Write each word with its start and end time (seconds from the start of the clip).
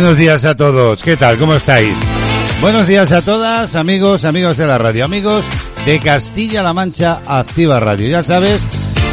Buenos 0.00 0.16
días 0.16 0.44
a 0.44 0.54
todos, 0.54 1.02
¿qué 1.02 1.16
tal? 1.16 1.36
¿Cómo 1.38 1.54
estáis? 1.54 1.92
Buenos 2.60 2.86
días 2.86 3.10
a 3.10 3.20
todas, 3.20 3.74
amigos, 3.74 4.24
amigos 4.24 4.56
de 4.56 4.64
la 4.64 4.78
radio, 4.78 5.04
amigos 5.04 5.44
de 5.84 5.98
Castilla-La 5.98 6.72
Mancha 6.72 7.20
Activa 7.26 7.80
Radio. 7.80 8.08
Ya 8.08 8.22
sabes, 8.22 8.62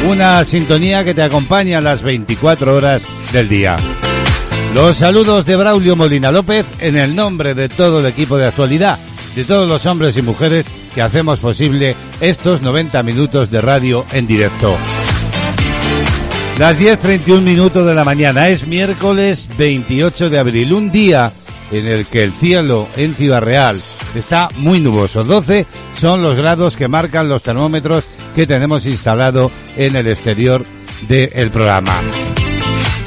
una 0.08 0.44
sintonía 0.44 1.02
que 1.02 1.12
te 1.12 1.24
acompaña 1.24 1.80
las 1.80 2.02
24 2.02 2.76
horas 2.76 3.02
del 3.32 3.48
día. 3.48 3.74
Los 4.76 4.98
saludos 4.98 5.44
de 5.44 5.56
Braulio 5.56 5.96
Molina 5.96 6.30
López 6.30 6.64
en 6.78 6.96
el 6.96 7.16
nombre 7.16 7.54
de 7.54 7.68
todo 7.68 7.98
el 7.98 8.06
equipo 8.06 8.38
de 8.38 8.46
actualidad, 8.46 8.96
de 9.34 9.44
todos 9.44 9.68
los 9.68 9.84
hombres 9.86 10.16
y 10.16 10.22
mujeres 10.22 10.66
que 10.94 11.02
hacemos 11.02 11.40
posible 11.40 11.96
estos 12.20 12.62
90 12.62 13.02
minutos 13.02 13.50
de 13.50 13.60
radio 13.60 14.06
en 14.12 14.28
directo. 14.28 14.76
Las 16.58 16.78
10.31 16.78 17.42
minutos 17.42 17.84
de 17.84 17.94
la 17.94 18.02
mañana 18.02 18.48
es 18.48 18.66
miércoles 18.66 19.46
28 19.58 20.30
de 20.30 20.38
abril, 20.38 20.72
un 20.72 20.90
día 20.90 21.30
en 21.70 21.86
el 21.86 22.06
que 22.06 22.24
el 22.24 22.32
cielo 22.32 22.88
en 22.96 23.14
Ciudad 23.14 23.42
Real 23.42 23.78
está 24.14 24.48
muy 24.56 24.80
nuboso. 24.80 25.22
12 25.22 25.66
son 25.92 26.22
los 26.22 26.34
grados 26.34 26.74
que 26.74 26.88
marcan 26.88 27.28
los 27.28 27.42
termómetros 27.42 28.04
que 28.34 28.46
tenemos 28.46 28.86
instalado 28.86 29.50
en 29.76 29.96
el 29.96 30.06
exterior 30.06 30.64
del 31.06 31.50
programa. 31.50 31.92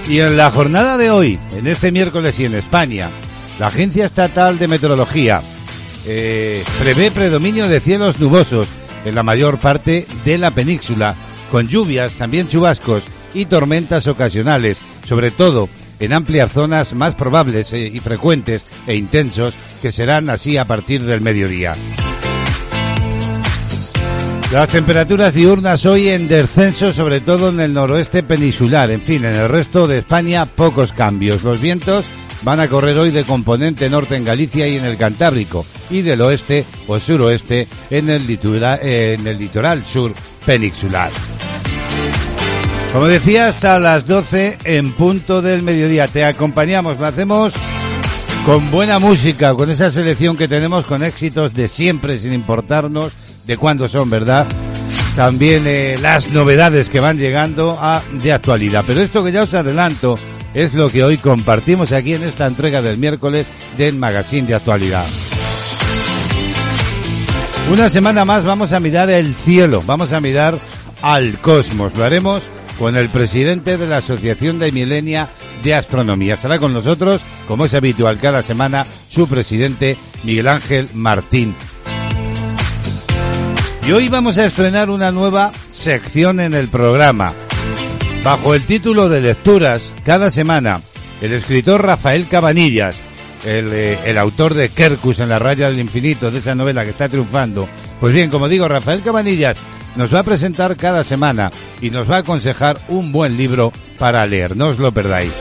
Y 0.08 0.20
en 0.20 0.38
la 0.38 0.52
jornada 0.52 0.96
de 0.98 1.10
hoy, 1.10 1.40
en 1.54 1.66
este 1.66 1.92
miércoles 1.92 2.40
y 2.40 2.46
en 2.46 2.54
España, 2.54 3.10
la 3.60 3.68
Agencia 3.68 4.06
Estatal 4.06 4.60
de 4.60 4.68
Meteorología 4.68 5.42
eh, 6.06 6.64
prevé 6.80 7.10
predominio 7.10 7.68
de 7.68 7.80
cielos 7.80 8.20
nubosos 8.20 8.68
en 9.06 9.16
la 9.16 9.24
mayor 9.24 9.58
parte 9.58 10.06
de 10.24 10.38
la 10.38 10.52
península, 10.52 11.16
con 11.52 11.68
lluvias, 11.68 12.14
también 12.14 12.48
chubascos 12.48 13.02
y 13.34 13.46
tormentas 13.46 14.08
ocasionales, 14.08 14.78
sobre 15.06 15.32
todo 15.32 15.70
en 16.00 16.14
amplias 16.14 16.52
zonas 16.52 16.94
más 16.94 17.16
probables 17.16 17.74
eh, 17.74 17.88
y 17.88 18.00
frecuentes 18.00 18.64
e 18.88 18.96
intensos 18.96 19.54
que 19.82 19.92
serán 19.92 20.30
así 20.30 20.58
a 20.58 20.66
partir 20.66 21.04
del 21.04 21.22
mediodía. 21.22 21.74
Las 24.52 24.70
temperaturas 24.70 25.36
diurnas 25.36 25.86
hoy 25.86 26.10
en 26.10 26.28
descenso, 26.28 26.92
sobre 26.92 27.20
todo 27.20 27.50
en 27.50 27.60
el 27.60 27.72
noroeste 27.72 28.24
peninsular. 28.24 28.90
En 28.90 29.02
fin, 29.02 29.24
en 29.24 29.36
el 29.36 29.48
resto 29.48 29.88
de 29.88 30.00
España 30.00 30.48
pocos 30.48 30.92
cambios. 30.92 31.44
Los 31.44 31.62
vientos 31.62 32.08
van 32.42 32.60
a 32.60 32.68
correr 32.68 32.98
hoy 32.98 33.12
de 33.12 33.26
componente 33.26 33.90
norte 33.92 34.16
en 34.16 34.24
Galicia 34.24 34.68
y 34.68 34.78
en 34.78 34.86
el 34.86 34.98
Cantábrico 34.98 35.66
y 35.92 36.02
del 36.02 36.22
oeste 36.22 36.66
o 36.88 37.00
suroeste 37.00 37.68
en 37.92 38.10
el 38.10 38.26
litoral, 38.26 38.80
en 38.82 39.28
el 39.28 39.38
litoral 39.38 39.86
sur 39.86 40.14
peninsular. 40.46 41.12
Como 42.92 43.06
decía, 43.06 43.48
hasta 43.48 43.80
las 43.80 44.08
12 44.08 44.58
en 44.64 44.94
punto 44.94 45.44
del 45.44 45.62
mediodía. 45.62 46.08
Te 46.08 46.26
acompañamos, 46.26 47.00
lo 47.00 47.06
hacemos 47.06 47.54
con 48.46 48.72
buena 48.72 48.98
música, 48.98 49.54
con 49.54 49.70
esa 49.70 49.92
selección 49.92 50.36
que 50.36 50.48
tenemos, 50.48 50.88
con 50.88 51.04
éxitos 51.04 51.54
de 51.54 51.68
siempre, 51.68 52.18
sin 52.18 52.34
importarnos 52.34 53.14
de 53.46 53.58
cuándo 53.58 53.88
son, 53.88 54.10
¿verdad? 54.10 54.48
También 55.16 55.66
eh, 55.68 55.98
las 56.02 56.30
novedades 56.30 56.90
que 56.90 57.00
van 57.00 57.20
llegando 57.20 57.78
a 57.80 58.02
de 58.24 58.34
actualidad. 58.34 58.84
Pero 58.88 59.02
esto 59.02 59.24
que 59.24 59.32
ya 59.32 59.44
os 59.44 59.54
adelanto 59.54 60.18
es 60.56 60.74
lo 60.74 60.90
que 60.90 61.04
hoy 61.04 61.18
compartimos 61.18 61.92
aquí 61.92 62.16
en 62.16 62.24
esta 62.24 62.48
entrega 62.48 62.82
del 62.82 62.98
miércoles 62.98 63.46
del 63.78 63.98
Magazine 63.98 64.48
de 64.48 64.56
Actualidad. 64.56 65.06
Una 67.72 67.88
semana 67.88 68.26
más 68.26 68.44
vamos 68.44 68.74
a 68.74 68.80
mirar 68.80 69.12
el 69.12 69.36
cielo, 69.36 69.84
vamos 69.86 70.12
a 70.12 70.20
mirar 70.20 70.58
al 71.04 71.40
cosmos. 71.40 71.96
Lo 71.96 72.04
haremos 72.04 72.42
con 72.80 72.96
el 72.96 73.10
presidente 73.10 73.78
de 73.78 73.86
la 73.86 73.98
Asociación 73.98 74.58
de 74.58 74.72
Milenia 74.72 75.28
de 75.62 75.76
Astronomía. 75.76 76.36
Estará 76.36 76.60
con 76.60 76.74
nosotros, 76.74 77.22
como 77.46 77.66
es 77.66 77.74
habitual 77.74 78.18
cada 78.18 78.42
semana, 78.42 78.86
su 79.10 79.28
presidente 79.28 79.98
Miguel 80.24 80.48
Ángel 80.48 80.88
Martín. 80.94 81.56
Y 83.86 83.92
hoy 83.92 84.08
vamos 84.08 84.38
a 84.38 84.46
estrenar 84.46 84.90
una 84.90 85.12
nueva 85.12 85.52
sección 85.72 86.40
en 86.40 86.54
el 86.54 86.70
programa. 86.70 87.34
Bajo 88.24 88.56
el 88.56 88.64
título 88.64 89.10
de 89.10 89.22
lecturas, 89.22 89.94
cada 90.06 90.32
semana, 90.32 90.82
el 91.22 91.34
escritor 91.34 91.84
Rafael 91.84 92.28
Cabanillas, 92.28 92.96
el, 93.46 93.74
eh, 93.74 94.00
el 94.06 94.18
autor 94.18 94.54
de 94.54 94.70
Kerkus 94.70 95.20
en 95.20 95.30
la 95.30 95.40
raya 95.40 95.70
del 95.70 95.80
infinito, 95.80 96.32
de 96.32 96.40
esa 96.40 96.56
novela 96.56 96.86
que 96.86 96.92
está 96.92 97.10
triunfando. 97.10 97.68
Pues 98.00 98.14
bien, 98.14 98.30
como 98.30 98.48
digo, 98.48 98.68
Rafael 98.70 99.02
Cabanillas 99.02 99.58
nos 99.96 100.14
va 100.14 100.20
a 100.20 100.24
presentar 100.24 100.76
cada 100.78 101.04
semana 101.04 101.52
y 101.82 101.90
nos 101.90 102.10
va 102.10 102.18
a 102.18 102.20
aconsejar 102.20 102.82
un 102.88 103.12
buen 103.12 103.38
libro 103.38 103.72
para 103.98 104.26
leer. 104.26 104.56
No 104.56 104.68
os 104.68 104.80
lo 104.80 104.92
perdáis. 104.92 105.34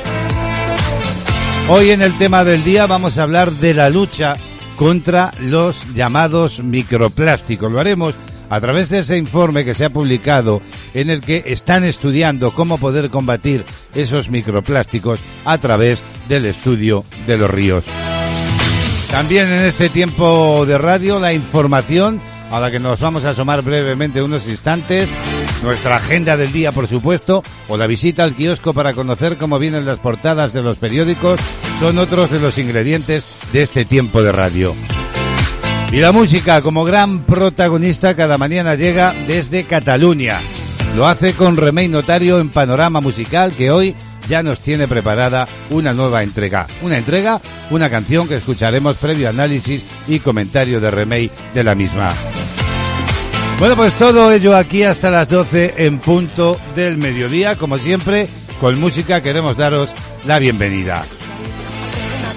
Hoy 1.69 1.91
en 1.91 2.03
el 2.03 2.17
tema 2.17 2.45
del 2.45 2.65
día 2.65 2.87
vamos 2.87 3.19
a 3.19 3.25
hablar 3.25 3.51
de 3.51 3.75
la 3.75 3.91
lucha 3.91 4.35
contra 4.77 5.33
los 5.41 5.95
llamados 5.95 6.63
microplásticos. 6.63 7.71
Lo 7.71 7.81
haremos 7.81 8.15
a 8.51 8.61
través 8.61 8.89
de 8.89 9.01
ese 9.01 9.19
informe 9.19 9.65
que 9.65 9.75
se 9.75 9.85
ha 9.85 9.91
publicado 9.91 10.63
en 10.95 11.11
el 11.11 11.21
que 11.21 11.43
están 11.47 11.85
estudiando 11.85 12.53
cómo 12.53 12.79
poder 12.79 13.11
combatir 13.11 13.65
esos 13.95 14.31
microplásticos 14.31 15.21
a 15.45 15.59
través 15.59 15.99
del 16.29 16.47
estudio 16.47 17.05
de 17.27 17.39
los 17.39 17.51
ríos. 17.51 17.85
También 19.11 19.47
en 19.47 19.65
este 19.65 19.89
tiempo 19.89 20.65
de 20.67 20.79
radio 20.79 21.19
la 21.19 21.33
información 21.33 22.21
a 22.51 22.61
la 22.61 22.71
que 22.71 22.79
nos 22.79 23.01
vamos 23.01 23.25
a 23.25 23.31
asomar 23.31 23.63
brevemente 23.63 24.23
unos 24.23 24.47
instantes, 24.47 25.09
nuestra 25.63 25.97
agenda 25.97 26.37
del 26.37 26.53
día, 26.53 26.73
por 26.73 26.89
supuesto, 26.89 27.43
o 27.69 27.77
la 27.77 27.87
visita 27.87 28.25
al 28.25 28.35
kiosco 28.35 28.73
para 28.73 28.95
conocer 28.95 29.37
cómo 29.37 29.59
vienen 29.59 29.87
las 29.87 29.99
portadas 29.99 30.53
de 30.53 30.63
los 30.63 30.79
periódicos, 30.79 31.41
son 31.81 31.99
otros 31.99 32.31
de 32.31 32.41
los 32.41 32.59
ingredientes 32.59 33.25
de 33.53 33.63
este 33.63 33.85
tiempo 33.85 34.23
de 34.23 34.33
radio. 34.33 34.75
Y 35.91 35.97
la 35.97 36.13
música, 36.13 36.61
como 36.61 36.85
gran 36.85 37.21
protagonista, 37.21 38.15
cada 38.15 38.37
mañana 38.37 38.75
llega 38.75 39.15
desde 39.27 39.65
Cataluña. 39.65 40.39
Lo 40.97 41.07
hace 41.07 41.33
con 41.33 41.57
Remey 41.57 41.89
Notario 41.89 42.41
en 42.41 42.51
Panorama 42.51 43.01
Musical, 43.01 43.53
que 43.53 43.71
hoy 43.71 43.95
ya 44.29 44.43
nos 44.43 44.61
tiene 44.61 44.87
preparada 44.87 45.49
una 45.71 45.95
nueva 45.95 46.23
entrega. 46.23 46.67
Una 46.83 46.99
entrega, 46.99 47.41
una 47.71 47.89
canción 47.89 48.29
que 48.29 48.37
escucharemos 48.37 48.97
previo 48.97 49.29
análisis 49.29 49.83
y 50.07 50.21
comentario 50.21 50.81
de 50.81 50.91
Remey 50.91 51.31
de 51.55 51.65
la 51.65 51.75
misma. 51.75 52.13
Bueno, 53.59 53.75
pues 53.75 53.93
todo 53.95 54.31
ello 54.31 54.57
aquí 54.57 54.85
hasta 54.85 55.11
las 55.11 55.29
12 55.29 55.75
en 55.79 55.99
punto 55.99 56.61
del 56.77 56.97
mediodía. 56.97 57.57
Como 57.57 57.77
siempre, 57.77 58.29
con 58.61 58.79
música 58.79 59.21
queremos 59.21 59.57
daros 59.57 59.91
la 60.27 60.39
bienvenida 60.39 61.05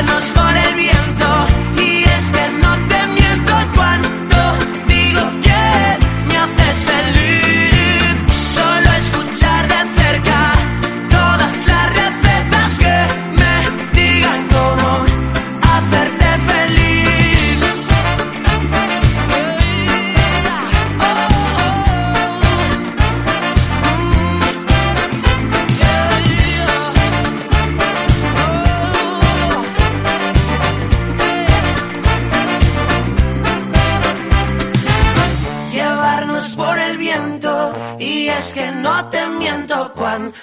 Mm. 0.00 0.37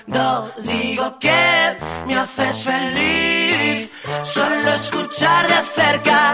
Cuando 0.08 0.52
digo 0.64 1.18
que 1.20 1.78
me 2.08 2.16
haces 2.16 2.64
feliz. 2.64 3.92
Solo 4.24 4.74
escuchar 4.74 5.48
de 5.48 5.68
cerca 5.68 6.34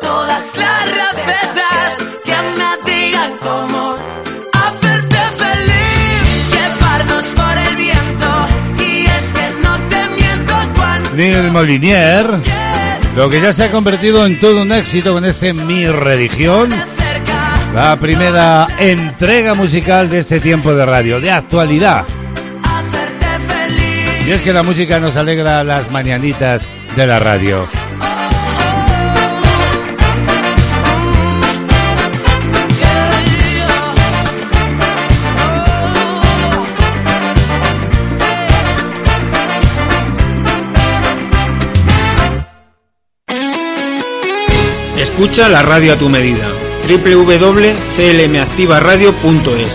todas 0.00 0.56
las 0.56 0.84
recetas 0.88 2.06
que 2.24 2.36
me 2.56 2.92
digan 2.92 3.38
cómo 3.38 3.96
hacerte 4.52 5.16
feliz. 5.38 6.52
Llevarnos 6.52 7.24
por 7.24 7.58
el 7.58 7.76
viento 7.76 8.46
y 8.78 9.06
es 9.06 9.32
que 9.32 9.50
no 9.62 9.88
te 9.88 10.08
miento 10.10 10.54
cuando 10.74 11.10
Neil 11.12 11.52
Molinier, 11.52 12.42
lo 13.14 13.28
que 13.28 13.40
ya 13.40 13.52
se 13.52 13.64
ha 13.64 13.70
convertido 13.70 14.26
en 14.26 14.38
todo 14.40 14.62
un 14.62 14.72
éxito 14.72 15.12
con 15.12 15.24
este 15.24 15.52
Mi 15.52 15.86
Religión, 15.86 16.70
la 17.74 17.96
primera 17.96 18.68
entrega 18.78 19.54
musical 19.54 20.10
de 20.10 20.20
este 20.20 20.40
tiempo 20.40 20.74
de 20.74 20.84
radio, 20.84 21.20
de 21.20 21.30
actualidad. 21.30 22.04
Y 24.26 24.32
es 24.32 24.42
que 24.42 24.52
la 24.52 24.64
música 24.64 24.98
nos 24.98 25.16
alegra 25.16 25.62
las 25.62 25.88
mañanitas 25.92 26.66
de 26.96 27.06
la 27.06 27.20
radio. 27.20 27.68
Escucha 44.98 45.48
la 45.48 45.62
radio 45.62 45.92
a 45.92 45.96
tu 45.96 46.08
medida. 46.08 46.48
www.clmactivaradio.es 46.88 49.68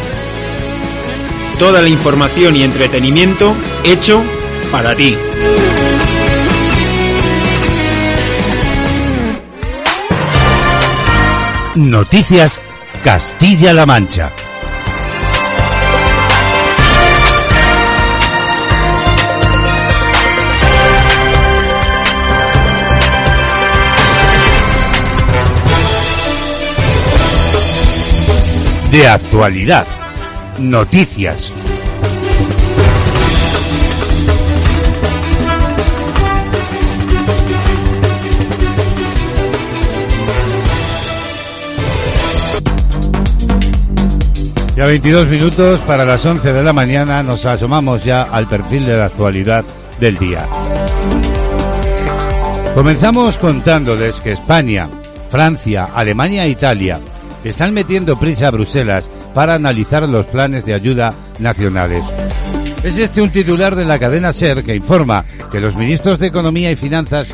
Toda 1.58 1.82
la 1.82 1.88
información 1.88 2.58
y 2.58 2.64
entretenimiento 2.64 3.56
hecho 3.86 4.22
para 4.72 4.96
ti. 4.96 5.18
Noticias 11.76 12.60
Castilla-La 13.04 13.86
Mancha. 13.86 14.32
De 28.92 29.08
actualidad. 29.08 29.88
Noticias. 30.60 31.54
Ya 44.82 44.88
22 44.88 45.30
minutos 45.30 45.80
para 45.82 46.04
las 46.06 46.26
11 46.26 46.54
de 46.54 46.64
la 46.64 46.74
mañana 46.74 47.22
nos 47.22 47.46
asomamos 47.46 48.04
ya 48.04 48.24
al 48.24 48.48
perfil 48.48 48.84
de 48.84 48.98
la 48.98 49.06
actualidad 49.06 49.64
del 50.00 50.18
día. 50.18 50.48
Comenzamos 52.74 53.38
contándoles 53.38 54.20
que 54.22 54.32
España, 54.32 54.90
Francia, 55.30 55.90
Alemania 55.94 56.46
e 56.46 56.50
Italia 56.50 57.00
están 57.44 57.76
metiendo 57.76 58.18
prisa 58.18 58.48
a 58.48 58.50
Bruselas 58.50 59.08
para 59.36 59.54
analizar 59.54 60.10
los 60.10 60.26
planes 60.26 60.66
de 60.66 60.74
ayuda 60.74 61.14
nacionales. 61.38 62.04
Es 62.84 62.98
este 62.98 63.22
un 63.22 63.30
titular 63.30 63.76
de 63.76 63.86
la 63.86 64.00
cadena 64.00 64.34
SER 64.34 64.64
que 64.64 64.74
informa 64.74 65.26
que 65.52 65.60
los 65.60 65.76
ministros 65.76 66.18
de 66.18 66.26
Economía 66.26 66.72
y 66.72 66.76
Finanzas, 66.76 67.28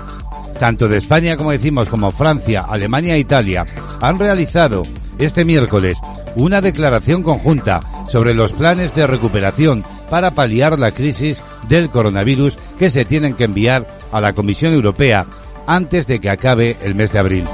tanto 0.60 0.90
de 0.90 0.98
España 0.98 1.38
como 1.38 1.52
decimos 1.52 1.88
como 1.88 2.12
Francia, 2.12 2.66
Alemania 2.68 3.16
e 3.16 3.20
Italia, 3.20 3.64
han 4.02 4.20
realizado 4.20 4.84
este 5.18 5.46
miércoles 5.46 5.98
una 6.38 6.62
declaración 6.62 7.24
conjunta 7.24 7.82
sobre 8.10 8.34
los 8.34 8.52
planes 8.54 8.94
de 8.96 9.08
recuperación 9.08 9.84
para 10.10 10.32
paliar 10.32 10.78
la 10.80 10.92
crisis 10.92 11.42
del 11.68 11.90
coronavirus 11.90 12.58
que 12.78 12.90
se 12.90 13.06
tienen 13.06 13.34
que 13.34 13.46
enviar 13.46 13.88
a 14.12 14.22
la 14.22 14.34
Comisión 14.34 14.74
Europea 14.74 15.26
antes 15.66 16.08
de 16.08 16.20
que 16.20 16.30
acabe 16.30 16.78
el 16.84 16.96
mes 16.96 17.12
de 17.12 17.20
abril. 17.20 17.46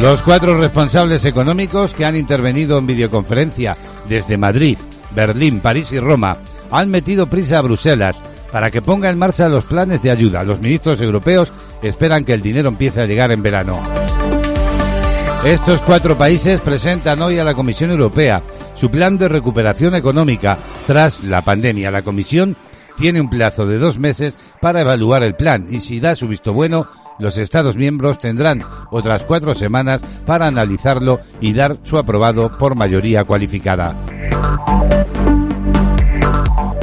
Los 0.00 0.22
cuatro 0.22 0.56
responsables 0.56 1.24
económicos 1.24 1.94
que 1.94 2.04
han 2.04 2.16
intervenido 2.16 2.78
en 2.78 2.86
videoconferencia 2.86 3.76
desde 4.08 4.38
Madrid, 4.38 4.78
Berlín, 5.14 5.60
París 5.60 5.92
y 5.92 5.98
Roma 5.98 6.38
han 6.70 6.90
metido 6.90 7.26
prisa 7.26 7.58
a 7.58 7.62
Bruselas 7.62 8.16
para 8.52 8.70
que 8.70 8.82
ponga 8.82 9.10
en 9.10 9.18
marcha 9.18 9.48
los 9.48 9.64
planes 9.64 10.02
de 10.02 10.10
ayuda. 10.10 10.44
Los 10.44 10.60
ministros 10.60 11.00
europeos 11.00 11.52
esperan 11.82 12.24
que 12.24 12.34
el 12.34 12.42
dinero 12.42 12.68
empiece 12.68 13.00
a 13.00 13.06
llegar 13.06 13.32
en 13.32 13.42
verano. 13.42 13.80
Estos 15.44 15.80
cuatro 15.80 16.18
países 16.18 16.60
presentan 16.60 17.22
hoy 17.22 17.38
a 17.38 17.44
la 17.44 17.54
Comisión 17.54 17.90
Europea 17.90 18.42
su 18.74 18.90
plan 18.90 19.16
de 19.16 19.26
recuperación 19.26 19.94
económica 19.94 20.58
tras 20.86 21.24
la 21.24 21.40
pandemia. 21.40 21.90
La 21.90 22.02
Comisión 22.02 22.56
tiene 22.94 23.22
un 23.22 23.30
plazo 23.30 23.64
de 23.64 23.78
dos 23.78 23.98
meses 23.98 24.38
para 24.60 24.82
evaluar 24.82 25.22
el 25.22 25.36
plan 25.36 25.66
y 25.70 25.80
si 25.80 25.98
da 25.98 26.14
su 26.14 26.28
visto 26.28 26.52
bueno, 26.52 26.86
los 27.18 27.38
Estados 27.38 27.74
miembros 27.76 28.18
tendrán 28.18 28.62
otras 28.90 29.24
cuatro 29.24 29.54
semanas 29.54 30.02
para 30.26 30.46
analizarlo 30.46 31.20
y 31.40 31.54
dar 31.54 31.78
su 31.84 31.96
aprobado 31.96 32.58
por 32.58 32.74
mayoría 32.74 33.24
cualificada. 33.24 33.94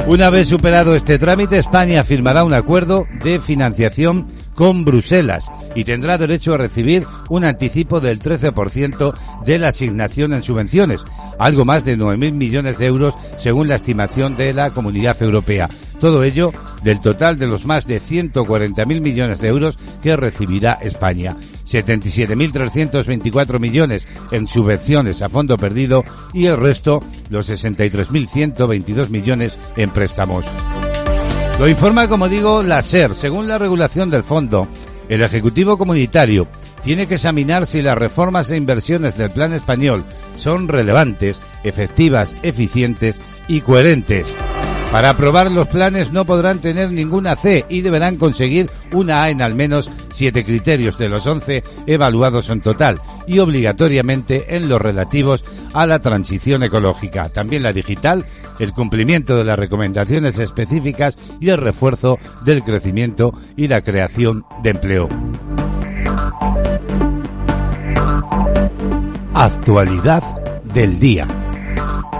Una 0.08 0.30
vez 0.30 0.48
superado 0.48 0.96
este 0.96 1.18
trámite, 1.18 1.58
España 1.58 2.02
firmará 2.02 2.42
un 2.42 2.54
acuerdo 2.54 3.06
de 3.22 3.40
financiación 3.40 4.26
con 4.58 4.84
Bruselas 4.84 5.48
y 5.76 5.84
tendrá 5.84 6.18
derecho 6.18 6.52
a 6.52 6.58
recibir 6.58 7.06
un 7.28 7.44
anticipo 7.44 8.00
del 8.00 8.18
13% 8.18 9.14
de 9.46 9.56
la 9.56 9.68
asignación 9.68 10.32
en 10.32 10.42
subvenciones, 10.42 11.04
algo 11.38 11.64
más 11.64 11.84
de 11.84 11.96
9.000 11.96 12.32
millones 12.32 12.76
de 12.76 12.86
euros 12.86 13.14
según 13.36 13.68
la 13.68 13.76
estimación 13.76 14.34
de 14.34 14.52
la 14.52 14.70
Comunidad 14.70 15.22
Europea. 15.22 15.68
Todo 16.00 16.24
ello 16.24 16.52
del 16.82 17.00
total 17.00 17.38
de 17.38 17.46
los 17.46 17.66
más 17.66 17.86
de 17.86 18.00
140.000 18.00 19.00
millones 19.00 19.38
de 19.38 19.46
euros 19.46 19.78
que 20.02 20.16
recibirá 20.16 20.80
España. 20.82 21.36
77.324 21.64 23.60
millones 23.60 24.02
en 24.32 24.48
subvenciones 24.48 25.22
a 25.22 25.28
fondo 25.28 25.56
perdido 25.56 26.02
y 26.34 26.46
el 26.46 26.56
resto, 26.56 27.00
los 27.30 27.48
63.122 27.48 29.08
millones 29.08 29.56
en 29.76 29.90
préstamos. 29.90 30.44
Lo 31.58 31.68
informa, 31.68 32.06
como 32.06 32.28
digo, 32.28 32.62
la 32.62 32.80
SER. 32.82 33.16
Según 33.16 33.48
la 33.48 33.58
regulación 33.58 34.10
del 34.10 34.22
fondo, 34.22 34.68
el 35.08 35.22
Ejecutivo 35.22 35.76
Comunitario 35.76 36.46
tiene 36.84 37.08
que 37.08 37.14
examinar 37.14 37.66
si 37.66 37.82
las 37.82 37.98
reformas 37.98 38.50
e 38.52 38.56
inversiones 38.56 39.18
del 39.18 39.30
plan 39.30 39.52
español 39.52 40.04
son 40.36 40.68
relevantes, 40.68 41.40
efectivas, 41.64 42.36
eficientes 42.42 43.20
y 43.48 43.60
coherentes. 43.60 44.26
Para 44.92 45.10
aprobar 45.10 45.50
los 45.50 45.68
planes 45.68 46.12
no 46.12 46.24
podrán 46.24 46.60
tener 46.60 46.90
ninguna 46.90 47.36
C 47.36 47.66
y 47.68 47.82
deberán 47.82 48.16
conseguir 48.16 48.70
una 48.92 49.22
A 49.22 49.30
en 49.30 49.42
al 49.42 49.54
menos 49.54 49.90
siete 50.10 50.44
criterios 50.44 50.96
de 50.96 51.10
los 51.10 51.26
11 51.26 51.62
evaluados 51.86 52.48
en 52.48 52.62
total 52.62 53.00
y 53.26 53.38
obligatoriamente 53.38 54.56
en 54.56 54.66
los 54.66 54.80
relativos 54.80 55.44
a 55.74 55.86
la 55.86 55.98
transición 55.98 56.62
ecológica, 56.62 57.28
también 57.28 57.62
la 57.62 57.74
digital, 57.74 58.24
el 58.58 58.72
cumplimiento 58.72 59.36
de 59.36 59.44
las 59.44 59.58
recomendaciones 59.58 60.38
específicas 60.38 61.18
y 61.38 61.50
el 61.50 61.58
refuerzo 61.58 62.18
del 62.44 62.62
crecimiento 62.62 63.34
y 63.56 63.68
la 63.68 63.82
creación 63.82 64.46
de 64.62 64.70
empleo. 64.70 65.08
Actualidad 69.34 70.22
del 70.64 70.98
día. 70.98 71.28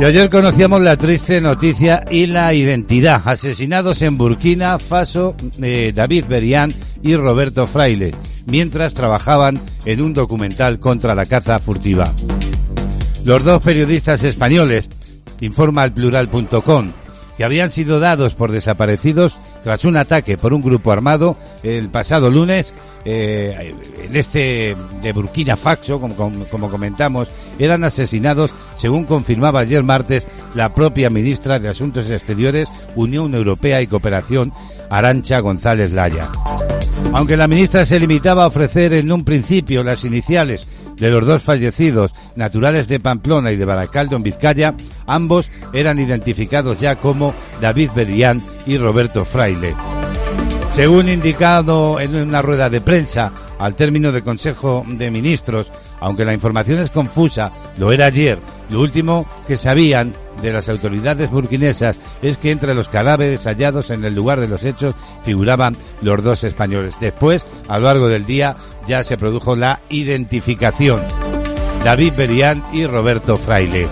Y 0.00 0.05
ayer 0.05 0.31
conocíamos 0.31 0.81
la 0.81 0.97
triste 0.97 1.40
noticia 1.40 2.05
y 2.09 2.26
la 2.26 2.55
identidad. 2.55 3.21
Asesinados 3.25 4.00
en 4.02 4.17
Burkina 4.17 4.78
Faso, 4.78 5.35
eh, 5.61 5.93
David 5.93 6.26
Berian 6.28 6.73
y 7.02 7.17
Roberto 7.17 7.67
Fraile, 7.67 8.14
mientras 8.47 8.95
trabajaban 8.95 9.61
en 9.85 10.00
un 10.00 10.14
documental 10.14 10.78
contra 10.78 11.17
la 11.17 11.26
caza 11.26 11.59
furtiva. 11.59 12.12
Los 13.25 13.43
dos 13.43 13.61
periodistas 13.61 14.23
españoles, 14.23 14.88
informa 15.40 15.83
al 15.83 15.93
plural.com, 15.93 16.93
que 17.37 17.45
habían 17.45 17.73
sido 17.73 17.99
dados 17.99 18.35
por 18.35 18.52
desaparecidos 18.52 19.37
tras 19.62 19.84
un 19.84 19.96
ataque 19.96 20.36
por 20.36 20.52
un 20.52 20.62
grupo 20.62 20.92
armado 20.92 21.36
el 21.62 21.88
pasado 21.88 22.30
lunes 22.30 22.72
eh, 23.04 23.74
en 24.04 24.16
este 24.16 24.76
de 25.00 25.12
Burkina 25.12 25.56
Faso, 25.56 26.00
como, 26.00 26.14
como, 26.50 26.68
comentamos, 26.68 27.28
eran 27.58 27.84
asesinados, 27.84 28.52
según 28.74 29.04
confirmaba 29.04 29.60
ayer 29.60 29.82
martes 29.82 30.26
la 30.54 30.74
propia 30.74 31.08
ministra 31.08 31.58
de 31.58 31.68
Asuntos 31.68 32.10
Exteriores, 32.10 32.68
Unión 32.96 33.34
Europea 33.34 33.80
y 33.80 33.86
Cooperación, 33.86 34.52
Arancha 34.90 35.40
González 35.40 35.92
Laya. 35.92 36.28
Aunque 37.12 37.36
la 37.36 37.48
ministra 37.48 37.86
se 37.86 37.98
limitaba 37.98 38.44
a 38.44 38.48
ofrecer 38.48 38.92
en 38.92 39.10
un 39.10 39.24
principio 39.24 39.82
las 39.82 40.04
iniciales 40.04 40.68
de 40.99 41.11
los 41.11 41.26
dos 41.26 41.43
fallecidos, 41.43 42.14
naturales 42.37 42.88
de 42.88 43.00
Pamplona 43.00 43.52
y 43.52 43.57
de 43.57 43.64
Baracaldo 43.64 44.17
en 44.17 44.23
Vizcaya, 44.23 44.75
ambos 45.07 45.50
eran 45.73 45.99
identificados 45.99 46.78
ya 46.78 46.97
como 46.97 47.35
David 47.61 47.90
Berián 47.95 48.43
y 48.67 48.78
Roberto 48.78 49.25
Fraile. 49.25 49.75
Según 50.75 51.09
indicado 51.09 51.99
en 51.99 52.14
una 52.14 52.40
rueda 52.40 52.71
de 52.71 52.81
prensa 52.81 53.33
al 53.59 53.75
término 53.75 54.12
del 54.12 54.23
Consejo 54.23 54.85
de 54.87 55.11
Ministros, 55.11 55.73
aunque 56.00 56.25
la 56.25 56.35
información 56.35 56.78
es 56.78 56.90
confusa, 56.90 57.50
lo 57.78 57.90
era 57.90 58.07
ayer, 58.07 58.38
lo 58.71 58.81
último 58.81 59.26
que 59.47 59.57
sabían 59.57 60.14
de 60.40 60.52
las 60.52 60.68
autoridades 60.68 61.30
burkinesas 61.30 61.99
es 62.23 62.38
que 62.38 62.50
entre 62.50 62.75
los 62.75 62.88
cadáveres 62.88 63.45
hallados 63.45 63.90
en 63.90 64.04
el 64.04 64.14
lugar 64.14 64.40
de 64.40 64.49
los 64.49 64.64
hechos 64.64 64.95
figuraban 65.25 65.76
los 66.02 66.23
dos 66.23 66.45
españoles. 66.45 66.95
Después, 67.00 67.45
a 67.68 67.78
lo 67.78 67.87
largo 67.87 68.09
del 68.09 68.26
día, 68.26 68.57
ya 68.87 69.02
se 69.02 69.16
produjo 69.16 69.57
la 69.57 69.80
identificación. 69.88 71.00
David 71.85 72.12
Berián 72.16 72.62
y 72.73 72.87
Roberto 72.87 73.37
Fraile. 73.37 73.88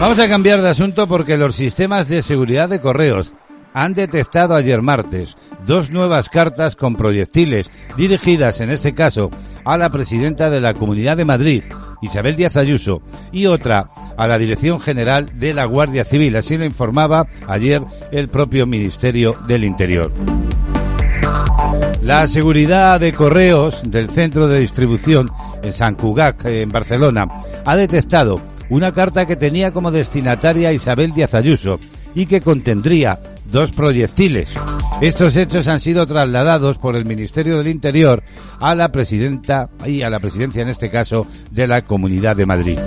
Vamos 0.00 0.18
a 0.18 0.28
cambiar 0.28 0.60
de 0.60 0.68
asunto 0.68 1.06
porque 1.06 1.36
los 1.38 1.54
sistemas 1.54 2.08
de 2.08 2.20
seguridad 2.20 2.68
de 2.68 2.80
correos 2.80 3.32
han 3.72 3.94
detectado 3.94 4.54
ayer 4.54 4.80
martes 4.80 5.36
dos 5.66 5.90
nuevas 5.90 6.28
cartas 6.28 6.76
con 6.76 6.96
proyectiles 6.96 7.70
dirigidas 7.96 8.60
en 8.60 8.70
este 8.70 8.94
caso 8.94 9.30
a 9.66 9.76
la 9.76 9.90
presidenta 9.90 10.48
de 10.48 10.60
la 10.60 10.74
Comunidad 10.74 11.16
de 11.16 11.24
Madrid, 11.24 11.64
Isabel 12.00 12.36
Díaz 12.36 12.56
Ayuso, 12.56 13.02
y 13.32 13.46
otra 13.46 13.90
a 14.16 14.26
la 14.28 14.38
Dirección 14.38 14.78
General 14.78 15.32
de 15.34 15.52
la 15.52 15.64
Guardia 15.64 16.04
Civil. 16.04 16.36
Así 16.36 16.56
lo 16.56 16.64
informaba 16.64 17.26
ayer 17.48 17.82
el 18.12 18.28
propio 18.28 18.64
Ministerio 18.66 19.36
del 19.48 19.64
Interior. 19.64 20.12
La 22.00 22.28
seguridad 22.28 23.00
de 23.00 23.12
correos 23.12 23.82
del 23.84 24.08
centro 24.10 24.46
de 24.46 24.60
distribución 24.60 25.32
en 25.64 25.72
San 25.72 25.96
Cugac, 25.96 26.44
en 26.44 26.68
Barcelona, 26.68 27.26
ha 27.64 27.74
detectado 27.74 28.40
una 28.70 28.92
carta 28.92 29.26
que 29.26 29.34
tenía 29.34 29.72
como 29.72 29.90
destinataria 29.90 30.72
Isabel 30.72 31.12
Díaz 31.12 31.34
Ayuso 31.34 31.80
y 32.14 32.26
que 32.26 32.40
contendría 32.40 33.18
dos 33.50 33.72
proyectiles. 33.72 34.54
Estos 35.00 35.36
hechos 35.36 35.68
han 35.68 35.80
sido 35.80 36.06
trasladados 36.06 36.78
por 36.78 36.96
el 36.96 37.04
Ministerio 37.04 37.58
del 37.58 37.68
Interior 37.68 38.22
a 38.60 38.74
la 38.74 38.90
presidenta 38.90 39.68
y 39.84 40.02
a 40.02 40.10
la 40.10 40.18
presidencia 40.18 40.62
en 40.62 40.68
este 40.68 40.90
caso 40.90 41.26
de 41.50 41.66
la 41.66 41.82
Comunidad 41.82 42.36
de 42.36 42.46
Madrid. 42.46 42.78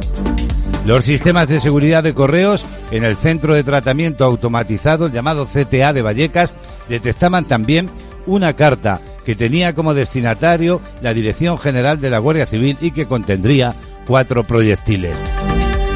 Los 0.85 1.03
sistemas 1.03 1.47
de 1.47 1.59
seguridad 1.59 2.03
de 2.03 2.13
correos 2.13 2.65
en 2.89 3.03
el 3.03 3.15
centro 3.15 3.53
de 3.53 3.63
tratamiento 3.63 4.25
automatizado 4.25 5.07
llamado 5.07 5.45
CTA 5.45 5.93
de 5.93 6.01
Vallecas 6.01 6.53
detectaban 6.87 7.45
también 7.45 7.89
una 8.25 8.53
carta 8.53 9.01
que 9.25 9.35
tenía 9.35 9.75
como 9.75 9.93
destinatario 9.93 10.81
la 11.01 11.13
Dirección 11.13 11.57
General 11.57 11.99
de 11.99 12.09
la 12.09 12.19
Guardia 12.19 12.47
Civil 12.47 12.77
y 12.81 12.91
que 12.91 13.05
contendría 13.05 13.75
cuatro 14.07 14.43
proyectiles. 14.43 15.13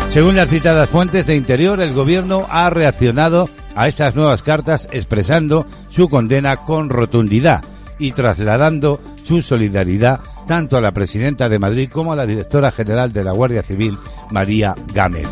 Según 0.09 0.35
las 0.35 0.49
citadas 0.49 0.89
fuentes 0.89 1.25
de 1.25 1.35
Interior, 1.35 1.81
el 1.81 1.93
gobierno 1.93 2.45
ha 2.51 2.69
reaccionado 2.69 3.49
a 3.75 3.87
estas 3.87 4.15
nuevas 4.15 4.41
cartas 4.41 4.87
expresando 4.91 5.65
su 5.89 6.07
condena 6.09 6.57
con 6.57 6.89
rotundidad 6.89 7.63
y 7.99 8.11
trasladando 8.11 8.99
su 9.23 9.41
solidaridad 9.41 10.19
tanto 10.47 10.77
a 10.77 10.81
la 10.81 10.91
presidenta 10.91 11.49
de 11.49 11.59
Madrid 11.59 11.89
como 11.91 12.11
a 12.13 12.15
la 12.15 12.25
directora 12.25 12.71
general 12.71 13.13
de 13.13 13.23
la 13.23 13.31
Guardia 13.31 13.63
Civil, 13.63 13.97
María 14.31 14.75
Gámez. 14.93 15.27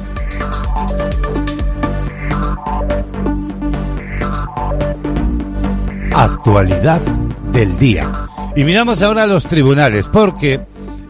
Actualidad 6.14 7.02
del 7.52 7.78
día. 7.78 8.12
Y 8.56 8.64
miramos 8.64 9.02
ahora 9.02 9.24
a 9.24 9.28
los 9.28 9.46
tribunales, 9.46 10.08
porque 10.08 10.62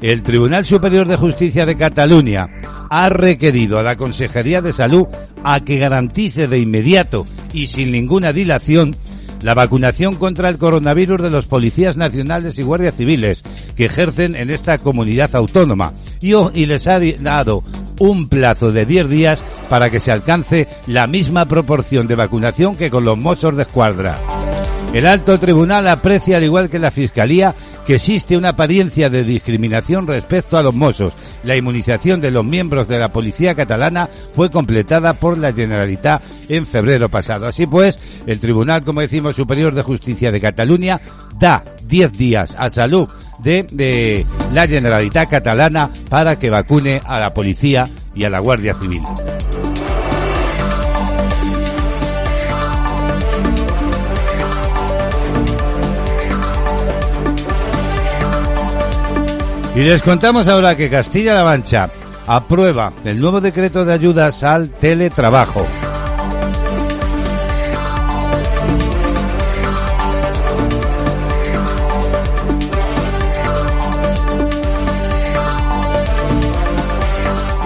el 0.02 0.24
Tribunal 0.24 0.66
Superior 0.66 1.08
de 1.08 1.18
Justicia 1.18 1.66
de 1.66 1.76
Cataluña 1.76 2.50
ha 2.92 3.08
requerido 3.08 3.80
a 3.80 3.84
la 3.84 3.96
Consejería 3.96 4.62
de 4.62 4.74
Salud 4.74 5.08
a 5.46 5.62
que 5.62 5.78
garantice 5.78 6.50
de 6.50 6.60
inmediato 6.60 7.26
y 7.54 7.68
sin 7.68 7.90
ninguna 7.94 8.34
dilación 8.34 8.98
la 9.42 9.54
vacunación 9.54 10.18
contra 10.18 10.50
el 10.50 10.58
coronavirus 10.58 11.22
de 11.22 11.30
los 11.30 11.48
policías 11.48 11.96
nacionales 11.96 12.60
y 12.60 12.64
guardias 12.64 12.96
civiles 12.96 13.44
que 13.78 13.86
ejercen 13.86 14.36
en 14.36 14.50
esta 14.50 14.78
comunidad 14.78 15.34
autónoma 15.36 15.94
y, 16.20 16.34
y 16.36 16.66
les 16.66 16.86
ha 16.88 17.00
dado 17.00 17.64
un 17.98 18.28
plazo 18.28 18.74
de 18.74 18.86
10 18.86 19.08
días 19.08 19.42
para 19.70 19.90
que 19.90 20.02
se 20.02 20.12
alcance 20.12 20.68
la 20.86 21.08
misma 21.08 21.46
proporción 21.46 22.08
de 22.08 22.16
vacunación 22.16 22.76
que 22.76 22.92
con 22.92 23.06
los 23.06 23.18
mozos 23.18 23.56
de 23.56 23.64
escuadra. 23.64 24.20
El 24.94 25.08
alto 25.08 25.40
tribunal 25.40 25.88
aprecia, 25.88 26.38
al 26.38 26.44
igual 26.44 26.70
que 26.70 26.78
la 26.78 26.92
Fiscalía, 26.92 27.56
que 27.86 27.96
existe 27.96 28.38
una 28.38 28.50
apariencia 28.50 29.10
de 29.10 29.24
discriminación 29.24 30.06
respecto 30.06 30.58
a 30.58 30.64
los 30.64 30.76
mozos. 30.76 31.14
La 31.44 31.56
inmunización 31.56 32.20
de 32.22 32.32
los 32.32 32.44
miembros 32.44 32.88
de 32.88 33.00
la 33.00 33.10
policía 33.10 33.56
catalana 33.56 34.10
fue 34.34 34.50
completada 34.50 35.14
por 35.14 35.38
la 35.38 35.54
Generalitat 35.54 36.22
en 36.50 36.66
febrero 36.66 37.10
pasado. 37.10 37.48
Así 37.48 37.68
pues, 37.68 38.00
el 38.28 38.40
Tribunal, 38.40 38.84
como 38.84 39.02
decimos, 39.02 39.36
Superior 39.36 39.74
de 39.74 39.82
Justicia 39.82 40.32
de 40.32 40.42
Cataluña 40.42 41.00
da 41.40 41.64
10 41.88 42.12
días 42.14 42.56
a 42.60 42.70
salud 42.70 43.08
de, 43.40 43.66
de 43.72 44.26
la 44.54 44.68
Generalitat 44.68 45.30
catalana 45.30 45.90
para 46.10 46.38
que 46.38 46.50
vacune 46.50 47.02
a 47.06 47.20
la 47.20 47.34
policía 47.34 47.90
y 48.14 48.26
a 48.26 48.30
la 48.30 48.40
Guardia 48.40 48.74
Civil. 48.74 49.04
Y 59.74 59.84
les 59.84 60.02
contamos 60.02 60.50
ahora 60.50 60.76
que 60.76 60.90
Castilla-La 60.90 61.46
Mancha 61.46 61.90
aprueba 62.28 62.92
el 63.06 63.20
nuevo 63.22 63.40
decreto 63.40 63.86
de 63.86 63.94
ayudas 63.94 64.44
al 64.44 64.70
teletrabajo. 64.70 65.66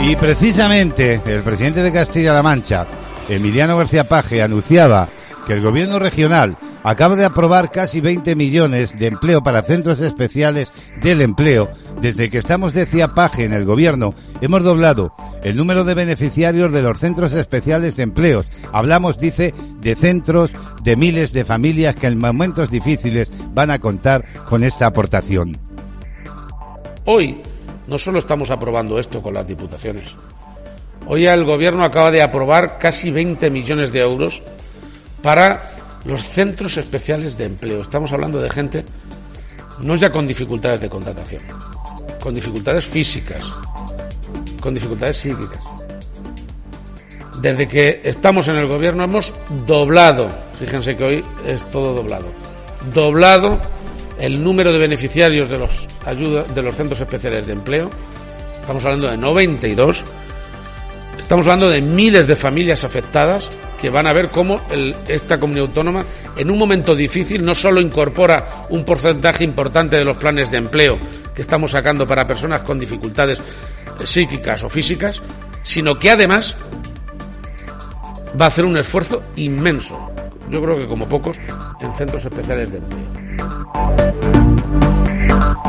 Y 0.03 0.15
precisamente 0.17 1.19
el 1.25 1.41
presidente 1.41 1.81
de 1.81 1.91
Castilla-La 1.91 2.43
Mancha, 2.43 2.85
Emiliano 3.27 3.75
García 3.75 4.07
Paje, 4.07 4.43
anunciaba 4.43 5.07
que 5.47 5.53
el 5.53 5.62
gobierno 5.62 5.97
regional 5.97 6.55
acaba 6.86 7.15
de 7.15 7.25
aprobar 7.25 7.72
casi 7.72 8.00
20 8.00 8.36
millones 8.36 8.98
de 8.98 9.08
empleo 9.08 9.42
para 9.42 9.63
centros 9.63 10.00
especiales 10.01 10.72
del 11.01 11.22
empleo. 11.22 11.68
Desde 12.00 12.30
que 12.30 12.38
estamos, 12.38 12.74
decía 12.74 13.08
Paje, 13.08 13.44
en 13.44 13.54
el 13.54 13.65
gobierno, 13.65 14.13
hemos 14.39 14.63
doblado 14.63 15.12
el 15.44 15.58
número 15.58 15.84
de 15.84 15.96
beneficiarios 15.96 16.72
de 16.72 16.84
los 16.84 17.00
centros 17.00 17.34
especiales 17.34 17.96
de 17.96 18.04
empleos. 18.04 18.46
Hablamos, 18.72 19.18
dice, 19.18 19.56
de 19.82 19.96
centros 19.96 20.51
de 20.84 20.96
miles 20.96 21.34
de 21.34 21.44
familias 21.44 21.96
que 21.96 22.06
en 22.06 22.20
momentos 22.20 22.70
difíciles 22.70 23.32
van 23.51 23.72
a 23.72 23.80
contar 23.80 24.24
con 24.46 24.63
esta 24.63 24.86
aportación. 24.86 25.58
Hoy 27.06 27.42
no 27.88 27.98
solo 27.98 28.20
estamos 28.20 28.51
aprobando 28.51 29.00
esto 29.00 29.24
con 29.24 29.34
las 29.34 29.48
diputaciones. 29.48 30.15
Hoy 31.08 31.25
el 31.25 31.46
gobierno 31.46 31.84
acaba 31.84 32.12
de 32.12 32.22
aprobar 32.22 32.77
casi 32.77 33.10
20 33.10 33.50
millones 33.50 33.92
de 33.92 34.01
euros 34.01 34.44
para 35.24 35.75
los 36.05 36.29
centros 36.29 36.77
especiales 36.77 37.38
de 37.38 37.45
empleo. 37.45 37.81
Estamos 37.81 38.13
hablando 38.13 38.39
de 38.39 38.50
gente 38.50 38.85
no 39.79 39.95
ya 39.95 40.12
con 40.12 40.25
dificultades 40.25 40.81
de 40.81 40.89
contratación, 40.89 41.41
con 42.19 42.33
dificultades 42.33 42.85
físicas, 42.85 43.51
con 44.59 44.74
dificultades 44.74 45.17
psíquicas. 45.17 45.59
Desde 47.41 47.67
que 47.67 48.01
estamos 48.03 48.47
en 48.47 48.55
el 48.55 48.67
gobierno 48.67 49.03
hemos 49.03 49.33
doblado, 49.67 50.29
fíjense 50.57 50.95
que 50.95 51.03
hoy 51.03 51.25
es 51.45 51.63
todo 51.71 51.93
doblado, 51.93 52.27
doblado 52.93 53.59
el 54.17 54.41
número 54.41 54.71
de 54.71 54.79
beneficiarios 54.79 55.50
de 55.50 55.57
los 55.57 55.88
ayuda, 56.05 56.43
de 56.43 56.62
los 56.62 56.75
centros 56.75 57.01
especiales 57.01 57.47
de 57.47 57.53
empleo. 57.53 57.89
Estamos 58.62 58.83
hablando 58.85 59.09
de 59.09 59.17
92. 59.17 60.03
Estamos 61.19 61.45
hablando 61.45 61.69
de 61.69 61.81
miles 61.81 62.25
de 62.27 62.35
familias 62.35 62.83
afectadas 62.83 63.50
que 63.79 63.89
van 63.89 64.08
a 64.08 64.13
ver 64.13 64.29
cómo 64.29 64.62
esta 65.08 65.39
comunidad 65.39 65.67
autónoma 65.67 66.05
en 66.38 66.50
un 66.50 66.58
momento 66.58 66.96
difícil 66.96 67.44
no 67.44 67.55
solo 67.55 67.82
incorpora 67.82 68.65
un 68.70 68.84
porcentaje 68.84 69.44
importante 69.44 69.96
de 69.98 70.05
los 70.05 70.17
planes 70.17 70.51
de 70.51 70.58
empleo 70.58 70.98
que 71.34 71.41
estamos 71.41 71.72
sacando 71.72 72.08
para 72.08 72.25
personas 72.25 72.62
con 72.62 72.79
dificultades 72.79 73.39
psíquicas 74.03 74.63
o 74.63 74.70
físicas, 74.70 75.22
sino 75.63 76.00
que 76.00 76.12
además 76.12 76.55
va 78.39 78.46
a 78.46 78.48
hacer 78.50 78.65
un 78.65 78.77
esfuerzo 78.77 79.24
inmenso, 79.36 80.12
yo 80.50 80.62
creo 80.62 80.77
que 80.77 80.88
como 80.88 81.08
pocos, 81.08 81.38
en 81.79 81.94
centros 81.94 82.25
especiales 82.25 82.72
de 82.72 82.77
empleo. 82.77 84.64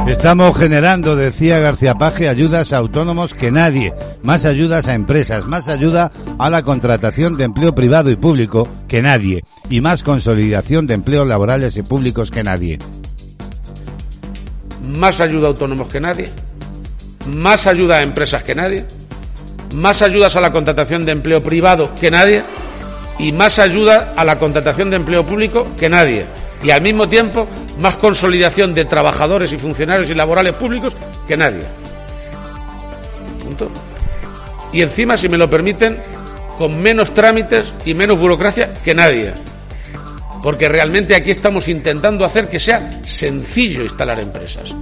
Estamos 0.07 0.57
generando, 0.57 1.16
decía 1.16 1.59
García 1.59 1.95
Paje, 1.97 2.28
ayudas 2.28 2.73
a 2.73 2.78
autónomos 2.78 3.35
que 3.35 3.50
nadie, 3.50 3.93
más 4.23 4.45
ayudas 4.45 4.87
a 4.87 4.95
empresas, 4.95 5.47
más 5.47 5.69
ayuda 5.69 6.12
a 6.38 6.49
la 6.49 6.62
contratación 6.62 7.37
de 7.37 7.45
empleo 7.45 7.75
privado 7.75 8.11
y 8.11 8.16
público 8.16 8.69
que 8.87 9.02
nadie, 9.02 9.43
y 9.69 9.81
más 9.81 10.02
consolidación 10.02 10.87
de 10.87 10.95
empleos 10.95 11.28
laborales 11.28 11.76
y 11.76 11.83
públicos 11.83 12.31
que 12.31 12.45
nadie. 12.45 12.78
Más 14.97 15.21
ayuda 15.21 15.47
a 15.47 15.50
autónomos 15.50 15.88
que 15.88 16.00
nadie, 16.00 16.31
más 17.26 17.66
ayuda 17.66 17.97
a 17.97 18.02
empresas 18.02 18.45
que 18.45 18.55
nadie, 18.55 18.85
más 19.75 20.02
ayudas 20.02 20.37
a 20.37 20.40
la 20.40 20.52
contratación 20.52 21.05
de 21.05 21.12
empleo 21.12 21.43
privado 21.43 21.95
que 22.00 22.11
nadie 22.11 22.45
y 23.19 23.33
más 23.33 23.59
ayuda 23.59 24.12
a 24.16 24.25
la 24.25 24.38
contratación 24.38 24.90
de 24.90 24.97
empleo 24.97 25.26
público 25.26 25.66
que 25.78 25.88
nadie. 25.88 26.25
Y 26.63 26.71
al 26.71 26.81
mismo 26.81 27.07
tiempo 27.07 27.47
más 27.79 27.97
consolidación 27.97 28.75
de 28.75 28.85
trabajadores 28.85 29.53
y 29.53 29.59
funcionarios 29.59 30.11
y 30.11 30.15
laborales 30.15 30.55
públicos 30.55 30.97
que 31.27 31.37
nadie. 31.37 31.65
Punto. 33.43 33.71
Y 34.73 34.83
encima, 34.83 35.17
si 35.17 35.29
me 35.29 35.39
lo 35.39 35.49
permiten, 35.49 36.01
con 36.59 36.81
menos 36.81 37.13
trámites 37.13 37.73
y 37.85 37.95
menos 37.95 38.19
burocracia 38.19 38.75
que 38.85 38.95
nadie. 38.95 39.33
Porque 40.43 40.69
realmente 40.69 41.15
aquí 41.15 41.30
estamos 41.30 41.69
intentando 41.69 42.25
hacer 42.25 42.49
que 42.49 42.59
sea 42.59 43.00
sencillo 43.04 43.83
instalar 43.83 44.21
empresas. 44.21 44.75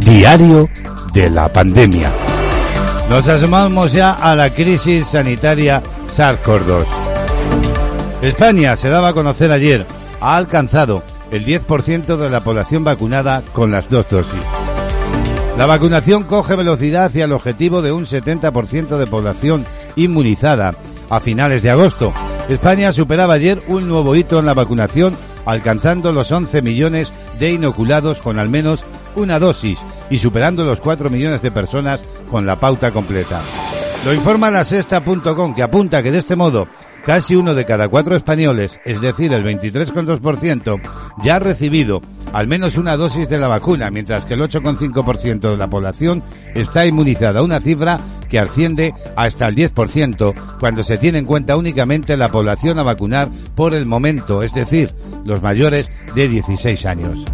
Diario 0.00 0.68
de 1.12 1.30
la 1.30 1.48
pandemia. 1.48 2.10
Nos 3.08 3.28
asomamos 3.28 3.92
ya 3.92 4.12
a 4.12 4.34
la 4.34 4.50
crisis 4.50 5.06
sanitaria 5.06 5.82
SARS-CoV-2. 6.08 6.84
España, 8.22 8.76
se 8.76 8.88
daba 8.88 9.08
a 9.08 9.12
conocer 9.12 9.52
ayer, 9.52 9.86
ha 10.20 10.36
alcanzado 10.36 11.02
el 11.30 11.44
10% 11.44 12.16
de 12.16 12.30
la 12.30 12.40
población 12.40 12.84
vacunada 12.84 13.42
con 13.52 13.70
las 13.70 13.88
dos 13.88 14.08
dosis. 14.08 14.40
La 15.58 15.66
vacunación 15.66 16.24
coge 16.24 16.56
velocidad 16.56 17.04
hacia 17.04 17.26
el 17.26 17.32
objetivo 17.32 17.82
de 17.82 17.92
un 17.92 18.06
70% 18.06 18.96
de 18.96 19.06
población 19.06 19.64
inmunizada 19.94 20.74
a 21.10 21.20
finales 21.20 21.62
de 21.62 21.70
agosto. 21.70 22.12
España 22.48 22.92
superaba 22.92 23.34
ayer 23.34 23.62
un 23.68 23.88
nuevo 23.88 24.16
hito 24.16 24.38
en 24.38 24.46
la 24.46 24.54
vacunación, 24.54 25.16
alcanzando 25.44 26.12
los 26.12 26.32
11 26.32 26.60
millones 26.62 27.12
de 27.38 27.52
inoculados 27.52 28.20
con 28.20 28.38
al 28.38 28.48
menos 28.48 28.84
una 29.14 29.38
dosis 29.38 29.78
y 30.10 30.18
superando 30.18 30.64
los 30.64 30.80
4 30.80 31.08
millones 31.08 31.40
de 31.42 31.50
personas 31.50 32.00
con 32.30 32.46
la 32.46 32.58
pauta 32.58 32.90
completa. 32.90 33.40
Lo 34.04 34.12
informa 34.12 34.50
la 34.50 34.64
sexta.com 34.64 35.54
que 35.54 35.62
apunta 35.62 36.02
que 36.02 36.10
de 36.10 36.18
este 36.18 36.36
modo 36.36 36.68
casi 37.06 37.36
uno 37.36 37.54
de 37.54 37.64
cada 37.64 37.88
cuatro 37.88 38.16
españoles, 38.16 38.78
es 38.84 39.00
decir, 39.00 39.32
el 39.32 39.44
23,2%, 39.44 40.80
ya 41.22 41.36
ha 41.36 41.38
recibido 41.38 42.02
al 42.34 42.46
menos 42.46 42.76
una 42.76 42.96
dosis 42.96 43.28
de 43.28 43.38
la 43.38 43.48
vacuna, 43.48 43.90
mientras 43.90 44.26
que 44.26 44.34
el 44.34 44.40
8,5% 44.40 45.50
de 45.50 45.56
la 45.56 45.70
población 45.70 46.22
está 46.54 46.84
inmunizada, 46.84 47.42
una 47.42 47.60
cifra 47.60 48.00
que 48.28 48.38
asciende 48.38 48.92
hasta 49.16 49.48
el 49.48 49.54
10% 49.54 50.34
cuando 50.58 50.82
se 50.82 50.98
tiene 50.98 51.18
en 51.18 51.26
cuenta 51.26 51.56
únicamente 51.56 52.16
la 52.16 52.30
población 52.30 52.78
a 52.78 52.82
vacunar 52.82 53.30
por 53.54 53.72
el 53.72 53.86
momento, 53.86 54.42
es 54.42 54.52
decir, 54.52 54.94
los 55.24 55.40
mayores 55.40 55.88
de 56.14 56.28
16 56.28 56.84
años. 56.86 57.24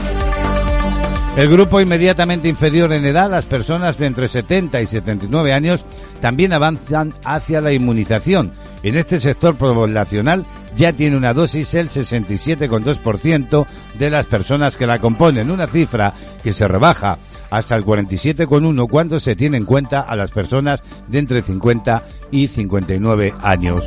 El 1.38 1.50
grupo 1.50 1.82
inmediatamente 1.82 2.48
inferior 2.48 2.94
en 2.94 3.04
edad, 3.04 3.30
las 3.30 3.46
personas 3.46 3.98
de 3.98 4.06
entre 4.06 4.30
70 4.30 4.82
y 4.82 4.86
79 4.86 5.52
años, 5.52 5.84
también 6.22 6.54
avanzan 6.54 7.14
hacia 7.26 7.60
la 7.60 7.74
inmunización. 7.74 8.54
En 8.84 8.98
este 8.98 9.20
sector 9.20 9.56
poblacional 9.56 10.46
ya 10.76 10.94
tiene 10.94 11.18
una 11.18 11.34
dosis 11.34 11.74
el 11.74 11.90
67,2% 11.90 13.66
de 13.98 14.10
las 14.10 14.26
personas 14.26 14.78
que 14.78 14.86
la 14.86 15.00
componen, 15.00 15.50
una 15.50 15.68
cifra 15.68 16.14
que 16.44 16.54
se 16.54 16.68
rebaja 16.68 17.18
hasta 17.50 17.76
el 17.76 17.86
47,1 17.86 18.90
cuando 18.90 19.20
se 19.20 19.36
tiene 19.36 19.58
en 19.58 19.66
cuenta 19.66 20.02
a 20.02 20.16
las 20.16 20.32
personas 20.32 20.82
de 21.08 21.20
entre 21.20 21.42
50 21.42 22.04
y 22.32 22.48
59 22.48 23.34
años. 23.42 23.82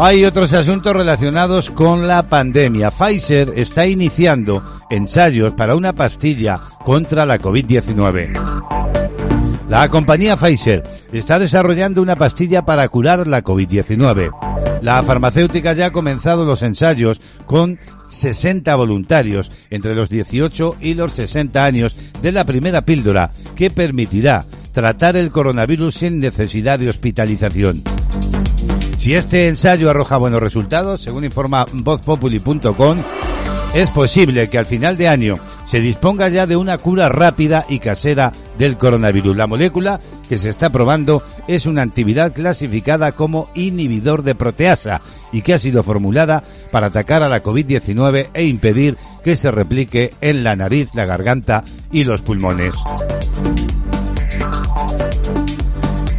Hay 0.00 0.24
otros 0.24 0.52
asuntos 0.52 0.94
relacionados 0.94 1.70
con 1.70 2.06
la 2.06 2.22
pandemia. 2.22 2.92
Pfizer 2.92 3.52
está 3.56 3.84
iniciando 3.84 4.62
ensayos 4.90 5.54
para 5.54 5.74
una 5.74 5.92
pastilla 5.92 6.60
contra 6.84 7.26
la 7.26 7.40
COVID-19. 7.40 8.87
La 9.68 9.86
compañía 9.90 10.36
Pfizer 10.36 10.82
está 11.12 11.38
desarrollando 11.38 12.00
una 12.00 12.16
pastilla 12.16 12.64
para 12.64 12.88
curar 12.88 13.26
la 13.26 13.44
COVID-19. 13.44 14.32
La 14.80 15.02
farmacéutica 15.02 15.74
ya 15.74 15.86
ha 15.86 15.92
comenzado 15.92 16.46
los 16.46 16.62
ensayos 16.62 17.20
con 17.44 17.78
60 18.08 18.74
voluntarios 18.76 19.52
entre 19.68 19.94
los 19.94 20.08
18 20.08 20.76
y 20.80 20.94
los 20.94 21.12
60 21.12 21.62
años 21.62 21.96
de 22.22 22.32
la 22.32 22.46
primera 22.46 22.86
píldora 22.86 23.32
que 23.56 23.70
permitirá 23.70 24.46
tratar 24.72 25.16
el 25.16 25.30
coronavirus 25.30 25.96
sin 25.96 26.18
necesidad 26.18 26.78
de 26.78 26.88
hospitalización. 26.88 27.82
Si 28.98 29.14
este 29.14 29.46
ensayo 29.46 29.88
arroja 29.88 30.16
buenos 30.16 30.42
resultados, 30.42 31.00
según 31.00 31.24
informa 31.24 31.66
vozpopuli.com, 31.72 32.98
es 33.72 33.90
posible 33.90 34.48
que 34.50 34.58
al 34.58 34.66
final 34.66 34.96
de 34.96 35.06
año 35.06 35.38
se 35.66 35.80
disponga 35.80 36.28
ya 36.28 36.48
de 36.48 36.56
una 36.56 36.78
cura 36.78 37.08
rápida 37.08 37.64
y 37.68 37.78
casera 37.78 38.32
del 38.58 38.76
coronavirus. 38.76 39.36
La 39.36 39.46
molécula 39.46 40.00
que 40.28 40.36
se 40.36 40.50
está 40.50 40.70
probando 40.70 41.22
es 41.46 41.66
una 41.66 41.82
antiviral 41.82 42.32
clasificada 42.32 43.12
como 43.12 43.50
inhibidor 43.54 44.24
de 44.24 44.34
proteasa 44.34 45.00
y 45.30 45.42
que 45.42 45.54
ha 45.54 45.58
sido 45.58 45.84
formulada 45.84 46.42
para 46.72 46.88
atacar 46.88 47.22
a 47.22 47.28
la 47.28 47.40
COVID-19 47.40 48.30
e 48.34 48.44
impedir 48.46 48.96
que 49.22 49.36
se 49.36 49.52
replique 49.52 50.12
en 50.20 50.42
la 50.42 50.56
nariz, 50.56 50.92
la 50.94 51.06
garganta 51.06 51.62
y 51.92 52.02
los 52.02 52.20
pulmones. 52.22 52.74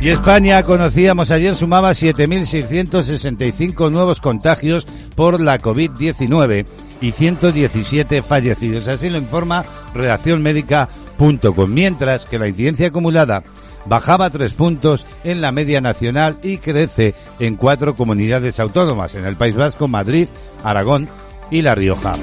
Y 0.01 0.09
España, 0.09 0.63
conocíamos 0.63 1.29
ayer, 1.29 1.55
sumaba 1.55 1.91
7.665 1.91 3.91
nuevos 3.91 4.21
contagios 4.21 4.88
por 5.13 5.41
la 5.41 5.59
COVID-19 5.59 6.65
y 7.01 7.12
117 7.12 8.21
fallecidos. 8.21 8.88
Así 8.88 9.09
lo 9.09 9.17
informa 9.17 9.65
redaccionmédica.com. 9.93 11.69
Mientras 11.69 12.25
que 12.25 12.39
la 12.39 12.47
incidencia 12.47 12.88
acumulada 12.88 13.43
bajaba 13.88 14.29
tres 14.29 14.53
puntos 14.53 15.05
en 15.25 15.41
la 15.41 15.51
media 15.51 15.81
nacional 15.81 16.38
y 16.43 16.59
crece 16.59 17.13
en 17.39 17.57
cuatro 17.57 17.95
comunidades 17.95 18.62
autónomas, 18.62 19.15
en 19.15 19.25
el 19.25 19.35
País 19.35 19.55
Vasco, 19.55 19.89
Madrid, 19.89 20.29
Aragón 20.63 21.09
y 21.51 21.62
La 21.62 21.75
Rioja. 21.75 22.13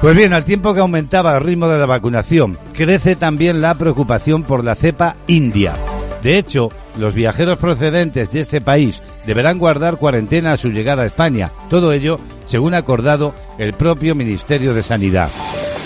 Pues 0.00 0.16
bien, 0.16 0.32
al 0.32 0.42
tiempo 0.42 0.74
que 0.74 0.80
aumentaba 0.80 1.36
el 1.36 1.44
ritmo 1.44 1.68
de 1.68 1.78
la 1.78 1.86
vacunación, 1.86 2.58
crece 2.72 3.14
también 3.14 3.60
la 3.60 3.74
preocupación 3.74 4.42
por 4.42 4.64
la 4.64 4.74
cepa 4.74 5.14
india. 5.28 5.76
De 6.22 6.38
hecho, 6.38 6.70
los 6.98 7.14
viajeros 7.14 7.58
procedentes 7.58 8.30
de 8.30 8.40
este 8.40 8.60
país 8.60 9.02
deberán 9.26 9.58
guardar 9.58 9.96
cuarentena 9.98 10.52
a 10.52 10.56
su 10.56 10.70
llegada 10.70 11.02
a 11.02 11.06
España. 11.06 11.50
Todo 11.68 11.92
ello 11.92 12.18
según 12.46 12.74
acordado 12.74 13.34
el 13.58 13.72
propio 13.72 14.14
Ministerio 14.14 14.72
de 14.74 14.82
Sanidad. 14.82 15.30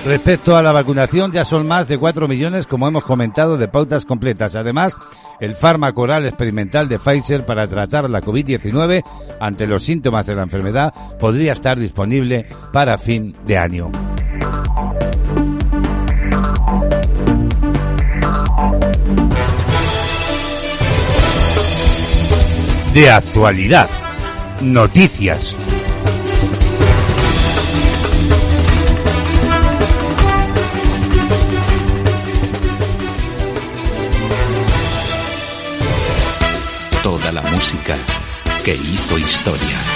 Respecto 0.05 0.57
a 0.57 0.63
la 0.63 0.71
vacunación, 0.71 1.33
ya 1.33 1.45
son 1.45 1.67
más 1.67 1.89
de 1.89 1.99
4 1.99 2.29
millones, 2.29 2.67
como 2.67 2.87
hemos 2.87 3.03
comentado, 3.03 3.59
de 3.59 3.67
pautas 3.67 4.05
completas. 4.05 4.55
Además, 4.55 4.97
el 5.41 5.57
fármaco 5.57 6.03
oral 6.03 6.27
experimental 6.27 6.87
de 6.87 6.99
Pfizer 6.99 7.45
para 7.45 7.67
tratar 7.67 8.09
la 8.09 8.23
COVID-19 8.23 9.03
ante 9.41 9.67
los 9.67 9.83
síntomas 9.83 10.25
de 10.27 10.37
la 10.37 10.43
enfermedad 10.43 10.95
podría 11.19 11.53
estar 11.53 11.79
disponible 11.79 12.47
para 12.73 12.99
fin 12.99 13.35
de 13.47 13.59
año. 13.59 13.91
De 22.97 23.11
actualidad, 23.11 23.91
noticias. 24.63 25.55
Toda 37.03 37.33
la 37.33 37.43
música 37.43 37.99
que 38.65 38.75
hizo 38.75 39.19
historia. 39.19 39.96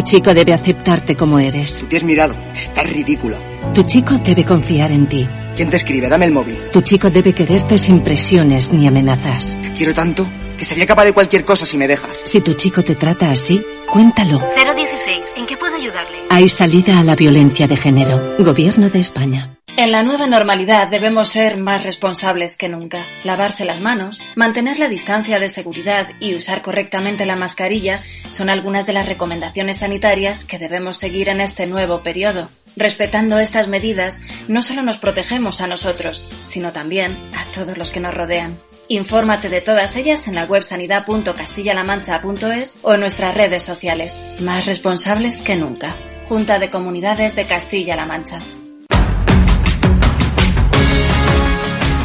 Tu 0.00 0.06
chico 0.06 0.32
debe 0.32 0.54
aceptarte 0.54 1.14
como 1.14 1.38
eres. 1.38 1.84
Te 1.86 1.98
has 1.98 2.04
mirado. 2.04 2.34
Estás 2.54 2.90
ridícula. 2.90 3.36
Tu 3.74 3.82
chico 3.82 4.16
debe 4.16 4.46
confiar 4.46 4.90
en 4.90 5.06
ti. 5.06 5.28
¿Quién 5.54 5.68
te 5.68 5.76
escribe? 5.76 6.08
Dame 6.08 6.24
el 6.24 6.32
móvil. 6.32 6.56
Tu 6.72 6.80
chico 6.80 7.10
debe 7.10 7.34
quererte 7.34 7.76
sin 7.76 8.00
presiones 8.00 8.72
ni 8.72 8.86
amenazas. 8.86 9.58
Te 9.60 9.74
quiero 9.74 9.92
tanto 9.92 10.26
que 10.56 10.64
sería 10.64 10.86
capaz 10.86 11.04
de 11.04 11.12
cualquier 11.12 11.44
cosa 11.44 11.66
si 11.66 11.76
me 11.76 11.86
dejas. 11.86 12.18
Si 12.24 12.40
tu 12.40 12.54
chico 12.54 12.82
te 12.82 12.94
trata 12.94 13.30
así, 13.30 13.62
cuéntalo. 13.92 14.40
016. 14.56 15.18
¿En 15.36 15.46
qué 15.46 15.58
puedo 15.58 15.76
ayudarle? 15.76 16.16
Hay 16.30 16.48
salida 16.48 16.98
a 16.98 17.04
la 17.04 17.14
violencia 17.14 17.68
de 17.68 17.76
género. 17.76 18.36
Gobierno 18.38 18.88
de 18.88 19.00
España. 19.00 19.59
En 19.80 19.90
la 19.92 20.02
nueva 20.02 20.26
normalidad 20.26 20.88
debemos 20.88 21.30
ser 21.30 21.56
más 21.56 21.84
responsables 21.84 22.58
que 22.58 22.68
nunca. 22.68 23.06
Lavarse 23.24 23.64
las 23.64 23.80
manos, 23.80 24.22
mantener 24.36 24.78
la 24.78 24.90
distancia 24.90 25.38
de 25.38 25.48
seguridad 25.48 26.10
y 26.20 26.34
usar 26.34 26.60
correctamente 26.60 27.24
la 27.24 27.34
mascarilla 27.34 27.98
son 28.28 28.50
algunas 28.50 28.86
de 28.86 28.92
las 28.92 29.06
recomendaciones 29.06 29.78
sanitarias 29.78 30.44
que 30.44 30.58
debemos 30.58 30.98
seguir 30.98 31.30
en 31.30 31.40
este 31.40 31.66
nuevo 31.66 32.02
periodo. 32.02 32.50
Respetando 32.76 33.38
estas 33.38 33.68
medidas, 33.68 34.20
no 34.48 34.60
solo 34.60 34.82
nos 34.82 34.98
protegemos 34.98 35.62
a 35.62 35.66
nosotros, 35.66 36.28
sino 36.44 36.72
también 36.72 37.16
a 37.34 37.46
todos 37.54 37.78
los 37.78 37.90
que 37.90 38.00
nos 38.00 38.12
rodean. 38.12 38.58
Infórmate 38.88 39.48
de 39.48 39.62
todas 39.62 39.96
ellas 39.96 40.28
en 40.28 40.34
la 40.34 40.44
web 40.44 40.62
sanidad.castillalamancha.es 40.62 42.80
o 42.82 42.92
en 42.92 43.00
nuestras 43.00 43.34
redes 43.34 43.62
sociales. 43.62 44.22
Más 44.40 44.66
responsables 44.66 45.40
que 45.40 45.56
nunca. 45.56 45.88
Junta 46.28 46.58
de 46.58 46.68
Comunidades 46.68 47.34
de 47.34 47.46
Castilla-La 47.46 48.04
Mancha. 48.04 48.40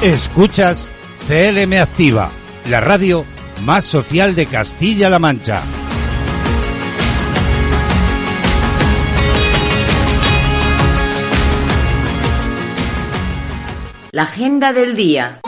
Escuchas 0.05 0.85
CLM 1.27 1.81
Activa, 1.81 2.29
la 2.69 2.79
radio 2.79 3.25
más 3.63 3.85
social 3.85 4.35
de 4.35 4.45
Castilla-La 4.45 5.17
Mancha. 5.17 5.63
La 14.11 14.21
agenda 14.21 14.73
del 14.73 14.95
día. 14.95 15.41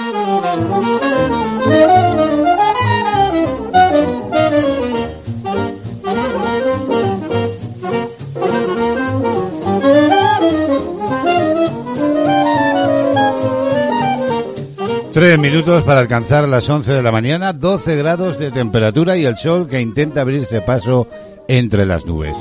Tres 15.18 15.40
minutos 15.40 15.84
para 15.84 16.02
alcanzar 16.02 16.48
las 16.48 16.70
11 16.70 16.94
de 16.94 17.02
la 17.02 17.12
mañana, 17.12 17.52
12 17.52 17.96
grados 17.96 18.38
de 18.38 18.52
temperatura 18.52 19.18
y 19.18 19.26
el 19.26 19.36
sol 19.36 19.68
que 19.68 19.82
intenta 19.82 20.22
abrirse 20.22 20.62
paso 20.62 21.08
entre 21.48 21.88
las 21.88 22.06
nubes. 22.06 22.36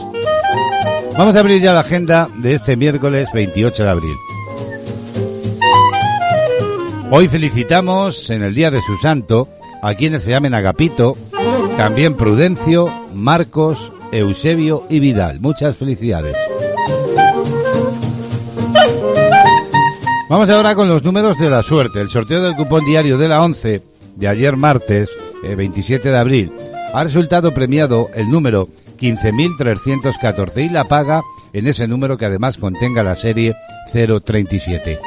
Vamos 1.17 1.37
a 1.37 1.41
abrir 1.41 1.63
ya 1.63 1.73
la 1.73 1.81
agenda 1.81 2.29
de 2.37 2.53
este 2.53 2.77
miércoles 2.77 3.31
28 3.33 3.83
de 3.83 3.89
abril. 3.89 4.15
Hoy 7.11 7.29
felicitamos 7.29 8.29
en 8.29 8.43
el 8.43 8.55
día 8.55 8.71
de 8.71 8.83
su 8.83 8.99
santo 8.99 9.49
a 9.81 9.95
quienes 9.95 10.25
se 10.25 10.33
llamen 10.33 10.53
Agapito, 10.53 11.17
también 11.79 12.15
Prudencio, 12.15 12.93
Marcos, 13.15 13.91
Eusebio 14.13 14.85
y 14.91 15.01
Vidal. 15.01 15.41
Muchas 15.41 15.79
felicidades. 15.79 16.37
Vamos 20.29 20.51
ahora 20.51 20.75
con 20.75 20.89
los 20.89 21.05
números 21.05 21.39
de 21.39 21.49
la 21.49 21.63
suerte. 21.63 22.01
El 22.01 22.11
sorteo 22.11 22.43
del 22.43 22.57
cupón 22.57 22.85
diario 22.85 23.17
de 23.17 23.29
la 23.29 23.43
11 23.43 23.81
de 24.17 24.29
ayer 24.29 24.57
martes, 24.57 25.09
27 25.57 26.11
de 26.11 26.19
abril, 26.19 26.53
ha 26.93 27.05
resultado 27.05 27.55
premiado 27.55 28.11
el 28.13 28.29
número 28.29 28.69
15.314 28.99 30.65
y 30.65 30.69
la 30.69 30.85
paga 30.85 31.23
en 31.53 31.69
ese 31.69 31.87
número 31.87 32.19
que 32.19 32.25
además 32.25 32.59
contenga 32.59 33.05
la 33.05 33.15
serie 33.15 33.55
037. 33.93 34.99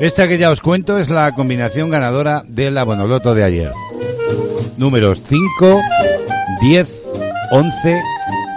Esta 0.00 0.28
que 0.28 0.38
ya 0.38 0.50
os 0.50 0.62
cuento 0.62 0.98
es 0.98 1.10
la 1.10 1.30
combinación 1.32 1.90
ganadora 1.90 2.42
del 2.46 2.78
abonoloto 2.78 3.34
de 3.34 3.44
ayer. 3.44 3.72
Números 4.78 5.20
5, 5.26 5.80
10, 6.62 7.02
11, 7.50 8.00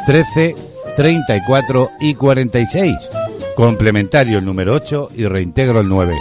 13, 0.06 0.56
34 1.00 1.92
y 2.02 2.14
46. 2.14 2.94
Complementario 3.56 4.40
el 4.40 4.44
número 4.44 4.74
8 4.74 5.12
y 5.16 5.28
reintegro 5.28 5.80
el 5.80 5.88
9. 5.88 6.14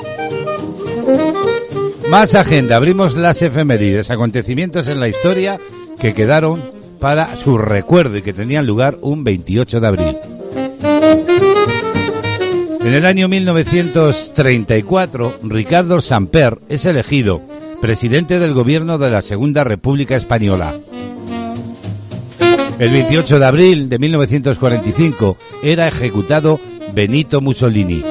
Más 2.09 2.37
agenda. 2.37 2.77
Abrimos 2.77 3.17
las 3.17 3.43
efemérides, 3.43 4.12
acontecimientos 4.12 4.87
en 4.87 5.01
la 5.01 5.09
historia 5.09 5.59
que 5.99 6.14
quedaron 6.14 6.62
para 7.01 7.35
su 7.41 7.59
recuerdo 7.59 8.19
y 8.19 8.23
que 8.23 8.33
tenían 8.33 8.69
lugar 8.69 8.99
un 9.01 9.25
28 9.25 9.81
de 9.81 9.87
abril. 9.88 10.17
En 12.81 12.95
el 12.95 13.05
año 13.05 13.27
1934, 13.27 15.41
Ricardo 15.43 16.01
Samper 16.01 16.61
es 16.69 16.85
elegido 16.85 17.43
presidente 17.83 18.38
del 18.38 18.55
gobierno 18.55 18.97
de 18.97 19.11
la 19.11 19.23
Segunda 19.23 19.64
República 19.64 20.14
Española. 20.14 20.73
El 22.79 22.91
28 22.91 23.41
de 23.41 23.45
abril 23.45 23.88
de 23.88 23.99
1945 23.99 25.37
era 25.64 25.88
ejecutado 25.88 26.61
Benito 26.95 27.41
Mussolini. 27.41 28.05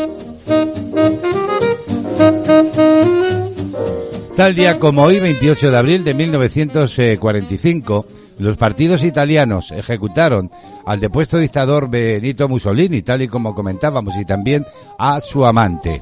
Tal 4.35 4.53
día 4.53 4.77
como 4.77 5.03
hoy, 5.03 5.21
28 5.21 5.71
de 5.71 5.77
abril 5.77 6.03
de 6.03 6.13
1945, 6.13 8.05
los 8.39 8.57
partidos 8.57 9.05
italianos 9.05 9.71
ejecutaron 9.71 10.51
al 10.85 10.99
depuesto 10.99 11.37
dictador 11.37 11.89
Benito 11.89 12.49
Mussolini, 12.49 13.01
tal 13.03 13.21
y 13.21 13.29
como 13.29 13.55
comentábamos, 13.55 14.15
y 14.17 14.25
también 14.25 14.65
a 14.99 15.21
su 15.21 15.45
amante. 15.45 16.01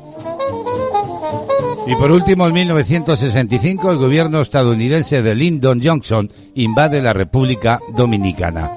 Y 1.88 1.96
por 1.96 2.12
último, 2.12 2.48
en 2.48 2.54
1965, 2.54 3.92
el 3.92 3.98
gobierno 3.98 4.42
estadounidense 4.42 5.22
de 5.22 5.36
Lyndon 5.36 5.82
Johnson 5.84 6.32
invade 6.56 7.00
la 7.00 7.14
República 7.14 7.80
Dominicana. 7.96 8.72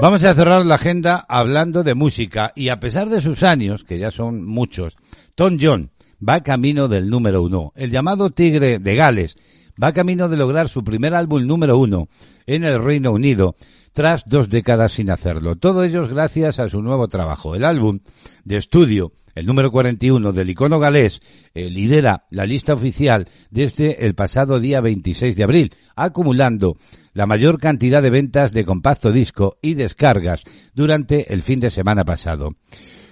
Vamos 0.00 0.24
a 0.24 0.34
cerrar 0.34 0.64
la 0.64 0.76
agenda 0.76 1.26
hablando 1.28 1.82
de 1.82 1.94
música 1.94 2.52
y 2.54 2.70
a 2.70 2.80
pesar 2.80 3.10
de 3.10 3.20
sus 3.20 3.42
años, 3.42 3.84
que 3.84 3.98
ya 3.98 4.10
son 4.10 4.44
muchos, 4.44 4.96
Tom 5.34 5.58
John 5.60 5.90
va 6.26 6.42
camino 6.42 6.88
del 6.88 7.10
número 7.10 7.42
uno. 7.42 7.72
El 7.76 7.90
llamado 7.90 8.30
Tigre 8.30 8.78
de 8.78 8.94
Gales 8.94 9.36
va 9.82 9.92
camino 9.92 10.28
de 10.28 10.38
lograr 10.38 10.68
su 10.68 10.84
primer 10.84 11.14
álbum 11.14 11.46
número 11.46 11.78
uno 11.78 12.08
en 12.46 12.64
el 12.64 12.82
Reino 12.82 13.12
Unido 13.12 13.56
tras 13.96 14.26
dos 14.26 14.50
décadas 14.50 14.92
sin 14.92 15.10
hacerlo. 15.10 15.56
Todo 15.56 15.82
ello 15.82 16.06
gracias 16.06 16.58
a 16.58 16.68
su 16.68 16.82
nuevo 16.82 17.08
trabajo. 17.08 17.54
El 17.54 17.64
álbum 17.64 18.00
de 18.44 18.58
estudio, 18.58 19.12
el 19.34 19.46
número 19.46 19.72
41 19.72 20.34
del 20.34 20.50
icono 20.50 20.78
galés, 20.78 21.22
eh, 21.54 21.70
lidera 21.70 22.26
la 22.28 22.44
lista 22.44 22.74
oficial 22.74 23.26
desde 23.48 24.04
el 24.04 24.14
pasado 24.14 24.60
día 24.60 24.82
26 24.82 25.34
de 25.34 25.42
abril, 25.42 25.74
acumulando 25.96 26.76
la 27.14 27.24
mayor 27.24 27.58
cantidad 27.58 28.02
de 28.02 28.10
ventas 28.10 28.52
de 28.52 28.66
compacto 28.66 29.12
disco 29.12 29.56
y 29.62 29.72
descargas 29.72 30.42
durante 30.74 31.32
el 31.32 31.42
fin 31.42 31.58
de 31.58 31.70
semana 31.70 32.04
pasado. 32.04 32.50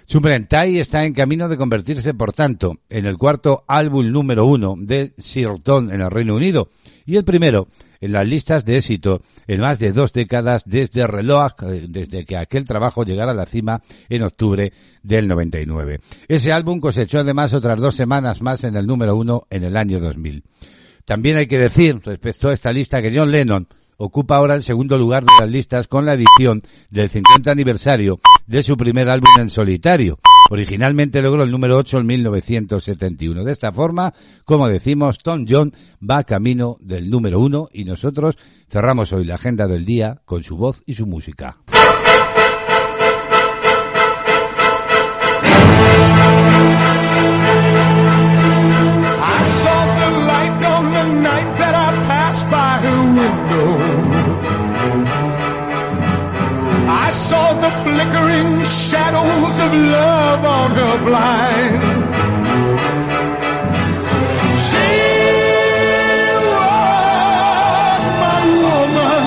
Sumprentai 0.06 0.78
está 0.78 1.04
en 1.04 1.14
camino 1.14 1.48
de 1.48 1.56
convertirse, 1.56 2.12
por 2.12 2.32
tanto, 2.32 2.80
en 2.90 3.06
el 3.06 3.16
cuarto 3.16 3.64
álbum 3.66 4.10
número 4.10 4.44
uno 4.44 4.74
de 4.78 5.14
Sirton 5.16 5.90
en 5.90 6.02
el 6.02 6.10
Reino 6.10 6.34
Unido 6.34 6.68
y 7.06 7.16
el 7.16 7.24
primero 7.24 7.68
en 8.00 8.12
las 8.12 8.28
listas 8.28 8.66
de 8.66 8.76
éxito 8.76 9.22
en 9.46 9.60
más 9.60 9.78
de 9.78 9.92
dos 9.92 10.12
décadas 10.12 10.62
desde 10.66 11.06
reloj, 11.06 11.52
eh, 11.62 11.86
desde 11.88 12.26
que 12.26 12.36
aquel 12.36 12.66
trabajo 12.66 13.02
llegara 13.02 13.32
a 13.32 13.34
la 13.34 13.46
cima 13.46 13.80
en 14.10 14.22
octubre 14.22 14.72
del 15.02 15.26
99. 15.26 16.00
Ese 16.28 16.52
álbum 16.52 16.80
cosechó 16.80 17.20
además 17.20 17.54
otras 17.54 17.80
dos 17.80 17.96
semanas 17.96 18.42
más 18.42 18.62
en 18.64 18.76
el 18.76 18.86
número 18.86 19.16
uno 19.16 19.46
en 19.48 19.64
el 19.64 19.74
año 19.74 20.00
2000. 20.00 20.44
También 21.06 21.38
hay 21.38 21.46
que 21.46 21.58
decir, 21.58 21.98
respecto 22.04 22.50
a 22.50 22.52
esta 22.52 22.72
lista, 22.72 23.00
que 23.00 23.16
John 23.16 23.30
Lennon 23.30 23.68
ocupa 23.96 24.36
ahora 24.36 24.54
el 24.54 24.62
segundo 24.62 24.98
lugar 24.98 25.24
de 25.24 25.32
las 25.40 25.50
listas 25.50 25.88
con 25.88 26.06
la 26.06 26.14
edición 26.14 26.62
del 26.90 27.10
50 27.10 27.50
aniversario 27.50 28.20
de 28.46 28.62
su 28.62 28.76
primer 28.76 29.08
álbum 29.08 29.30
en 29.38 29.50
solitario. 29.50 30.18
Originalmente 30.50 31.22
logró 31.22 31.42
el 31.42 31.50
número 31.50 31.76
8 31.78 31.98
en 31.98 32.06
1971. 32.06 33.44
De 33.44 33.52
esta 33.52 33.72
forma, 33.72 34.12
como 34.44 34.68
decimos, 34.68 35.18
Tom 35.18 35.46
John 35.48 35.72
va 36.02 36.24
camino 36.24 36.76
del 36.80 37.08
número 37.08 37.40
1 37.40 37.70
y 37.72 37.84
nosotros 37.84 38.36
cerramos 38.68 39.12
hoy 39.12 39.24
la 39.24 39.36
agenda 39.36 39.66
del 39.66 39.84
día 39.84 40.20
con 40.26 40.42
su 40.42 40.56
voz 40.56 40.82
y 40.84 40.94
su 40.94 41.06
música. 41.06 41.56
Saw 57.14 57.52
the 57.60 57.70
flickering 57.84 58.64
shadows 58.64 59.56
of 59.60 59.72
love 59.72 60.44
on 60.44 60.70
her 60.78 60.94
blind. 61.06 61.82
She 64.66 64.90
was 66.54 68.04
my 68.24 68.40
woman. 68.64 69.26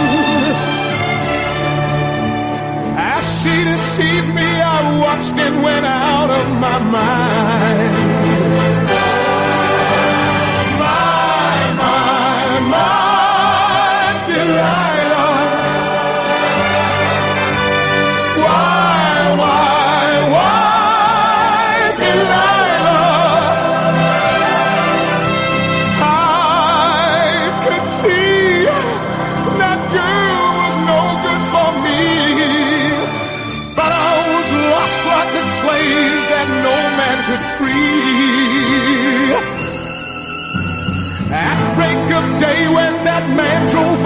As 3.15 3.23
she 3.39 3.55
deceived 3.63 4.29
me, 4.39 4.49
I 4.75 4.79
watched 5.03 5.37
and 5.45 5.63
went 5.63 5.85
out 5.85 6.29
of 6.29 6.45
my 6.59 6.79
mind. 6.97 8.06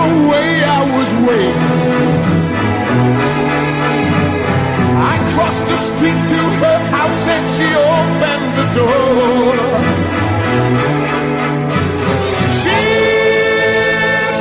Away, 0.10 0.50
I 0.64 0.82
was 0.96 1.10
waiting. 1.28 1.72
I 5.14 5.16
crossed 5.34 5.68
the 5.68 5.78
street 5.78 6.22
to 6.34 6.42
her 6.64 6.80
house 6.96 7.24
and 7.36 7.46
she 7.56 7.68
opened 7.98 8.50
the 8.60 8.68
door. 8.80 9.56
She 12.60 12.80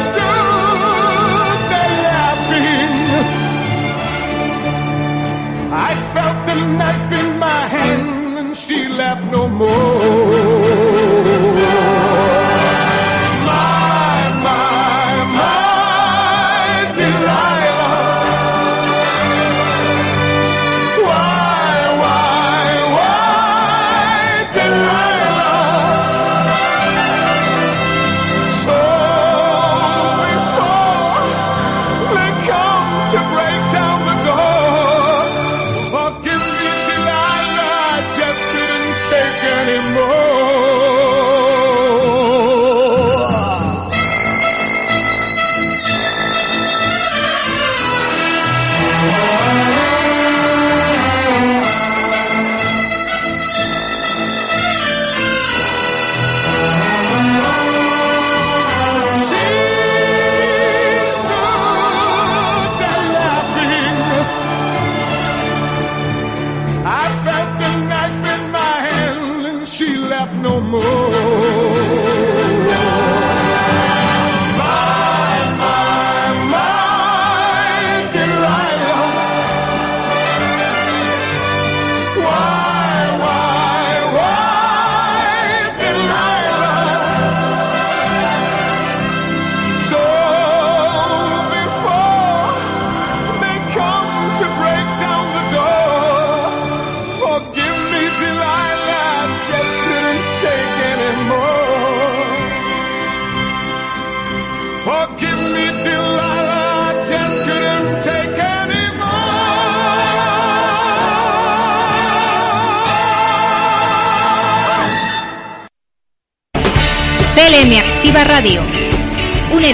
stood 0.05 1.61
there 1.73 1.94
laughing. 2.09 2.96
I 5.88 5.90
felt 6.12 6.38
the 6.49 6.57
knife 6.79 7.11
in 7.23 7.29
my 7.38 7.62
hand 7.77 8.38
and 8.40 8.57
she 8.57 8.88
laughed 8.88 9.29
no 9.33 9.49
more. 9.49 11.19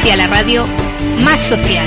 La 0.05 0.27
radio 0.29 0.65
más 1.25 1.41
social. 1.41 1.87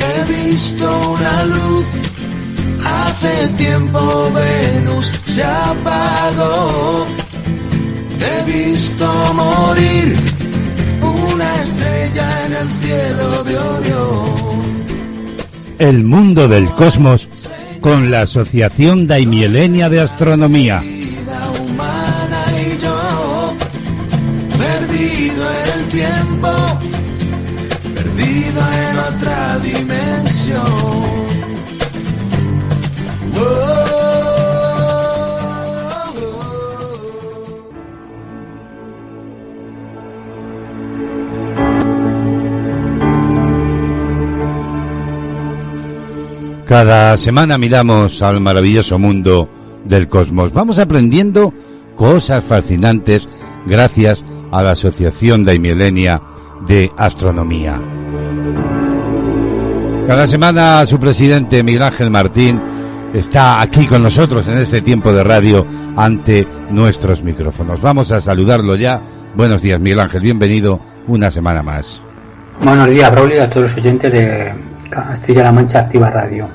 He 0.00 0.50
visto 0.50 1.10
una 1.12 1.44
luz, 1.44 1.86
hace 2.84 3.48
tiempo 3.56 4.30
Venus 4.32 5.12
se 5.24 5.44
apagó. 5.44 7.06
He 8.20 8.52
visto 8.52 9.06
morir 9.34 10.16
una 11.00 11.54
estrella 11.62 12.46
en 12.46 12.52
el 12.52 12.68
cielo 12.80 13.44
de 13.44 13.58
Orión. 13.58 14.37
El 15.78 16.02
mundo 16.02 16.48
del 16.48 16.70
cosmos 16.72 17.30
con 17.80 18.10
la 18.10 18.22
Asociación 18.22 19.06
Daimielenia 19.06 19.88
de 19.88 20.00
Astronomía. 20.00 20.82
Cada 46.68 47.16
semana 47.16 47.56
miramos 47.56 48.20
al 48.20 48.42
maravilloso 48.42 48.98
mundo 48.98 49.48
del 49.86 50.06
cosmos. 50.06 50.52
Vamos 50.52 50.78
aprendiendo 50.78 51.54
cosas 51.96 52.44
fascinantes 52.44 53.26
gracias 53.64 54.22
a 54.52 54.62
la 54.62 54.72
Asociación 54.72 55.46
Daimielenia 55.46 56.20
de 56.66 56.92
Astronomía. 56.94 57.80
Cada 60.06 60.26
semana 60.26 60.84
su 60.84 61.00
presidente 61.00 61.62
Miguel 61.62 61.84
Ángel 61.84 62.10
Martín 62.10 62.60
está 63.14 63.62
aquí 63.62 63.86
con 63.86 64.02
nosotros 64.02 64.46
en 64.48 64.58
este 64.58 64.82
tiempo 64.82 65.10
de 65.10 65.24
radio 65.24 65.66
ante 65.96 66.46
nuestros 66.68 67.22
micrófonos. 67.22 67.80
Vamos 67.80 68.12
a 68.12 68.20
saludarlo 68.20 68.76
ya. 68.76 69.00
Buenos 69.34 69.62
días 69.62 69.80
Miguel 69.80 70.00
Ángel, 70.00 70.20
bienvenido 70.20 70.80
una 71.06 71.30
semana 71.30 71.62
más. 71.62 72.02
Buenos 72.62 72.90
días, 72.90 73.10
Braulio, 73.10 73.42
a 73.42 73.48
todos 73.48 73.70
los 73.70 73.76
oyentes 73.78 74.12
de 74.12 74.68
Castilla-La 74.88 75.52
Mancha 75.52 75.80
Activa 75.80 76.10
Radio. 76.10 76.48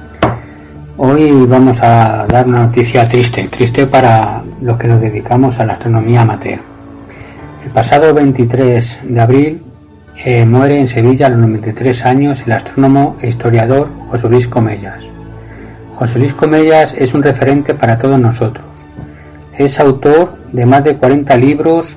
Hoy 0.98 1.32
vamos 1.48 1.82
a 1.82 2.26
dar 2.28 2.48
una 2.48 2.66
noticia 2.66 3.08
triste, 3.08 3.48
triste 3.48 3.88
para 3.88 4.44
los 4.62 4.78
que 4.78 4.88
nos 4.88 5.02
dedicamos 5.02 5.60
a 5.60 5.66
la 5.66 5.74
astronomía 5.74 6.22
amateur. 6.22 6.60
El 7.64 7.72
pasado 7.72 8.14
23 8.14 9.00
de 9.04 9.22
abril 9.22 9.64
eh, 10.18 10.46
muere 10.46 10.80
en 10.80 10.88
Sevilla 10.88 11.28
a 11.28 11.30
los 11.30 11.40
93 11.40 12.06
años 12.06 12.44
el 12.46 12.52
astrónomo 12.52 13.18
e 13.22 13.30
historiador 13.30 13.90
José 14.10 14.30
Luis 14.30 14.48
Comellas. 14.48 15.04
José 15.96 16.20
Luis 16.20 16.34
Comellas 16.34 16.94
es 16.98 17.14
un 17.14 17.24
referente 17.24 17.74
para 17.74 17.98
todos 17.98 18.20
nosotros. 18.20 18.66
Es 19.58 19.80
autor 19.80 20.36
de 20.52 20.66
más 20.66 20.84
de 20.84 20.98
40 20.98 21.36
libros 21.38 21.88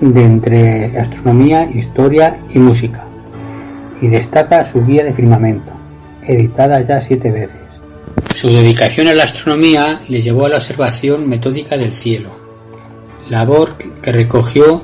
de 0.00 0.24
entre 0.24 0.98
astronomía, 0.98 1.64
historia 1.70 2.36
y 2.52 2.58
música. 2.58 3.03
Y 4.00 4.08
destaca 4.08 4.64
su 4.70 4.84
guía 4.84 5.04
de 5.04 5.14
firmamento, 5.14 5.72
editada 6.26 6.80
ya 6.82 7.00
siete 7.00 7.30
veces. 7.30 7.56
Su 8.34 8.48
dedicación 8.48 9.08
a 9.08 9.14
la 9.14 9.24
astronomía 9.24 10.00
le 10.08 10.20
llevó 10.20 10.46
a 10.46 10.48
la 10.48 10.56
observación 10.56 11.28
metódica 11.28 11.76
del 11.76 11.92
cielo, 11.92 12.30
labor 13.28 13.76
que 14.02 14.12
recogió 14.12 14.82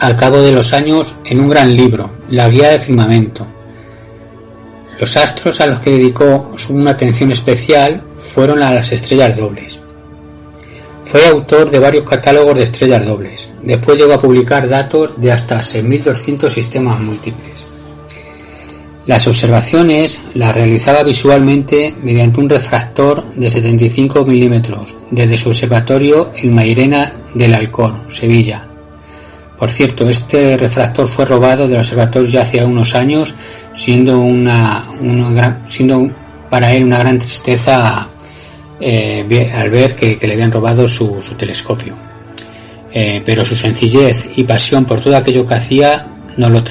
al 0.00 0.16
cabo 0.16 0.40
de 0.40 0.52
los 0.52 0.72
años 0.72 1.14
en 1.24 1.40
un 1.40 1.48
gran 1.48 1.76
libro, 1.76 2.10
La 2.28 2.48
Guía 2.48 2.70
de 2.70 2.78
Firmamento. 2.78 3.46
Los 4.98 5.16
astros 5.16 5.60
a 5.60 5.66
los 5.66 5.80
que 5.80 5.90
dedicó 5.90 6.54
una 6.68 6.92
atención 6.92 7.32
especial 7.32 8.02
fueron 8.16 8.60
las 8.60 8.92
estrellas 8.92 9.36
dobles. 9.36 9.80
Fue 11.02 11.26
autor 11.26 11.70
de 11.70 11.78
varios 11.78 12.08
catálogos 12.08 12.56
de 12.56 12.62
estrellas 12.62 13.04
dobles. 13.04 13.48
Después 13.62 13.98
llegó 13.98 14.14
a 14.14 14.20
publicar 14.20 14.68
datos 14.68 15.20
de 15.20 15.32
hasta 15.32 15.58
6.200 15.58 16.48
sistemas 16.48 16.98
múltiples. 17.00 17.63
Las 19.06 19.26
observaciones 19.26 20.20
las 20.34 20.54
realizaba 20.54 21.02
visualmente 21.02 21.94
mediante 22.02 22.40
un 22.40 22.48
refractor 22.48 23.22
de 23.34 23.50
75 23.50 24.24
milímetros 24.24 24.94
desde 25.10 25.36
su 25.36 25.50
observatorio 25.50 26.32
en 26.34 26.54
Mairena 26.54 27.12
del 27.34 27.52
Alcor, 27.52 27.94
Sevilla. 28.08 28.66
Por 29.58 29.70
cierto, 29.70 30.08
este 30.08 30.56
refractor 30.56 31.06
fue 31.06 31.26
robado 31.26 31.68
del 31.68 31.78
observatorio 31.78 32.28
ya 32.28 32.42
hace 32.42 32.64
unos 32.64 32.94
años, 32.94 33.34
siendo 33.74 34.20
una, 34.20 34.88
gran, 35.32 35.62
siendo 35.66 36.10
para 36.48 36.72
él 36.72 36.84
una 36.84 36.98
gran 36.98 37.18
tristeza 37.18 38.08
eh, 38.80 39.52
al 39.54 39.70
ver 39.70 39.94
que, 39.94 40.18
le 40.20 40.32
habían 40.32 40.50
robado 40.50 40.88
su, 40.88 41.20
telescopio. 41.36 41.94
Eh, 42.90 43.22
pero 43.24 43.44
su 43.44 43.54
sencillez 43.54 44.30
y 44.36 44.44
pasión 44.44 44.86
por 44.86 45.00
todo 45.00 45.16
aquello 45.16 45.44
que 45.46 45.54
hacía 45.54 46.06
nos 46.36 46.50
lo, 46.50 46.62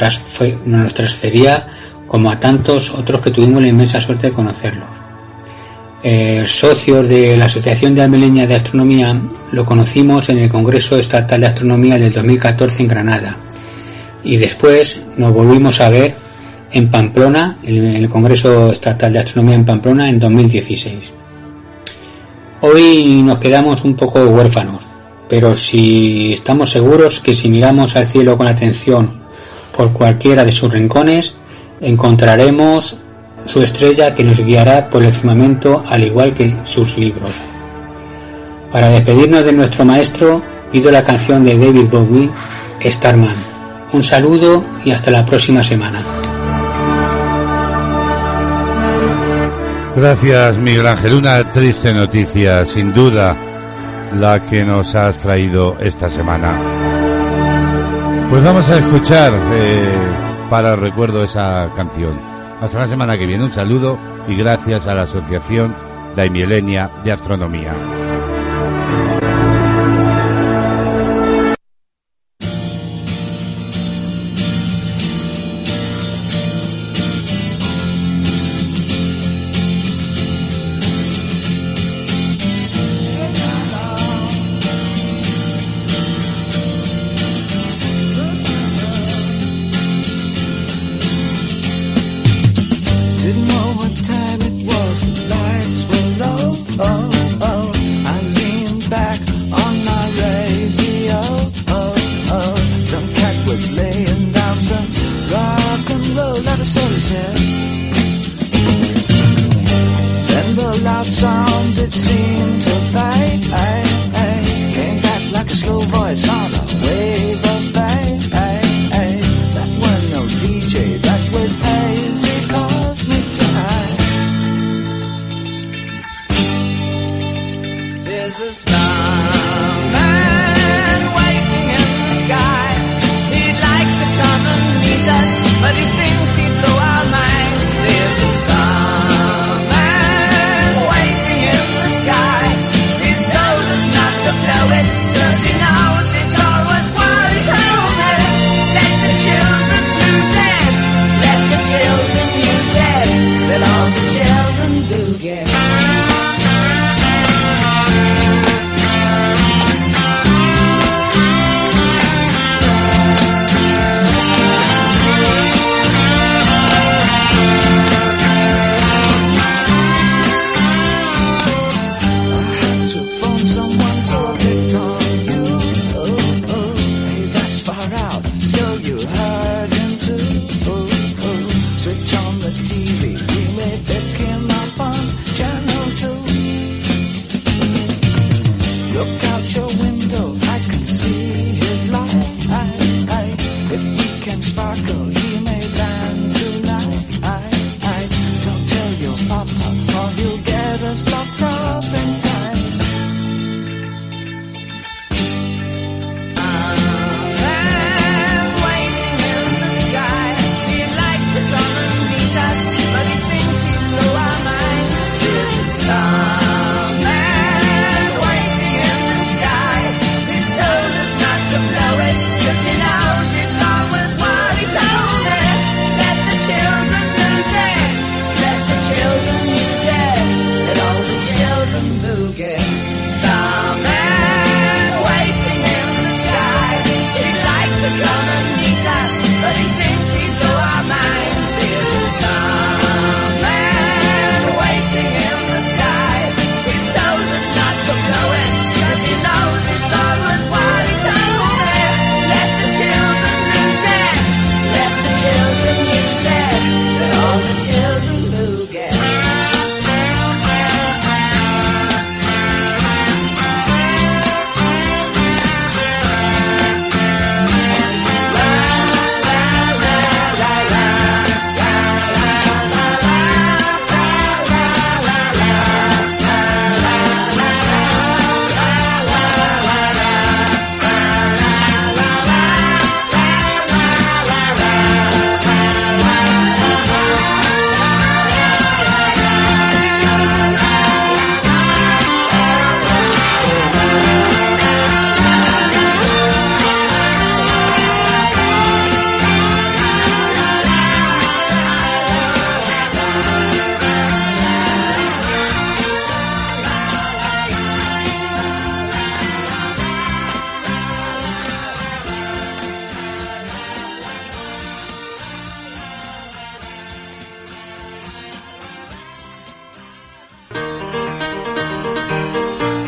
nos 0.66 0.84
lo 0.84 0.94
transfería 0.94 1.68
como 2.14 2.30
a 2.30 2.40
tantos 2.40 2.92
otros 2.92 3.22
que 3.22 3.32
tuvimos 3.32 3.60
la 3.60 3.70
inmensa 3.70 4.00
suerte 4.00 4.28
de 4.28 4.34
conocerlos. 4.34 4.88
Eh, 6.04 6.44
socios 6.46 7.10
de 7.10 7.36
la 7.36 7.46
Asociación 7.46 7.96
de 7.96 8.04
Almeleña 8.04 8.46
de 8.46 8.54
Astronomía 8.54 9.20
lo 9.52 9.66
conocimos 9.66 10.30
en 10.30 10.38
el 10.38 10.48
Congreso 10.48 10.96
Estatal 10.96 11.42
de 11.42 11.48
Astronomía 11.48 11.98
del 11.98 12.14
2014 12.14 12.84
en 12.84 12.88
Granada 12.88 13.36
y 14.24 14.38
después 14.38 15.02
nos 15.18 15.34
volvimos 15.34 15.82
a 15.82 15.90
ver 15.90 16.14
en 16.72 16.92
Pamplona, 16.92 17.58
en 17.64 17.84
el 17.84 18.08
Congreso 18.10 18.70
Estatal 18.70 19.12
de 19.12 19.18
Astronomía 19.18 19.56
en 19.56 19.66
Pamplona 19.66 20.08
en 20.08 20.20
2016. 20.20 21.14
Hoy 22.62 23.24
nos 23.24 23.40
quedamos 23.40 23.84
un 23.86 23.96
poco 23.96 24.22
huérfanos, 24.22 24.84
pero 25.28 25.56
si 25.56 26.34
estamos 26.34 26.70
seguros 26.70 27.22
que 27.22 27.34
si 27.34 27.50
miramos 27.50 27.96
al 27.96 28.06
cielo 28.06 28.38
con 28.38 28.46
atención 28.46 29.10
por 29.76 29.92
cualquiera 29.92 30.46
de 30.46 30.52
sus 30.52 30.72
rincones, 30.72 31.38
encontraremos 31.84 32.96
su 33.46 33.62
estrella 33.62 34.16
que 34.16 34.24
nos 34.24 34.40
guiará 34.40 34.90
por 34.90 35.04
el 35.04 35.12
firmamento 35.12 35.84
al 35.88 36.04
igual 36.04 36.34
que 36.34 36.56
sus 36.64 36.98
libros. 36.98 37.42
Para 38.72 38.90
despedirnos 38.90 39.46
de 39.46 39.54
nuestro 39.54 39.86
maestro, 39.86 40.42
pido 40.72 40.90
la 40.92 41.04
canción 41.04 41.44
de 41.44 41.58
David 41.58 41.90
Bowie, 41.92 42.30
Starman. 42.84 43.36
Un 43.92 44.04
saludo 44.04 44.64
y 44.84 44.92
hasta 44.92 45.12
la 45.12 45.24
próxima 45.24 45.62
semana. 45.62 46.00
Gracias, 49.96 50.58
Miguel 50.58 50.88
Ángel. 50.88 51.14
Una 51.14 51.52
triste 51.52 51.94
noticia, 51.94 52.66
sin 52.66 52.92
duda, 52.92 53.36
la 54.20 54.44
que 54.44 54.64
nos 54.64 54.96
has 54.96 55.18
traído 55.20 55.78
esta 55.80 56.10
semana. 56.10 56.58
Pues 58.32 58.44
vamos 58.44 58.68
a 58.72 58.80
escuchar 58.80 59.34
eh, 59.54 59.94
para 60.54 60.76
recuerdo 60.76 61.24
esa 61.24 61.68
canción. 61.76 62.16
Hasta 62.62 62.78
la 62.78 62.88
semana 62.88 63.18
que 63.18 63.26
viene. 63.26 63.44
Un 63.44 63.52
saludo 63.52 63.98
y 64.28 64.36
gracias 64.36 64.86
a 64.86 64.94
la 64.94 65.02
Asociación 65.02 65.76
Daimilenia 66.16 66.92
de 67.04 67.12
Astronomía. 67.12 67.74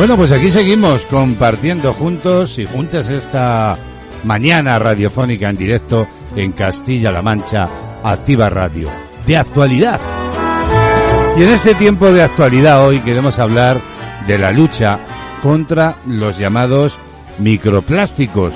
Bueno, 0.00 0.16
pues 0.16 0.32
aquí 0.32 0.50
seguimos 0.50 1.04
compartiendo 1.04 1.92
juntos 1.92 2.58
y 2.58 2.64
juntas 2.64 3.10
esta 3.10 3.76
mañana 4.24 4.78
radiofónica 4.78 5.50
en 5.50 5.56
directo 5.58 6.06
en 6.34 6.52
Castilla-La 6.52 7.20
Mancha, 7.20 7.68
Activa 8.02 8.48
Radio, 8.48 8.88
de 9.26 9.36
actualidad. 9.36 10.00
Y 11.36 11.42
en 11.42 11.50
este 11.50 11.74
tiempo 11.74 12.10
de 12.12 12.22
actualidad 12.22 12.82
hoy 12.82 13.00
queremos 13.00 13.38
hablar 13.38 13.78
de 14.26 14.38
la 14.38 14.52
lucha 14.52 15.00
contra 15.42 15.96
los 16.06 16.38
llamados 16.38 16.94
microplásticos. 17.38 18.54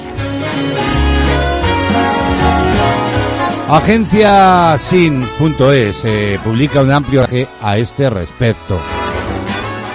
Agencia 3.68 4.78
Sin.es 4.78 6.04
eh, 6.06 6.38
publica 6.42 6.80
un 6.80 6.90
amplio 6.90 7.22
a 7.60 7.76
este 7.76 8.08
respecto, 8.08 8.80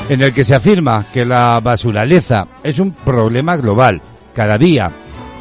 en 0.09 0.23
el 0.23 0.33
que 0.33 0.43
se 0.43 0.55
afirma 0.55 1.05
que 1.13 1.23
la 1.23 1.59
basuraleza 1.59 2.47
es 2.63 2.79
un 2.79 2.91
problema 2.91 3.55
global. 3.55 4.01
Cada 4.33 4.57
día, 4.57 4.91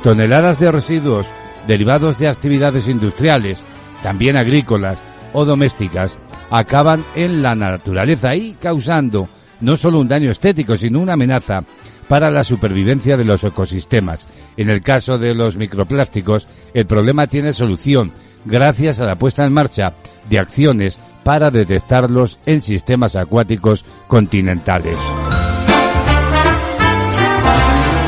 toneladas 0.03 0.61
de 0.61 0.71
residuos 0.71 1.27
derivados 1.66 2.19
de 2.19 2.29
actividades 2.29 2.87
industriales, 2.87 3.59
también 4.03 4.37
agrícolas 4.37 4.99
o 5.33 5.45
domésticas, 5.45 6.19
acaban 6.51 7.03
en 7.14 7.43
la 7.43 7.55
naturaleza 7.55 8.35
y 8.37 8.55
causando 8.55 9.29
no 9.61 9.77
solo 9.77 10.01
un 10.01 10.09
daño 10.09 10.31
estético, 10.31 10.77
sino 10.77 11.01
una 11.01 11.14
amenaza 11.14 11.64
para 12.07 12.31
la 12.31 12.45
supervivencia 12.45 13.16
de 13.16 13.25
los 13.25 13.45
ecosistemas. 13.45 14.29
En 14.57 14.71
el 14.71 14.83
caso 14.83 15.19
de 15.19 15.35
los 15.35 15.57
microplásticos, 15.57 16.47
el 16.75 16.87
problema 16.87 17.27
tiene 17.27 17.53
solución 17.53 18.12
gracias 18.45 19.01
a 19.01 19.07
la 19.07 19.16
puesta 19.16 19.45
en 19.45 19.53
marcha 19.53 19.95
de 20.29 20.39
acciones 20.39 20.99
para 21.29 21.51
detectarlos 21.51 22.39
en 22.47 22.62
sistemas 22.62 23.14
acuáticos 23.14 23.85
continentales. 24.07 24.97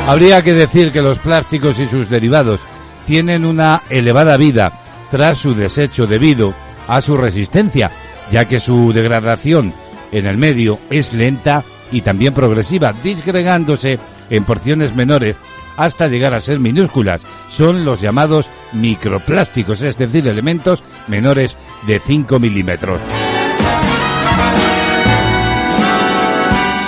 Habría 0.06 0.42
que 0.42 0.54
decir 0.54 0.90
que 0.90 1.02
los 1.02 1.18
plásticos 1.18 1.78
y 1.80 1.86
sus 1.86 2.08
derivados 2.08 2.62
tienen 3.06 3.44
una 3.44 3.82
elevada 3.90 4.38
vida 4.38 4.72
tras 5.10 5.36
su 5.36 5.54
desecho 5.54 6.06
debido 6.06 6.54
a 6.88 7.02
su 7.02 7.18
resistencia, 7.18 7.90
ya 8.32 8.46
que 8.46 8.58
su 8.58 8.90
degradación 8.94 9.74
en 10.12 10.26
el 10.26 10.38
medio 10.38 10.78
es 10.88 11.12
lenta 11.12 11.62
y 11.92 12.00
también 12.00 12.32
progresiva, 12.32 12.94
disgregándose 13.02 13.98
en 14.30 14.44
porciones 14.44 14.96
menores 14.96 15.36
hasta 15.84 16.08
llegar 16.08 16.34
a 16.34 16.40
ser 16.40 16.60
minúsculas. 16.60 17.22
Son 17.48 17.84
los 17.84 18.00
llamados 18.00 18.50
microplásticos, 18.72 19.82
es 19.82 19.96
decir, 19.96 20.28
elementos 20.28 20.82
menores 21.08 21.56
de 21.86 21.98
5 21.98 22.38
milímetros. 22.38 23.00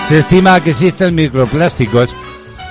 Se 0.09 0.19
estima 0.19 0.61
que 0.61 0.71
existen 0.71 1.15
microplásticos 1.15 2.15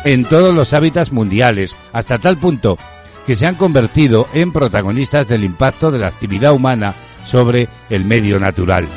en 0.03 0.25
todos 0.25 0.53
los 0.53 0.73
hábitats 0.73 1.11
mundiales, 1.11 1.75
hasta 1.91 2.19
tal 2.19 2.37
punto 2.37 2.77
que 3.25 3.35
se 3.35 3.47
han 3.47 3.55
convertido 3.55 4.27
en 4.33 4.51
protagonistas 4.51 5.27
del 5.27 5.43
impacto 5.43 5.91
de 5.91 5.99
la 5.99 6.07
actividad 6.07 6.53
humana 6.53 6.93
sobre 7.25 7.67
el 7.89 8.05
medio 8.05 8.39
natural. 8.39 8.87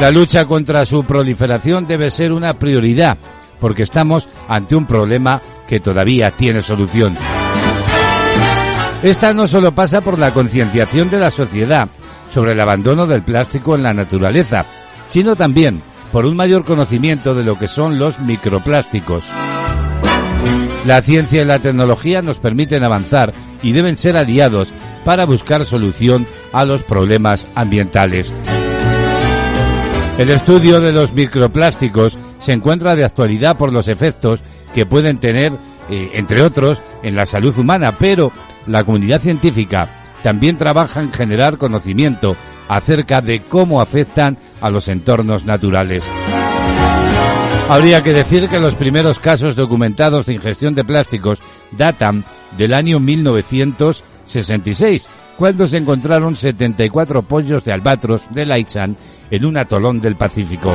La 0.00 0.10
lucha 0.10 0.44
contra 0.44 0.84
su 0.84 1.04
proliferación 1.04 1.86
debe 1.86 2.10
ser 2.10 2.32
una 2.32 2.54
prioridad, 2.54 3.16
porque 3.60 3.84
estamos 3.84 4.28
ante 4.48 4.76
un 4.76 4.86
problema 4.86 5.40
que 5.66 5.80
todavía 5.80 6.30
tiene 6.30 6.62
solución. 6.62 7.16
Esta 9.02 9.32
no 9.32 9.46
solo 9.46 9.72
pasa 9.72 10.00
por 10.00 10.18
la 10.18 10.32
concienciación 10.32 11.10
de 11.10 11.18
la 11.18 11.30
sociedad 11.30 11.88
sobre 12.30 12.52
el 12.52 12.60
abandono 12.60 13.06
del 13.06 13.22
plástico 13.22 13.74
en 13.74 13.82
la 13.82 13.94
naturaleza, 13.94 14.64
sino 15.08 15.36
también 15.36 15.80
por 16.12 16.26
un 16.26 16.36
mayor 16.36 16.64
conocimiento 16.64 17.34
de 17.34 17.44
lo 17.44 17.58
que 17.58 17.66
son 17.66 17.98
los 17.98 18.18
microplásticos. 18.20 19.24
La 20.86 21.02
ciencia 21.02 21.42
y 21.42 21.44
la 21.44 21.58
tecnología 21.58 22.22
nos 22.22 22.38
permiten 22.38 22.84
avanzar 22.84 23.32
y 23.62 23.72
deben 23.72 23.98
ser 23.98 24.16
aliados 24.16 24.72
para 25.04 25.24
buscar 25.24 25.64
solución 25.64 26.26
a 26.52 26.64
los 26.64 26.82
problemas 26.82 27.46
ambientales. 27.54 28.32
El 30.18 30.30
estudio 30.30 30.80
de 30.80 30.92
los 30.92 31.12
microplásticos 31.12 32.16
se 32.38 32.52
encuentra 32.52 32.96
de 32.96 33.04
actualidad 33.04 33.56
por 33.56 33.72
los 33.72 33.88
efectos 33.88 34.40
que 34.76 34.84
pueden 34.84 35.18
tener, 35.18 35.58
eh, 35.88 36.10
entre 36.12 36.42
otros, 36.42 36.82
en 37.02 37.16
la 37.16 37.24
salud 37.24 37.58
humana, 37.58 37.92
pero 37.98 38.30
la 38.66 38.84
comunidad 38.84 39.22
científica 39.22 39.88
también 40.22 40.58
trabaja 40.58 41.00
en 41.00 41.14
generar 41.14 41.56
conocimiento 41.56 42.36
acerca 42.68 43.22
de 43.22 43.40
cómo 43.40 43.80
afectan 43.80 44.36
a 44.60 44.68
los 44.68 44.88
entornos 44.88 45.46
naturales. 45.46 46.04
Habría 47.70 48.02
que 48.02 48.12
decir 48.12 48.50
que 48.50 48.60
los 48.60 48.74
primeros 48.74 49.18
casos 49.18 49.56
documentados 49.56 50.26
de 50.26 50.34
ingestión 50.34 50.74
de 50.74 50.84
plásticos 50.84 51.38
datan 51.70 52.22
del 52.58 52.74
año 52.74 53.00
1966, 53.00 55.06
cuando 55.38 55.66
se 55.66 55.78
encontraron 55.78 56.36
74 56.36 57.22
pollos 57.22 57.64
de 57.64 57.72
albatros 57.72 58.26
de 58.30 58.44
Laixan 58.44 58.98
en 59.30 59.46
un 59.46 59.56
atolón 59.56 60.02
del 60.02 60.16
Pacífico. 60.16 60.74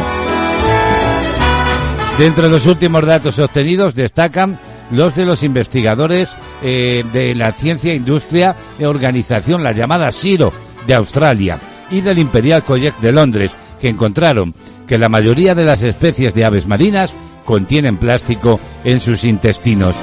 De 2.18 2.28
entre 2.28 2.50
los 2.50 2.68
últimos 2.68 3.06
datos 3.06 3.40
obtenidos 3.40 3.96
destacan 3.96 4.60
los 4.92 5.16
de 5.16 5.26
los 5.26 5.44
investigadores 5.44 6.30
eh, 6.62 7.04
de 7.12 7.34
la 7.34 7.52
Ciencia 7.52 7.94
Industria 7.94 8.56
e 8.78 8.86
Organización, 8.86 9.64
la 9.64 9.72
llamada 9.72 10.12
SIRO, 10.12 10.54
de 10.86 10.94
Australia, 10.94 11.60
y 11.90 12.02
del 12.02 12.20
Imperial 12.20 12.64
College 12.64 12.98
de 13.02 13.12
Londres, 13.12 13.52
que 13.80 13.90
encontraron 13.90 14.54
que 14.88 14.98
la 14.98 15.10
mayoría 15.10 15.56
de 15.56 15.66
las 15.66 15.84
especies 15.84 16.34
de 16.34 16.46
aves 16.46 16.68
marinas 16.68 17.14
contienen 17.46 17.98
plástico 17.98 18.60
en 18.84 19.00
sus 19.00 19.24
intestinos. 19.24 19.96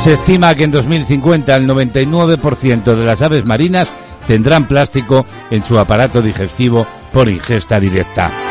Se 0.00 0.14
estima 0.14 0.54
que 0.54 0.64
en 0.64 0.70
2050 0.70 1.54
el 1.56 1.68
99% 1.68 2.94
de 2.96 3.04
las 3.04 3.22
aves 3.22 3.44
marinas 3.44 3.88
tendrán 4.26 4.66
plástico 4.66 5.26
en 5.50 5.64
su 5.64 5.78
aparato 5.78 6.22
digestivo 6.22 6.86
por 7.12 7.28
ingesta 7.28 7.78
directa. 7.78 8.49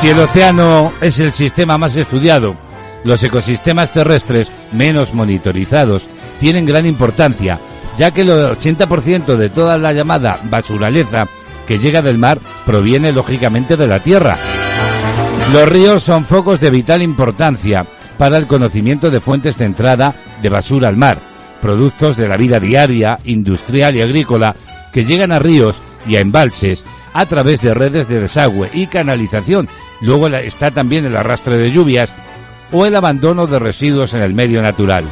Si 0.00 0.08
el 0.08 0.18
océano 0.20 0.92
es 1.00 1.18
el 1.18 1.32
sistema 1.32 1.76
más 1.76 1.96
estudiado, 1.96 2.54
los 3.02 3.20
ecosistemas 3.24 3.92
terrestres 3.92 4.48
menos 4.70 5.12
monitorizados 5.12 6.06
tienen 6.38 6.66
gran 6.66 6.86
importancia, 6.86 7.58
ya 7.96 8.12
que 8.12 8.20
el 8.20 8.28
80% 8.28 9.36
de 9.36 9.48
toda 9.50 9.76
la 9.76 9.92
llamada 9.92 10.38
basuraleza 10.44 11.26
que 11.66 11.78
llega 11.80 12.00
del 12.00 12.16
mar 12.16 12.38
proviene 12.64 13.12
lógicamente 13.12 13.76
de 13.76 13.88
la 13.88 13.98
tierra. 13.98 14.36
Los 15.52 15.68
ríos 15.68 16.04
son 16.04 16.24
focos 16.24 16.60
de 16.60 16.70
vital 16.70 17.02
importancia 17.02 17.84
para 18.18 18.36
el 18.36 18.46
conocimiento 18.46 19.10
de 19.10 19.20
fuentes 19.20 19.58
de 19.58 19.64
entrada 19.64 20.14
de 20.40 20.48
basura 20.48 20.86
al 20.86 20.96
mar, 20.96 21.18
productos 21.60 22.16
de 22.16 22.28
la 22.28 22.36
vida 22.36 22.60
diaria, 22.60 23.18
industrial 23.24 23.96
y 23.96 24.02
agrícola 24.02 24.54
que 24.92 25.04
llegan 25.04 25.32
a 25.32 25.40
ríos 25.40 25.74
y 26.06 26.14
a 26.14 26.20
embalses 26.20 26.84
a 27.18 27.26
través 27.26 27.60
de 27.60 27.74
redes 27.74 28.06
de 28.06 28.20
desagüe 28.20 28.70
y 28.72 28.86
canalización. 28.86 29.68
Luego 30.00 30.28
está 30.28 30.70
también 30.70 31.04
el 31.04 31.16
arrastre 31.16 31.58
de 31.58 31.72
lluvias 31.72 32.10
o 32.70 32.86
el 32.86 32.94
abandono 32.94 33.48
de 33.48 33.58
residuos 33.58 34.14
en 34.14 34.22
el 34.22 34.34
medio 34.34 34.62
natural. 34.62 35.04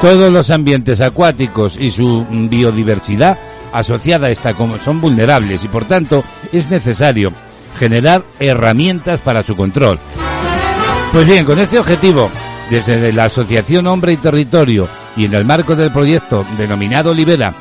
Todos 0.00 0.32
los 0.32 0.50
ambientes 0.50 1.02
acuáticos 1.02 1.76
y 1.78 1.90
su 1.90 2.26
biodiversidad 2.30 3.38
asociada 3.70 4.28
a 4.28 4.30
esta 4.30 4.54
son 4.82 5.02
vulnerables 5.02 5.62
y 5.62 5.68
por 5.68 5.84
tanto 5.84 6.24
es 6.54 6.70
necesario 6.70 7.34
generar 7.78 8.24
herramientas 8.38 9.20
para 9.20 9.42
su 9.42 9.54
control. 9.54 9.98
Pues 11.12 11.26
bien, 11.26 11.44
con 11.44 11.58
este 11.58 11.78
objetivo, 11.78 12.30
desde 12.70 13.12
la 13.12 13.24
Asociación 13.24 13.86
Hombre 13.86 14.14
y 14.14 14.16
Territorio 14.16 14.88
y 15.18 15.26
en 15.26 15.34
el 15.34 15.44
marco 15.44 15.76
del 15.76 15.92
proyecto 15.92 16.46
denominado 16.56 17.12
Libera, 17.12 17.52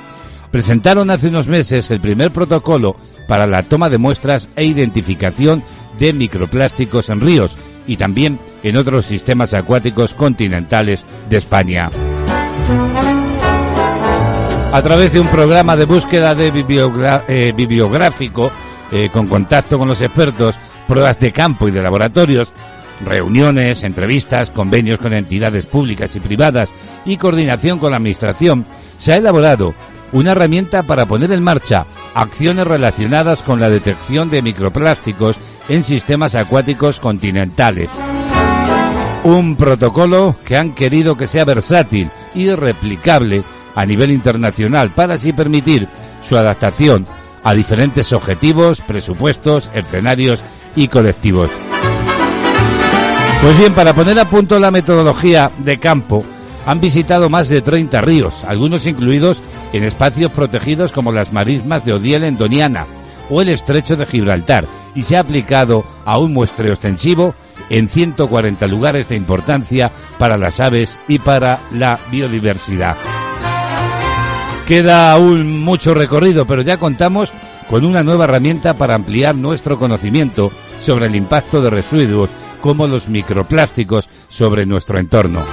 presentaron 0.51 1.09
hace 1.11 1.27
unos 1.27 1.47
meses 1.47 1.89
el 1.91 2.01
primer 2.01 2.31
protocolo 2.31 2.95
para 3.27 3.47
la 3.47 3.63
toma 3.63 3.89
de 3.89 3.97
muestras 3.97 4.49
e 4.55 4.65
identificación 4.65 5.63
de 5.97 6.13
microplásticos 6.13 7.09
en 7.09 7.21
ríos 7.21 7.57
y 7.87 7.97
también 7.97 8.39
en 8.63 8.77
otros 8.77 9.05
sistemas 9.05 9.53
acuáticos 9.53 10.13
continentales 10.13 11.03
de 11.29 11.37
España. 11.37 11.89
a 14.71 14.81
través 14.83 15.13
de 15.13 15.19
un 15.19 15.27
programa 15.27 15.75
de 15.75 15.85
búsqueda 15.85 16.35
de 16.35 16.53
eh, 17.27 17.53
bibliográfico 17.55 18.51
eh, 18.91 19.09
con 19.11 19.27
contacto 19.27 19.79
con 19.79 19.87
los 19.87 20.01
expertos, 20.01 20.55
pruebas 20.87 21.19
de 21.19 21.31
campo 21.31 21.67
y 21.67 21.71
de 21.71 21.81
laboratorios, 21.81 22.53
reuniones, 23.03 23.83
entrevistas, 23.83 24.51
convenios 24.51 24.99
con 24.99 25.13
entidades 25.13 25.65
públicas 25.65 26.15
y 26.15 26.19
privadas 26.19 26.69
y 27.05 27.17
coordinación 27.17 27.79
con 27.79 27.91
la 27.91 27.97
Administración, 27.97 28.65
se 28.99 29.13
ha 29.13 29.17
elaborado 29.17 29.73
una 30.11 30.31
herramienta 30.31 30.83
para 30.83 31.05
poner 31.05 31.31
en 31.31 31.43
marcha 31.43 31.85
acciones 32.13 32.65
relacionadas 32.65 33.41
con 33.41 33.59
la 33.59 33.69
detección 33.69 34.29
de 34.29 34.41
microplásticos 34.41 35.37
en 35.67 35.83
sistemas 35.83 36.35
acuáticos 36.35 36.99
continentales. 36.99 37.89
Un 39.23 39.55
protocolo 39.55 40.35
que 40.45 40.57
han 40.57 40.73
querido 40.73 41.15
que 41.15 41.27
sea 41.27 41.45
versátil 41.45 42.09
y 42.33 42.49
replicable 42.49 43.43
a 43.75 43.85
nivel 43.85 44.11
internacional 44.11 44.89
para 44.91 45.15
así 45.15 45.33
permitir 45.33 45.87
su 46.21 46.37
adaptación 46.37 47.05
a 47.43 47.53
diferentes 47.53 48.11
objetivos, 48.13 48.81
presupuestos, 48.81 49.69
escenarios 49.73 50.43
y 50.75 50.87
colectivos. 50.87 51.51
Pues 53.41 53.57
bien, 53.57 53.73
para 53.73 53.93
poner 53.93 54.19
a 54.19 54.25
punto 54.25 54.59
la 54.59 54.71
metodología 54.71 55.49
de 55.59 55.77
campo, 55.79 56.25
han 56.65 56.81
visitado 56.81 57.29
más 57.29 57.47
de 57.47 57.61
30 57.61 58.01
ríos, 58.01 58.43
algunos 58.45 58.85
incluidos 58.85 59.41
en 59.73 59.83
espacios 59.83 60.31
protegidos 60.31 60.91
como 60.91 61.11
las 61.11 61.33
marismas 61.33 61.85
de 61.85 61.93
Odiel 61.93 62.23
en 62.23 62.37
Doniana 62.37 62.87
o 63.29 63.41
el 63.41 63.49
estrecho 63.49 63.95
de 63.95 64.05
Gibraltar, 64.05 64.65
y 64.95 65.03
se 65.03 65.15
ha 65.15 65.19
aplicado 65.19 65.83
a 66.05 66.17
un 66.17 66.33
muestreo 66.33 66.73
extensivo 66.73 67.35
en 67.69 67.87
140 67.87 68.65
lugares 68.67 69.09
de 69.09 69.15
importancia 69.15 69.91
para 70.17 70.37
las 70.37 70.59
aves 70.59 70.97
y 71.07 71.19
para 71.19 71.59
la 71.71 71.99
biodiversidad. 72.11 72.97
Queda 74.67 75.11
aún 75.11 75.61
mucho 75.61 75.93
recorrido, 75.93 76.45
pero 76.45 76.61
ya 76.61 76.77
contamos 76.77 77.31
con 77.69 77.85
una 77.85 78.03
nueva 78.03 78.25
herramienta 78.25 78.73
para 78.73 78.95
ampliar 78.95 79.35
nuestro 79.35 79.77
conocimiento 79.77 80.51
sobre 80.81 81.07
el 81.07 81.15
impacto 81.15 81.61
de 81.61 81.69
residuos 81.69 82.29
como 82.61 82.87
los 82.87 83.07
microplásticos 83.07 84.09
sobre 84.27 84.65
nuestro 84.65 84.99
entorno. 84.99 85.43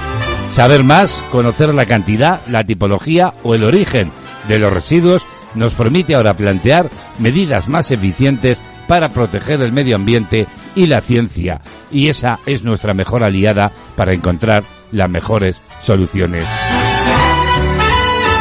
Saber 0.51 0.83
más, 0.83 1.23
conocer 1.31 1.73
la 1.73 1.85
cantidad, 1.85 2.41
la 2.47 2.63
tipología 2.63 3.33
o 3.43 3.55
el 3.55 3.63
origen 3.63 4.11
de 4.47 4.59
los 4.59 4.73
residuos 4.73 5.25
nos 5.55 5.73
permite 5.73 6.15
ahora 6.15 6.35
plantear 6.35 6.89
medidas 7.19 7.67
más 7.67 7.91
eficientes 7.91 8.61
para 8.87 9.09
proteger 9.09 9.61
el 9.61 9.71
medio 9.71 9.95
ambiente 9.95 10.47
y 10.75 10.87
la 10.87 11.01
ciencia. 11.01 11.61
Y 11.91 12.07
esa 12.07 12.39
es 12.45 12.63
nuestra 12.63 12.93
mejor 12.93 13.23
aliada 13.23 13.71
para 13.95 14.13
encontrar 14.13 14.63
las 14.91 15.09
mejores 15.09 15.61
soluciones. 15.79 16.45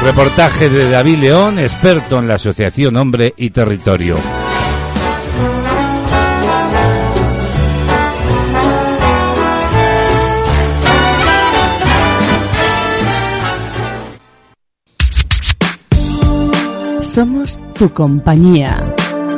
Reportaje 0.02 0.68
de 0.68 0.90
David 0.90 1.18
León, 1.18 1.58
experto 1.58 2.18
en 2.18 2.28
la 2.28 2.34
Asociación 2.34 2.96
Hombre 2.96 3.34
y 3.36 3.50
Territorio. 3.50 4.16
Somos 17.16 17.58
tu 17.72 17.88
compañía. 17.94 18.84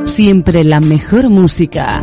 Siempre 0.06 0.64
la 0.64 0.80
mejor 0.80 1.30
música. 1.30 2.02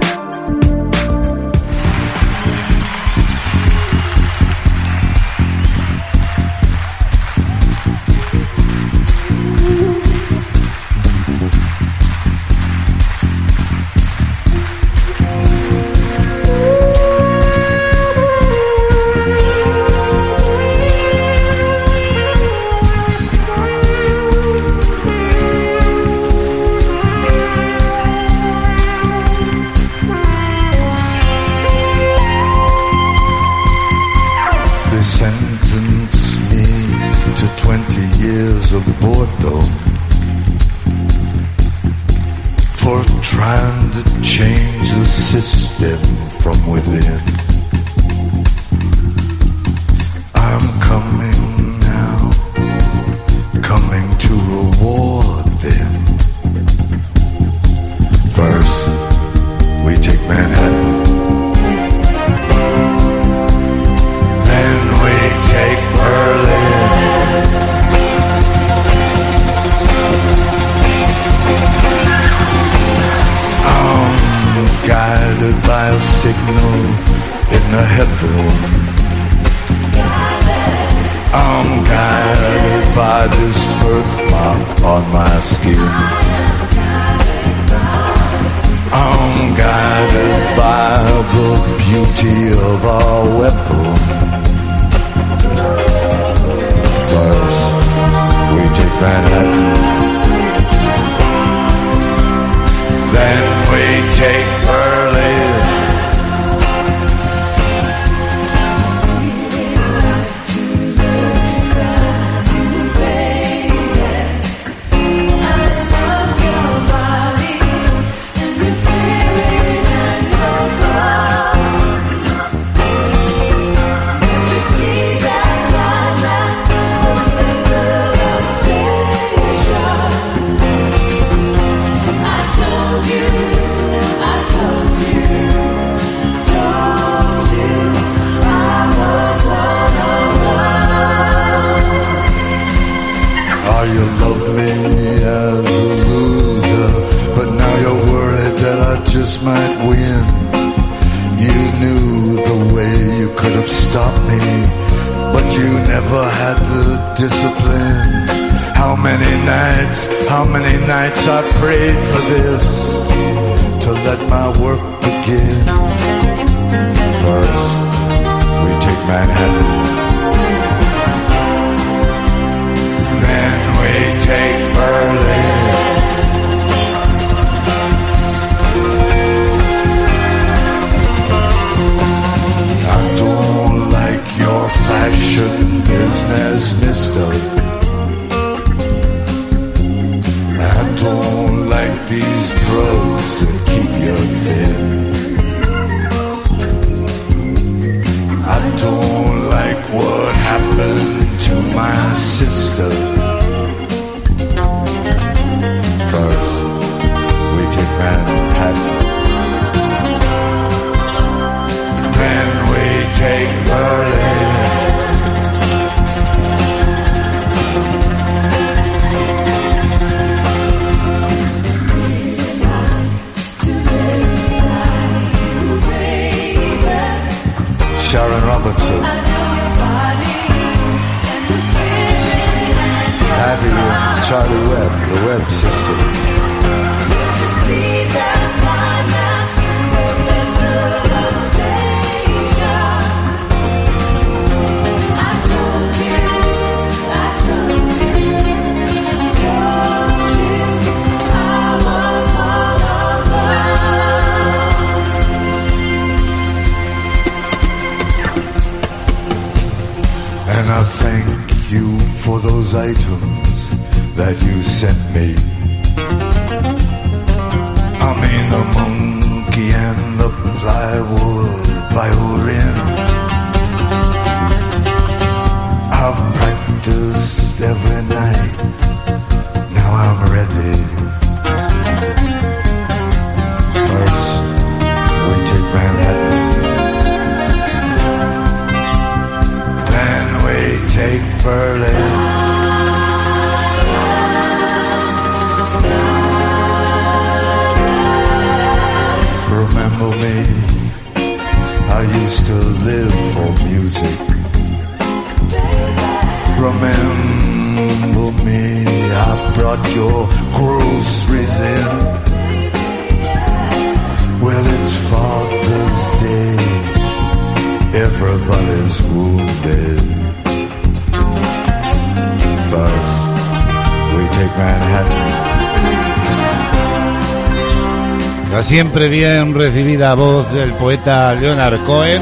Siempre 328.76 329.08
bien 329.08 329.56
recibida 329.56 330.16
voz 330.16 330.52
del 330.52 330.74
poeta 330.74 331.34
Leonard 331.34 331.82
Cohen, 331.86 332.22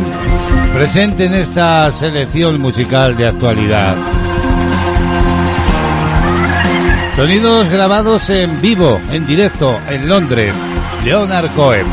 presente 0.71 1.25
en 1.25 1.33
esta 1.33 1.91
selección 1.91 2.61
musical 2.61 3.17
de 3.17 3.25
actualidad. 3.25 3.95
Sonidos 7.15 7.67
grabados 7.71 8.29
en 8.29 8.61
vivo, 8.61 9.01
en 9.11 9.25
directo, 9.25 9.79
en 9.89 10.07
Londres. 10.07 10.53
Leonard 11.03 11.49
Cohen. 11.55 11.87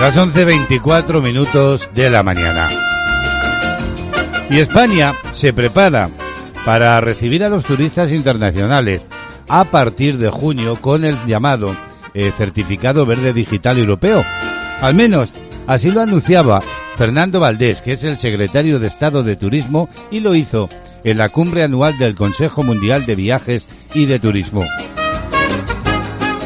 Las 0.00 0.16
11.24 0.16 1.20
minutos 1.20 1.90
de 1.92 2.08
la 2.08 2.22
mañana. 2.22 2.70
Y 4.48 4.60
España 4.60 5.12
se 5.32 5.52
prepara 5.52 6.08
para 6.64 7.00
recibir 7.00 7.42
a 7.42 7.48
los 7.48 7.64
turistas 7.64 8.12
internacionales 8.12 9.02
a 9.48 9.64
partir 9.64 10.16
de 10.18 10.30
junio 10.30 10.76
con 10.80 11.04
el 11.04 11.18
llamado 11.26 11.76
eh, 12.14 12.30
Certificado 12.36 13.06
Verde 13.06 13.32
Digital 13.32 13.78
Europeo. 13.78 14.24
Al 14.80 14.94
menos 14.94 15.30
así 15.66 15.90
lo 15.90 16.00
anunciaba 16.00 16.62
Fernando 16.96 17.40
Valdés, 17.40 17.82
que 17.82 17.92
es 17.92 18.04
el 18.04 18.18
secretario 18.18 18.78
de 18.78 18.86
Estado 18.86 19.24
de 19.24 19.34
Turismo, 19.34 19.88
y 20.12 20.20
lo 20.20 20.36
hizo 20.36 20.68
en 21.02 21.18
la 21.18 21.28
cumbre 21.28 21.64
anual 21.64 21.98
del 21.98 22.14
Consejo 22.14 22.62
Mundial 22.62 23.04
de 23.04 23.16
Viajes 23.16 23.66
y 23.94 24.06
de 24.06 24.20
Turismo. 24.20 24.64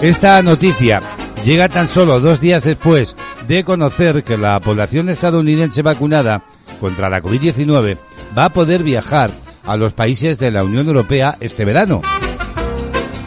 Esta 0.01 0.43
noticia 0.43 1.03
llega 1.45 1.69
tan 1.69 1.89
solo 1.89 2.19
dos 2.19 2.41
días 2.41 2.65
después 2.65 3.15
de 3.47 3.65
conocer 3.65 4.25
que 4.25 4.37
la 4.37 4.59
población 4.61 5.09
estadounidense 5.09 5.83
vacunada 5.83 6.45
contra 6.81 7.11
la 7.11 7.23
COVID-19 7.23 7.99
va 8.37 8.47
a 8.47 8.53
poder 8.53 8.83
viajar 8.83 9.31
a 9.65 9.77
los 9.77 9.93
países 9.93 10.39
de 10.39 10.51
la 10.51 10.65
Unión 10.65 10.87
Europea 10.87 11.37
este 11.41 11.65
verano. 11.65 12.03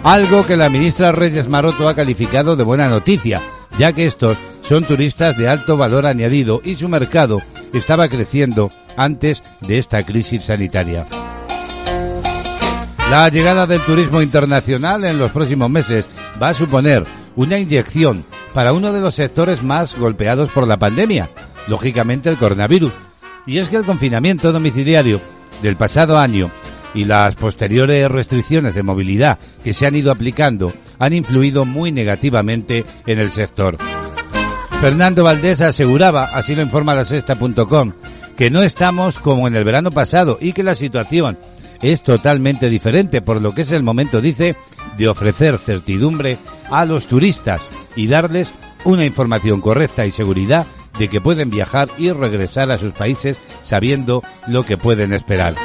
Algo 0.03 0.45
que 0.45 0.57
la 0.57 0.69
ministra 0.69 1.11
Reyes 1.11 1.47
Maroto 1.47 1.87
ha 1.87 1.95
calificado 1.95 2.55
de 2.55 2.63
buena 2.63 2.87
noticia, 2.87 3.41
ya 3.77 3.93
que 3.93 4.05
estos 4.05 4.37
son 4.61 4.83
turistas 4.83 5.37
de 5.37 5.47
alto 5.47 5.77
valor 5.77 6.05
añadido 6.05 6.61
y 6.63 6.75
su 6.75 6.89
mercado 6.89 7.41
estaba 7.73 8.07
creciendo 8.07 8.71
antes 8.97 9.43
de 9.61 9.77
esta 9.77 10.03
crisis 10.03 10.45
sanitaria. 10.45 11.05
La 13.09 13.29
llegada 13.29 13.67
del 13.67 13.81
turismo 13.81 14.21
internacional 14.21 15.05
en 15.05 15.19
los 15.19 15.31
próximos 15.31 15.69
meses 15.69 16.09
va 16.41 16.49
a 16.49 16.53
suponer 16.53 17.05
una 17.35 17.59
inyección 17.59 18.25
para 18.55 18.71
uno 18.71 18.93
de 18.93 19.01
los 19.01 19.15
sectores 19.15 19.63
más 19.63 19.99
golpeados 19.99 20.49
por 20.49 20.65
la 20.65 20.77
pandemia, 20.77 21.29
lógicamente 21.67 22.29
el 22.29 22.37
coronavirus. 22.37 22.93
Y 23.45 23.57
es 23.57 23.67
que 23.67 23.75
el 23.75 23.83
confinamiento 23.83 24.53
domiciliario 24.53 25.19
del 25.61 25.75
pasado 25.75 26.17
año 26.17 26.49
y 26.93 27.03
las 27.03 27.35
posteriores 27.35 28.09
restricciones 28.09 28.73
de 28.73 28.81
movilidad 28.81 29.39
que 29.61 29.73
se 29.73 29.85
han 29.85 29.95
ido 29.95 30.09
aplicando 30.09 30.71
han 30.99 31.11
influido 31.11 31.65
muy 31.65 31.91
negativamente 31.91 32.85
en 33.05 33.19
el 33.19 33.33
sector. 33.33 33.77
Fernando 34.79 35.25
Valdés 35.25 35.59
aseguraba, 35.59 36.23
así 36.23 36.55
lo 36.55 36.61
informa 36.61 36.95
la 36.95 37.03
sexta.com, 37.03 37.91
que 38.37 38.49
no 38.49 38.63
estamos 38.63 39.19
como 39.19 39.49
en 39.49 39.55
el 39.57 39.65
verano 39.65 39.91
pasado 39.91 40.37
y 40.39 40.53
que 40.53 40.63
la 40.63 40.75
situación 40.75 41.37
es 41.81 42.03
totalmente 42.03 42.69
diferente, 42.69 43.21
por 43.21 43.41
lo 43.41 43.53
que 43.53 43.63
es 43.63 43.73
el 43.73 43.83
momento, 43.83 44.21
dice, 44.21 44.55
de 44.97 45.09
ofrecer 45.09 45.57
certidumbre 45.57 46.37
a 46.71 46.85
los 46.85 47.07
turistas 47.07 47.59
y 47.95 48.07
darles 48.07 48.51
una 48.83 49.05
información 49.05 49.61
correcta 49.61 50.05
y 50.05 50.11
seguridad 50.11 50.65
de 50.97 51.07
que 51.07 51.21
pueden 51.21 51.49
viajar 51.49 51.89
y 51.97 52.11
regresar 52.11 52.71
a 52.71 52.77
sus 52.77 52.93
países 52.93 53.37
sabiendo 53.63 54.23
lo 54.47 54.65
que 54.65 54.77
pueden 54.77 55.13
esperar. 55.13 55.55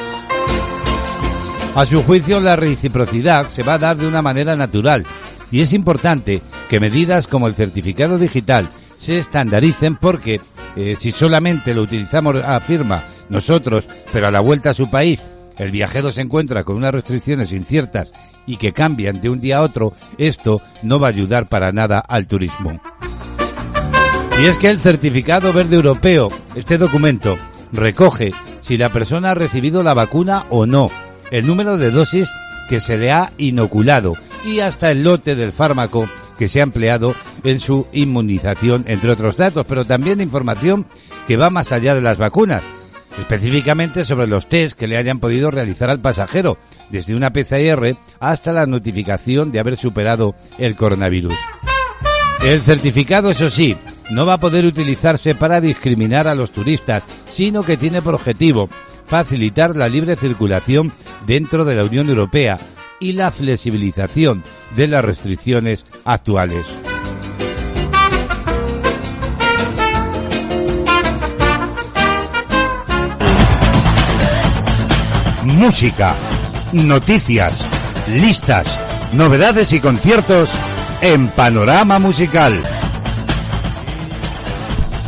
A 1.74 1.84
su 1.84 2.02
juicio, 2.02 2.40
la 2.40 2.56
reciprocidad 2.56 3.48
se 3.48 3.62
va 3.62 3.74
a 3.74 3.78
dar 3.78 3.96
de 3.96 4.06
una 4.06 4.22
manera 4.22 4.56
natural 4.56 5.06
y 5.52 5.60
es 5.60 5.72
importante 5.72 6.42
que 6.68 6.80
medidas 6.80 7.26
como 7.26 7.46
el 7.46 7.54
certificado 7.54 8.18
digital 8.18 8.70
se 8.96 9.18
estandaricen 9.18 9.96
porque 9.96 10.40
eh, 10.76 10.96
si 10.98 11.12
solamente 11.12 11.74
lo 11.74 11.82
utilizamos, 11.82 12.36
afirma, 12.36 13.04
nosotros, 13.28 13.84
pero 14.12 14.26
a 14.26 14.30
la 14.30 14.40
vuelta 14.40 14.70
a 14.70 14.74
su 14.74 14.90
país, 14.90 15.22
el 15.60 15.70
viajero 15.70 16.10
se 16.10 16.22
encuentra 16.22 16.64
con 16.64 16.76
unas 16.76 16.92
restricciones 16.92 17.52
inciertas 17.52 18.12
y 18.46 18.56
que 18.56 18.72
cambian 18.72 19.20
de 19.20 19.28
un 19.28 19.40
día 19.40 19.58
a 19.58 19.60
otro, 19.60 19.92
esto 20.16 20.62
no 20.82 20.98
va 20.98 21.08
a 21.08 21.10
ayudar 21.10 21.48
para 21.48 21.70
nada 21.70 21.98
al 21.98 22.26
turismo. 22.26 22.80
Y 24.40 24.46
es 24.46 24.56
que 24.56 24.70
el 24.70 24.80
certificado 24.80 25.52
verde 25.52 25.76
europeo, 25.76 26.30
este 26.54 26.78
documento, 26.78 27.36
recoge 27.72 28.32
si 28.60 28.78
la 28.78 28.90
persona 28.90 29.32
ha 29.32 29.34
recibido 29.34 29.82
la 29.82 29.92
vacuna 29.92 30.46
o 30.48 30.64
no, 30.64 30.90
el 31.30 31.46
número 31.46 31.76
de 31.76 31.90
dosis 31.90 32.30
que 32.70 32.80
se 32.80 32.96
le 32.96 33.12
ha 33.12 33.32
inoculado 33.36 34.14
y 34.46 34.60
hasta 34.60 34.90
el 34.90 35.04
lote 35.04 35.36
del 35.36 35.52
fármaco 35.52 36.08
que 36.38 36.48
se 36.48 36.60
ha 36.60 36.62
empleado 36.62 37.14
en 37.44 37.60
su 37.60 37.86
inmunización, 37.92 38.84
entre 38.86 39.12
otros 39.12 39.36
datos, 39.36 39.66
pero 39.68 39.84
también 39.84 40.22
información 40.22 40.86
que 41.26 41.36
va 41.36 41.50
más 41.50 41.70
allá 41.70 41.94
de 41.94 42.00
las 42.00 42.16
vacunas, 42.16 42.62
específicamente 43.18 44.04
sobre 44.04 44.26
los 44.26 44.48
test 44.48 44.76
que 44.76 44.86
le 44.86 44.96
hayan 44.96 45.20
podido 45.20 45.50
realizar 45.50 45.90
al 45.90 46.00
pasajero, 46.00 46.58
desde 46.90 47.14
una 47.14 47.30
PCR 47.30 47.96
hasta 48.18 48.52
la 48.52 48.66
notificación 48.66 49.52
de 49.52 49.60
haber 49.60 49.76
superado 49.76 50.34
el 50.58 50.76
coronavirus. 50.76 51.34
El 52.42 52.60
certificado, 52.62 53.30
eso 53.30 53.50
sí, 53.50 53.76
no 54.10 54.26
va 54.26 54.34
a 54.34 54.40
poder 54.40 54.64
utilizarse 54.64 55.34
para 55.34 55.60
discriminar 55.60 56.26
a 56.26 56.34
los 56.34 56.50
turistas, 56.50 57.04
sino 57.28 57.62
que 57.62 57.76
tiene 57.76 58.02
por 58.02 58.14
objetivo 58.14 58.70
facilitar 59.06 59.76
la 59.76 59.88
libre 59.88 60.16
circulación 60.16 60.92
dentro 61.26 61.64
de 61.64 61.74
la 61.74 61.84
Unión 61.84 62.08
Europea 62.08 62.58
y 63.00 63.12
la 63.12 63.30
flexibilización 63.30 64.42
de 64.76 64.88
las 64.88 65.04
restricciones 65.04 65.84
actuales. 66.04 66.66
Música, 75.60 76.14
noticias, 76.72 77.66
listas, 78.08 78.66
novedades 79.12 79.74
y 79.74 79.78
conciertos 79.78 80.48
en 81.02 81.28
Panorama 81.28 81.98
Musical. 81.98 82.62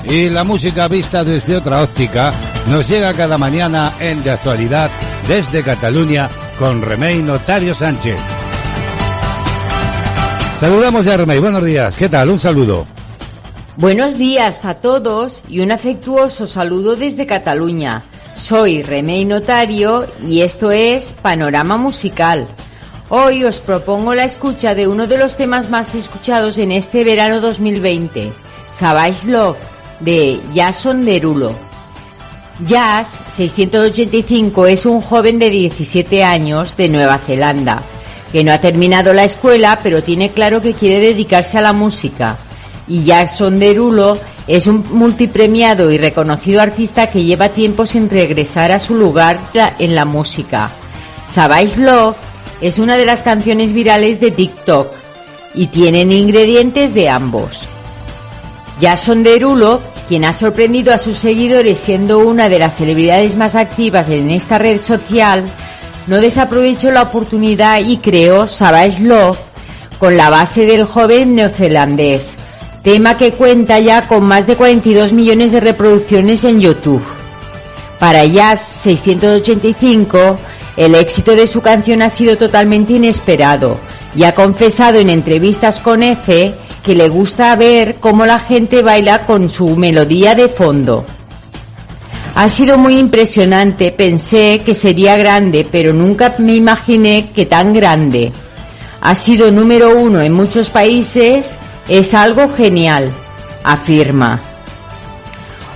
Y 0.05 0.29
la 0.29 0.45
música 0.45 0.89
vista 0.89 1.25
desde 1.25 1.57
otra 1.57 1.83
óptica 1.83 2.35
nos 2.69 2.87
llega 2.87 3.15
cada 3.15 3.39
mañana 3.39 3.95
en 3.99 4.23
De 4.23 4.31
Actualidad 4.31 4.91
desde 5.27 5.63
Cataluña 5.63 6.29
con 6.59 6.83
Remey 6.83 7.23
Notario 7.23 7.75
Sánchez. 7.75 8.19
Saludamos 10.61 11.07
ya, 11.07 11.17
Remey. 11.17 11.39
Buenos 11.39 11.65
días. 11.65 11.97
¿Qué 11.97 12.11
tal? 12.11 12.29
Un 12.29 12.41
saludo. 12.41 12.85
Buenos 13.79 14.19
días 14.19 14.67
a 14.67 14.75
todos 14.75 15.43
y 15.49 15.61
un 15.61 15.73
afectuoso 15.73 16.47
saludo 16.47 16.95
desde 16.95 17.27
Cataluña. 17.27 18.05
Soy 18.43 18.83
Remey 18.83 19.25
Notario 19.25 20.05
y 20.21 20.41
esto 20.41 20.73
es 20.73 21.15
Panorama 21.23 21.77
Musical. 21.77 22.49
Hoy 23.09 23.45
os 23.45 23.61
propongo 23.61 24.17
la 24.17 24.25
escucha 24.25 24.75
de 24.75 24.89
uno 24.89 25.07
de 25.07 25.17
los 25.17 25.37
temas 25.37 25.71
más 25.71 25.95
escuchados 25.95 26.59
en 26.59 26.73
este 26.73 27.05
verano 27.05 27.41
2020, 27.41 28.33
Savage 28.75 29.29
Love, 29.29 29.59
de 30.01 30.41
Jason 30.53 31.05
Derulo. 31.05 31.55
Jazz 32.67 33.17
685 33.33 34.67
es 34.67 34.87
un 34.87 35.01
joven 35.01 35.39
de 35.39 35.49
17 35.49 36.25
años 36.25 36.77
de 36.77 36.89
Nueva 36.89 37.19
Zelanda, 37.19 37.81
que 38.33 38.43
no 38.43 38.53
ha 38.53 38.59
terminado 38.59 39.15
la 39.15 39.23
escuela 39.23 39.79
pero 39.85 40.03
tiene 40.03 40.33
claro 40.33 40.61
que 40.61 40.75
quiere 40.75 40.99
dedicarse 40.99 41.59
a 41.59 41.63
la 41.63 41.73
música. 41.73 42.39
Y 42.89 43.05
Jackson 43.05 43.61
Derulo 43.61 44.19
es 44.47 44.67
un 44.67 44.85
multipremiado 44.93 45.91
y 45.91 45.99
reconocido 45.99 46.61
artista 46.61 47.11
que 47.11 47.25
lleva 47.25 47.51
tiempo 47.51 47.87
sin 47.87 48.11
regresar 48.11 48.73
a 48.73 48.79
su 48.79 48.95
lugar 48.95 49.41
en 49.79 49.95
la 49.95 50.05
música. 50.05 50.71
Savage 51.27 51.79
Love 51.79 52.17
es 52.61 52.79
una 52.79 52.97
de 52.97 53.07
las 53.07 53.23
canciones 53.23 53.73
virales 53.73 54.21
de 54.21 54.31
TikTok 54.31 54.89
y 55.55 55.69
tienen 55.69 56.13
ingredientes 56.13 56.95
de 56.95 57.09
ambos. 57.09 57.69
Jason 58.81 59.23
Derulo, 59.23 59.81
quien 60.09 60.25
ha 60.25 60.33
sorprendido 60.33 60.93
a 60.93 60.99
sus 60.99 61.19
seguidores 61.19 61.79
siendo 61.79 62.19
una 62.19 62.49
de 62.49 62.59
las 62.59 62.77
celebridades 62.77 63.37
más 63.37 63.55
activas 63.55 64.09
en 64.09 64.31
esta 64.31 64.59
red 64.59 64.81
social, 64.81 65.45
no 66.07 66.21
desaprovechó 66.21 66.91
la 66.91 67.03
oportunidad 67.03 67.81
y 67.81 67.99
creó 67.99 68.49
Savage 68.49 69.05
Love 69.05 69.39
con 69.99 70.17
la 70.17 70.31
base 70.31 70.67
del 70.67 70.85
joven 70.85 71.37
neozelandés, 71.37 72.37
tema 72.83 73.17
que 73.17 73.33
cuenta 73.33 73.79
ya 73.79 74.09
con 74.09 74.25
más 74.25 74.47
de 74.47 74.57
42 74.57 75.13
millones 75.13 75.53
de 75.53 75.61
reproducciones 75.61 76.45
en 76.45 76.61
YouTube. 76.61 77.03
Para 77.99 78.25
Jazz 78.25 78.61
685, 78.61 80.37
el 80.77 80.95
éxito 80.97 81.37
de 81.37 81.47
su 81.47 81.61
canción 81.61 82.03
ha 82.03 82.11
sido 82.11 82.37
totalmente 82.37 82.95
inesperado 82.95 83.77
y 84.17 84.25
ha 84.25 84.35
confesado 84.35 84.99
en 84.99 85.09
entrevistas 85.09 85.79
con 85.79 86.03
F 86.03 86.55
que 86.83 86.95
le 86.97 87.09
gusta 87.09 87.55
ver 87.55 87.97
cómo 88.01 88.27
la 88.27 88.41
gente 88.41 88.83
baila 88.83 89.21
con 89.21 89.49
su 89.49 89.77
melodía 89.77 90.35
de 90.35 90.49
fondo. 90.49 91.05
Ha 92.35 92.49
sido 92.49 92.79
muy 92.79 92.99
impresionante, 92.99 93.93
pensé 93.93 94.63
que 94.65 94.75
sería 94.75 95.17
grande, 95.17 95.67
pero 95.71 95.93
nunca 95.93 96.35
me 96.39 96.57
imaginé 96.57 97.31
que 97.35 97.47
tan 97.47 97.73
grande. 97.73 98.33
Ha 99.01 99.15
sido 99.15 99.51
número 99.53 99.97
uno 99.97 100.23
en 100.23 100.33
muchos 100.33 100.71
países, 100.71 101.59
es 101.89 102.15
algo 102.15 102.53
genial, 102.55 103.11
afirma. 103.65 104.41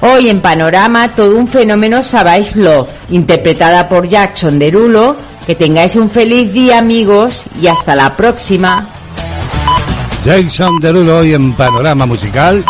Hoy 0.01 0.29
en 0.29 0.41
Panorama 0.41 1.09
todo 1.09 1.37
un 1.37 1.49
fenómeno 1.49 2.05
Savage 2.05 2.53
Love, 2.57 2.89
interpretada 3.11 3.89
por 3.89 4.09
Jackson 4.09 4.59
Derulo. 4.59 5.17
Que 5.47 5.55
tengáis 5.55 5.95
un 5.95 6.11
feliz 6.11 6.53
día 6.53 6.79
amigos 6.79 7.45
y 7.63 7.69
hasta 7.69 7.95
la 7.95 8.17
próxima. 8.17 8.85
Jason 10.25 10.81
Derulo 10.81 11.19
hoy 11.19 11.35
en 11.35 11.53
Panorama 11.53 12.05
Musical. 12.05 12.65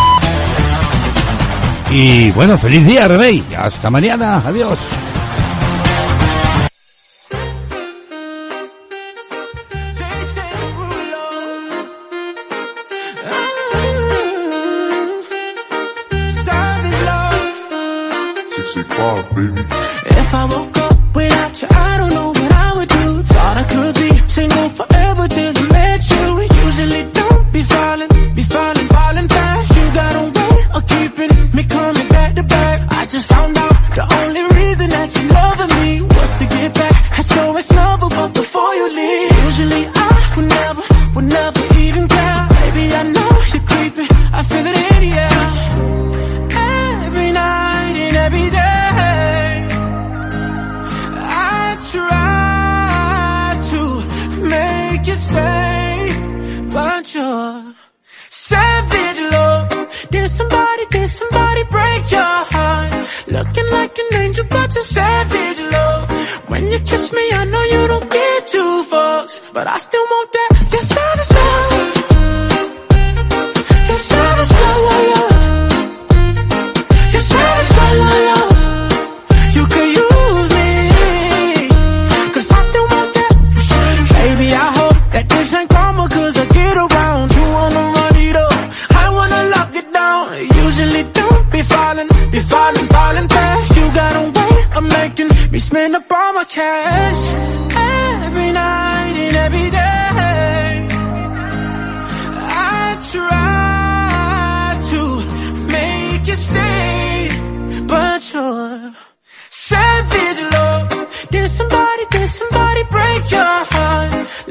Y 1.90 2.30
bueno, 2.32 2.58
feliz 2.58 2.86
día, 2.86 3.08
Remey. 3.08 3.42
Hasta 3.56 3.88
mañana. 3.88 4.42
Adiós. 4.46 4.78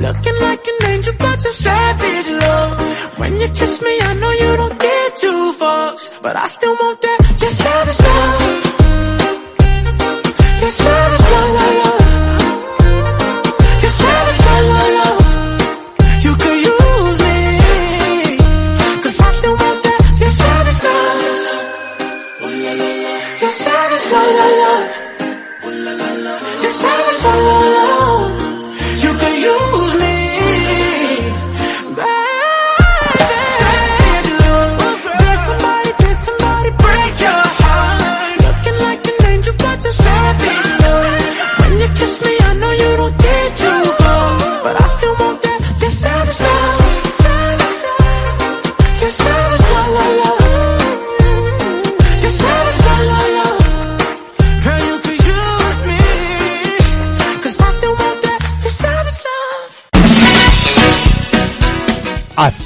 Looking 0.06 0.40
like 0.40 0.64
an 0.68 0.90
angel, 0.92 1.16
but 1.18 1.44
you're 1.44 1.54
savage 1.54 2.30
love. 2.30 3.18
When 3.18 3.34
you 3.42 3.48
kiss 3.48 3.82
me, 3.82 4.00
I 4.02 4.14
know 4.14 4.32
you 4.32 4.56
don't 4.56 4.80
get 4.80 5.16
two 5.16 5.54
fucks, 5.60 6.22
but 6.22 6.36
I 6.36 6.46
still 6.46 6.76
want 6.76 7.02
that. 7.02 7.25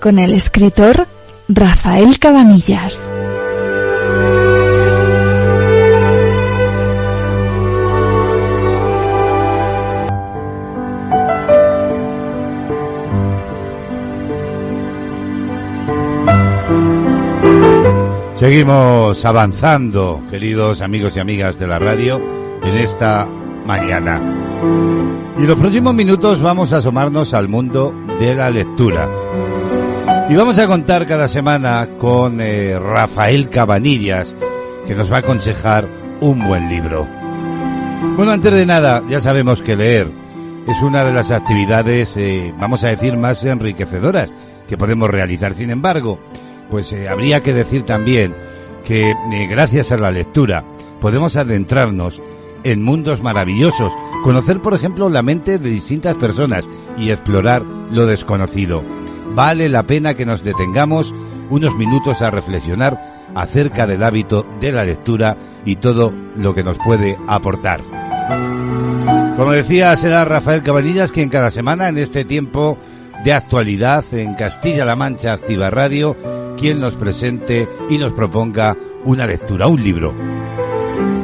Con 0.00 0.20
el 0.20 0.32
escritor 0.34 1.08
Rafael 1.48 2.20
Cabanillas. 2.20 3.10
Seguimos 18.36 19.24
avanzando, 19.24 20.22
queridos 20.30 20.82
amigos 20.82 21.16
y 21.16 21.20
amigas 21.20 21.58
de 21.58 21.66
la 21.66 21.80
radio, 21.80 22.22
en 22.62 22.76
esta 22.76 23.26
mañana. 23.66 24.39
Y 25.38 25.46
los 25.46 25.58
próximos 25.58 25.94
minutos 25.94 26.42
vamos 26.42 26.72
a 26.72 26.78
asomarnos 26.78 27.32
al 27.32 27.48
mundo 27.48 27.94
de 28.18 28.34
la 28.34 28.50
lectura. 28.50 29.08
Y 30.28 30.36
vamos 30.36 30.58
a 30.58 30.66
contar 30.66 31.06
cada 31.06 31.28
semana 31.28 31.88
con 31.98 32.40
eh, 32.40 32.78
Rafael 32.78 33.48
Cabanillas, 33.48 34.36
que 34.86 34.94
nos 34.94 35.10
va 35.10 35.16
a 35.16 35.20
aconsejar 35.20 35.88
un 36.20 36.46
buen 36.46 36.68
libro. 36.68 37.08
Bueno, 38.16 38.32
antes 38.32 38.52
de 38.52 38.66
nada, 38.66 39.02
ya 39.08 39.18
sabemos 39.18 39.62
que 39.62 39.76
leer 39.76 40.08
es 40.68 40.82
una 40.82 41.04
de 41.04 41.12
las 41.12 41.30
actividades, 41.30 42.16
eh, 42.16 42.54
vamos 42.58 42.84
a 42.84 42.88
decir, 42.88 43.16
más 43.16 43.42
enriquecedoras 43.42 44.30
que 44.68 44.76
podemos 44.76 45.10
realizar. 45.10 45.54
Sin 45.54 45.70
embargo, 45.70 46.20
pues 46.70 46.92
eh, 46.92 47.08
habría 47.08 47.42
que 47.42 47.54
decir 47.54 47.84
también 47.84 48.34
que 48.84 49.14
gracias 49.50 49.90
a 49.90 49.96
la 49.96 50.10
lectura 50.10 50.64
podemos 51.00 51.36
adentrarnos 51.36 52.20
en 52.62 52.82
mundos 52.82 53.22
maravillosos, 53.22 53.92
conocer 54.22 54.60
por 54.60 54.74
ejemplo 54.74 55.08
la 55.08 55.22
mente 55.22 55.58
de 55.58 55.70
distintas 55.70 56.16
personas 56.16 56.64
y 56.96 57.10
explorar 57.10 57.62
lo 57.62 58.06
desconocido. 58.06 58.82
Vale 59.34 59.68
la 59.68 59.84
pena 59.84 60.14
que 60.14 60.26
nos 60.26 60.42
detengamos 60.42 61.14
unos 61.50 61.76
minutos 61.76 62.22
a 62.22 62.30
reflexionar 62.30 63.00
acerca 63.34 63.86
del 63.86 64.02
hábito 64.02 64.46
de 64.60 64.72
la 64.72 64.84
lectura 64.84 65.36
y 65.64 65.76
todo 65.76 66.12
lo 66.36 66.54
que 66.54 66.64
nos 66.64 66.78
puede 66.78 67.16
aportar. 67.28 67.80
Como 69.36 69.52
decía, 69.52 69.96
será 69.96 70.24
Rafael 70.24 70.62
Cabanillas 70.62 71.12
quien 71.12 71.28
cada 71.28 71.50
semana 71.50 71.88
en 71.88 71.98
este 71.98 72.24
tiempo 72.24 72.78
de 73.24 73.32
actualidad 73.32 74.04
en 74.12 74.34
Castilla-La 74.34 74.96
Mancha 74.96 75.32
Activa 75.32 75.70
Radio, 75.70 76.16
quien 76.56 76.80
nos 76.80 76.96
presente 76.96 77.68
y 77.88 77.98
nos 77.98 78.12
proponga 78.12 78.76
una 79.04 79.26
lectura, 79.26 79.66
un 79.66 79.82
libro. 79.82 80.14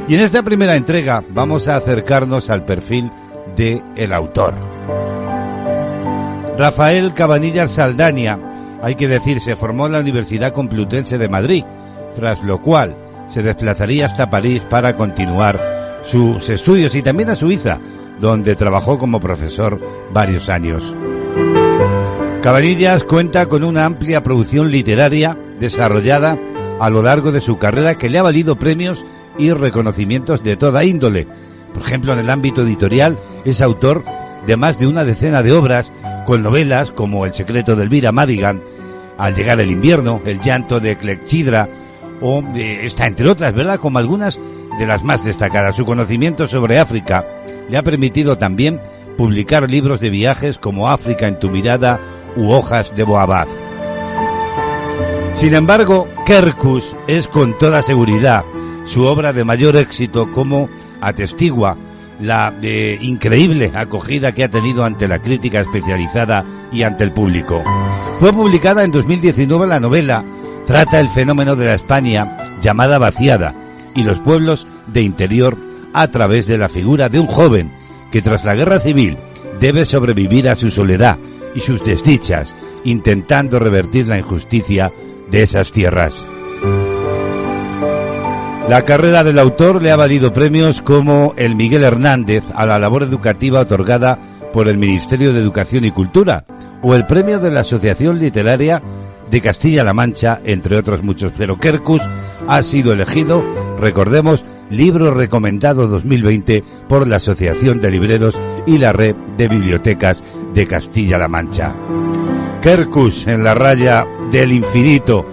Y 0.09 0.15
en 0.15 0.21
esta 0.21 0.43
primera 0.43 0.77
entrega 0.77 1.25
vamos 1.31 1.67
a 1.67 1.77
acercarnos 1.77 2.49
al 2.49 2.65
perfil 2.65 3.11
de 3.57 3.83
el 3.97 4.13
autor. 4.13 4.55
Rafael 6.57 7.13
Cabanillas 7.13 7.73
Saldaña, 7.73 8.39
hay 8.83 8.95
que 8.95 9.09
decir, 9.09 9.41
se 9.41 9.57
formó 9.57 9.87
en 9.87 9.93
la 9.93 10.01
Universidad 10.01 10.53
Complutense 10.53 11.19
de 11.19 11.29
Madrid, 11.29 11.65
tras 12.15 12.43
lo 12.45 12.63
cual 12.63 12.97
se 13.29 13.43
desplazaría 13.43 14.07
hasta 14.07 14.31
París 14.31 14.63
para 14.71 14.97
continuar 14.97 15.61
sus 16.05 16.49
estudios 16.49 16.95
y 16.95 17.03
también 17.03 17.31
a 17.31 17.35
Suiza, 17.35 17.79
donde 18.21 18.55
trabajó 18.55 18.99
como 18.99 19.21
profesor 19.21 19.81
varios 20.13 20.49
años. 20.49 20.83
Cabanillas 22.43 23.03
cuenta 23.03 23.47
con 23.47 23.65
una 23.65 23.85
amplia 23.85 24.23
producción 24.23 24.71
literaria 24.71 25.37
desarrollada 25.59 26.39
a 26.79 26.91
lo 26.91 27.03
largo 27.03 27.33
de 27.33 27.41
su 27.41 27.59
carrera 27.59 27.97
que 27.97 28.09
le 28.09 28.19
ha 28.19 28.23
valido 28.23 28.57
premios 28.57 29.05
y 29.39 29.53
reconocimientos 29.53 30.43
de 30.43 30.57
toda 30.57 30.84
índole. 30.84 31.26
Por 31.72 31.82
ejemplo, 31.82 32.12
en 32.12 32.20
el 32.20 32.30
ámbito 32.30 32.62
editorial 32.62 33.18
es 33.45 33.61
autor 33.61 34.05
de 34.47 34.57
más 34.57 34.78
de 34.78 34.87
una 34.87 35.05
decena 35.05 35.43
de 35.43 35.53
obras 35.53 35.91
con 36.24 36.43
novelas 36.43 36.91
como 36.91 37.26
El 37.26 37.34
secreto 37.34 37.76
de 37.76 37.84
Elvira 37.84 38.12
Madigan, 38.12 38.62
Al 39.18 39.34
llegar 39.34 39.61
el 39.61 39.70
invierno, 39.70 40.20
El 40.24 40.41
llanto 40.41 40.80
de 40.80 40.97
Clexidra 40.97 41.68
o 42.20 42.43
eh, 42.55 42.80
está 42.84 43.07
entre 43.07 43.28
otras, 43.28 43.55
¿verdad? 43.55 43.78
Como 43.78 43.99
algunas 43.99 44.39
de 44.78 44.87
las 44.87 45.05
más 45.05 45.24
destacadas. 45.24 45.76
Su 45.76 45.84
conocimiento 45.84 46.47
sobre 46.47 46.78
África 46.78 47.24
le 47.68 47.76
ha 47.76 47.82
permitido 47.82 48.39
también 48.39 48.80
publicar 49.16 49.68
libros 49.68 50.01
de 50.01 50.11
viajes 50.11 50.59
como 50.59 50.91
África 50.91 51.26
en 51.26 51.39
tu 51.39 51.51
mirada 51.51 52.01
u 52.37 52.51
Hojas 52.53 52.95
de 52.95 53.05
Boabad. 53.05 53.49
Sin 55.34 55.55
embargo, 55.55 56.09
Kerkus 56.24 56.97
es 57.07 57.28
con 57.28 57.59
toda 57.59 57.82
seguridad 57.82 58.45
su 58.87 59.05
obra 59.05 59.32
de 59.32 59.45
mayor 59.45 59.76
éxito 59.76 60.32
como 60.32 60.68
atestigua 61.01 61.76
la 62.20 62.55
eh, 62.62 62.97
increíble 63.03 63.70
acogida 63.74 64.32
que 64.32 64.45
ha 64.45 64.49
tenido 64.49 64.84
ante 64.84 65.07
la 65.07 65.18
crítica 65.18 65.61
especializada 65.61 66.47
y 66.72 66.82
ante 66.82 67.05
el 67.05 67.12
público. 67.12 67.62
Fue 68.18 68.32
publicada 68.32 68.84
en 68.84 68.91
2019 68.91 69.66
la 69.66 69.80
novela 69.80 70.24
Trata 70.66 70.99
el 70.99 71.09
fenómeno 71.09 71.55
de 71.55 71.66
la 71.66 71.74
España 71.74 72.59
llamada 72.61 72.99
vaciada 72.99 73.55
y 73.95 74.03
los 74.03 74.18
pueblos 74.18 74.66
de 74.89 75.03
interior 75.03 75.57
a 75.93 76.09
través 76.09 76.49
de 76.49 76.59
la 76.59 76.68
figura 76.68 77.09
de 77.09 77.20
un 77.20 77.28
joven 77.28 77.70
que 78.11 78.20
tras 78.20 78.45
la 78.45 78.57
guerra 78.57 78.80
civil 78.80 79.16
debe 79.61 79.84
sobrevivir 79.84 80.49
a 80.49 80.57
su 80.57 80.72
soledad 80.72 81.18
y 81.55 81.61
sus 81.61 81.84
desdichas, 81.84 82.57
intentando 82.82 83.61
revertir 83.61 84.09
la 84.09 84.18
injusticia 84.18 84.93
de 85.30 85.45
esas 85.45 85.70
tierras. 85.70 86.14
La 88.69 88.83
carrera 88.83 89.23
del 89.23 89.39
autor 89.39 89.81
le 89.81 89.93
ha 89.93 89.97
valido 89.97 90.33
premios 90.33 90.83
como 90.83 91.35
el 91.37 91.55
Miguel 91.55 91.85
Hernández 91.85 92.45
a 92.53 92.67
la 92.67 92.81
labor 92.81 93.05
educativa 93.05 93.61
otorgada 93.61 94.19
por 94.53 94.67
el 94.67 94.77
Ministerio 94.77 95.33
de 95.33 95.41
Educación 95.41 95.85
y 95.85 95.93
Cultura 95.93 96.45
o 96.83 96.97
el 96.97 97.07
premio 97.07 97.39
de 97.39 97.53
la 97.53 97.61
Asociación 97.61 98.19
Literaria 98.19 98.83
de 99.31 99.41
Castilla-La 99.41 99.95
Mancha, 99.95 100.41
entre 100.45 100.77
otros 100.77 101.05
muchos. 101.05 101.31
Pero 101.39 101.59
Kerkus 101.61 102.03
ha 102.49 102.61
sido 102.62 102.93
elegido, 102.93 103.45
recordemos, 103.79 104.45
libro 104.69 105.14
recomendado 105.14 105.87
2020 105.87 106.64
por 106.89 107.07
la 107.07 107.17
Asociación 107.17 107.79
de 107.79 107.93
Libreros 107.93 108.35
y 108.67 108.79
la 108.79 108.93
Red 108.93 109.14
de 109.39 109.47
Bibliotecas 109.47 110.25
de 110.55 110.67
Castilla-La 110.67 111.29
Mancha. 111.29 111.73
Kerkus 112.62 113.29
en 113.29 113.45
la 113.45 113.55
raya 113.55 114.05
del 114.33 114.51
infinito 114.51 115.25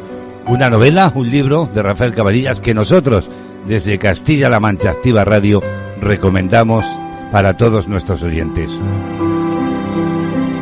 una 0.47 0.69
novela, 0.69 1.11
un 1.15 1.29
libro 1.29 1.69
de 1.73 1.83
Rafael 1.83 2.13
Cabanillas 2.13 2.61
que 2.61 2.73
nosotros 2.73 3.29
desde 3.65 3.97
Castilla-La 3.97 4.59
Mancha 4.59 4.91
Activa 4.91 5.23
Radio 5.23 5.61
recomendamos 6.01 6.85
para 7.31 7.55
todos 7.55 7.87
nuestros 7.87 8.21
oyentes. 8.23 8.69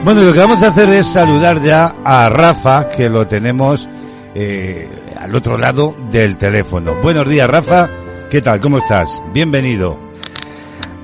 Bueno, 0.04 0.24
lo 0.24 0.34
que 0.34 0.40
vamos 0.40 0.64
a 0.64 0.68
hacer 0.68 0.90
es 0.90 1.08
saludar 1.08 1.62
ya 1.62 1.96
a 2.04 2.30
Rafa, 2.30 2.90
que 2.90 3.10
lo 3.10 3.28
tenemos 3.28 3.88
eh, 4.34 4.90
al 5.20 5.36
otro 5.36 5.58
lado 5.58 5.96
del 6.10 6.38
teléfono. 6.38 6.96
Buenos 7.02 7.28
días, 7.30 7.50
Rafa. 7.50 7.90
¿Qué 8.30 8.42
tal? 8.42 8.60
¿Cómo 8.62 8.78
estás? 8.78 9.22
Bienvenido. 9.34 9.98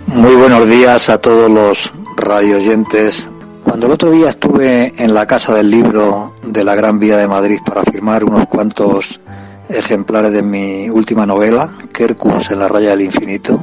Muy 0.08 0.36
buenos 0.36 0.68
días 0.70 1.10
a 1.10 1.20
todos 1.20 1.52
los 1.52 1.94
radioyentes 2.16 3.30
cuando 3.68 3.88
el 3.88 3.92
otro 3.92 4.12
día 4.12 4.30
estuve 4.30 4.94
en 4.98 5.14
la 5.14 5.28
Casa 5.28 5.54
del 5.54 5.70
Libro 5.70 6.34
de 6.42 6.64
la 6.64 6.74
Gran 6.74 7.00
Vía 7.00 7.18
de 7.18 7.28
Madrid 7.28 7.60
para 7.66 7.84
firmar 7.84 8.24
unos 8.24 8.48
cuantos 8.48 9.20
ejemplares 9.68 10.32
de 10.32 10.42
mi 10.42 10.90
última 10.90 11.26
novela, 11.26 11.78
Kerkus 11.92 12.50
en 12.52 12.60
la 12.60 12.70
raya 12.70 12.92
del 12.92 13.02
infinito, 13.02 13.60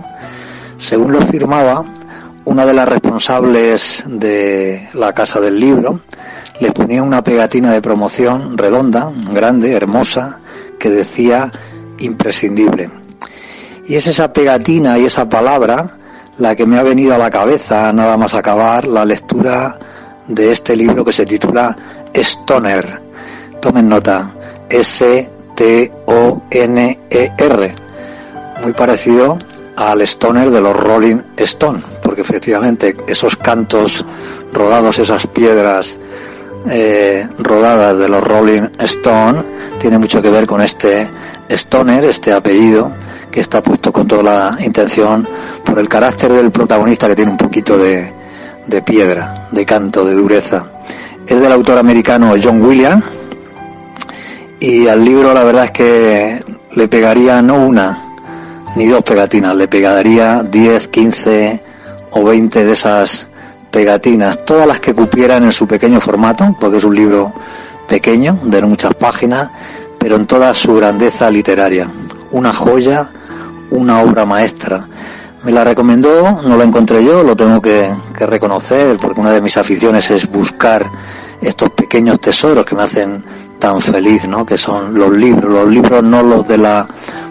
según 0.77 1.11
lo 1.11 1.23
firmaba, 1.23 1.87
una 2.45 2.67
de 2.67 2.75
las 2.75 2.87
responsables 2.87 4.05
de 4.07 4.91
la 4.93 5.15
Casa 5.15 5.41
del 5.41 5.59
Libro 5.59 6.01
les 6.61 6.73
ponía 6.73 7.03
una 7.03 7.25
pegatina 7.25 7.73
de 7.73 7.81
promoción 7.81 8.59
redonda, 8.59 9.11
grande, 9.33 9.73
hermosa, 9.73 10.39
que 10.79 10.91
decía 10.91 11.51
imprescindible. 11.99 12.91
Y 13.87 13.95
es 13.95 14.07
esa 14.07 14.35
pegatina 14.35 14.99
y 14.99 15.07
esa 15.07 15.31
palabra 15.31 15.97
la 16.37 16.55
que 16.55 16.67
me 16.67 16.79
ha 16.79 16.83
venido 16.83 17.15
a 17.15 17.19
la 17.19 17.31
cabeza, 17.31 17.91
nada 17.95 18.19
más 18.19 18.35
acabar 18.35 18.87
la 18.87 19.07
lectura 19.07 19.79
de 20.29 20.53
este 20.53 20.77
libro 20.77 21.05
que 21.05 21.13
se 21.13 21.27
titula 21.27 21.77
Stoner. 22.15 23.03
Tomen 23.61 23.89
nota, 23.89 24.31
S-T-O-N-E-R. 24.69 25.25
Muy 28.63 28.73
parecido 28.73 29.39
al 29.77 30.01
Stoner 30.03 30.51
de 30.51 30.61
los 30.61 30.77
Rolling 30.77 31.21
Stone, 31.37 31.81
porque 32.03 32.21
efectivamente 32.21 32.97
esos 33.07 33.37
cantos 33.37 34.05
rodados, 34.53 34.99
esas 34.99 35.27
piedras 35.27 35.99
eh, 36.71 37.29
rodadas 37.39 37.99
de 37.99 38.09
los 38.09 38.23
Rolling 38.23 38.69
Stone, 38.79 39.43
tiene 39.79 39.99
mucho 39.99 40.23
que 40.23 40.31
ver 40.31 40.47
con 40.47 40.61
este 40.61 41.11
Stoner, 41.51 42.05
este 42.05 42.33
apellido, 42.33 42.95
que 43.31 43.41
está 43.41 43.63
puesto 43.63 43.93
con 43.93 44.07
toda 44.07 44.23
la 44.23 44.57
intención 44.65 45.29
por 45.65 45.79
el 45.79 45.89
carácter 45.89 46.33
del 46.33 46.51
protagonista 46.51 47.09
que 47.09 47.17
tiene 47.17 47.33
un 47.33 47.37
poquito 47.37 47.77
de, 47.77 48.24
de 48.67 48.83
piedra, 48.83 49.49
de 49.53 49.65
canto, 49.65 50.05
de 50.05 50.15
dureza. 50.15 50.71
Es 51.27 51.41
del 51.41 51.53
autor 51.53 51.79
americano 51.79 52.35
John 52.43 52.63
Williams 52.63 53.05
y 54.61 54.89
al 54.89 55.05
libro 55.05 55.33
la 55.35 55.45
verdad 55.45 55.67
es 55.67 55.71
que 55.71 56.45
le 56.73 56.89
pegaría 56.89 57.43
no 57.43 57.67
una 57.67 57.99
ni 58.77 58.89
dos 58.89 59.03
pegatinas, 59.03 59.55
le 59.57 59.69
pegaría 59.69 60.43
10, 60.43 60.89
15 60.89 61.63
o 62.11 62.25
20 62.25 62.65
de 62.65 62.73
esas 62.73 63.29
pegatinas, 63.71 64.45
todas 64.45 64.67
las 64.67 64.81
que 64.81 64.95
cupieran 64.95 65.45
en 65.45 65.53
su 65.53 65.67
pequeño 65.67 66.01
formato, 66.01 66.57
porque 66.61 66.79
es 66.79 66.85
un 66.85 66.95
libro 66.95 67.33
pequeño, 67.89 68.39
de 68.45 68.63
muchas 68.63 68.95
páginas, 68.95 69.51
pero 69.99 70.17
en 70.17 70.27
toda 70.27 70.55
su 70.55 70.75
grandeza 70.75 71.31
literaria. 71.31 71.89
Una 72.31 72.53
joya, 72.53 73.11
una 73.71 74.01
obra 74.01 74.25
maestra. 74.25 74.87
Me 75.45 75.53
la 75.53 75.63
recomendó, 75.63 76.41
no 76.43 76.57
la 76.57 76.65
encontré 76.65 77.05
yo, 77.05 77.23
lo 77.23 77.37
tengo 77.37 77.61
que, 77.61 77.91
que 78.17 78.27
reconocer, 78.27 78.97
porque 78.97 79.21
una 79.21 79.31
de 79.31 79.43
mis 79.43 79.57
aficiones 79.57 80.11
es 80.11 80.31
buscar 80.31 80.91
estos 81.41 81.71
pequeños 81.71 82.19
tesoros 82.21 82.65
que 82.65 82.75
me 82.75 82.83
hacen 82.83 83.23
tan 83.59 83.81
feliz, 83.81 84.27
¿no? 84.27 84.47
Que 84.47 84.57
son 84.57 84.95
los 84.95 85.15
libros, 85.15 85.53
los 85.53 85.69
libros 85.69 86.03
no 86.03 86.23
los 86.23 86.49
de 86.49 86.59
la 86.59 86.87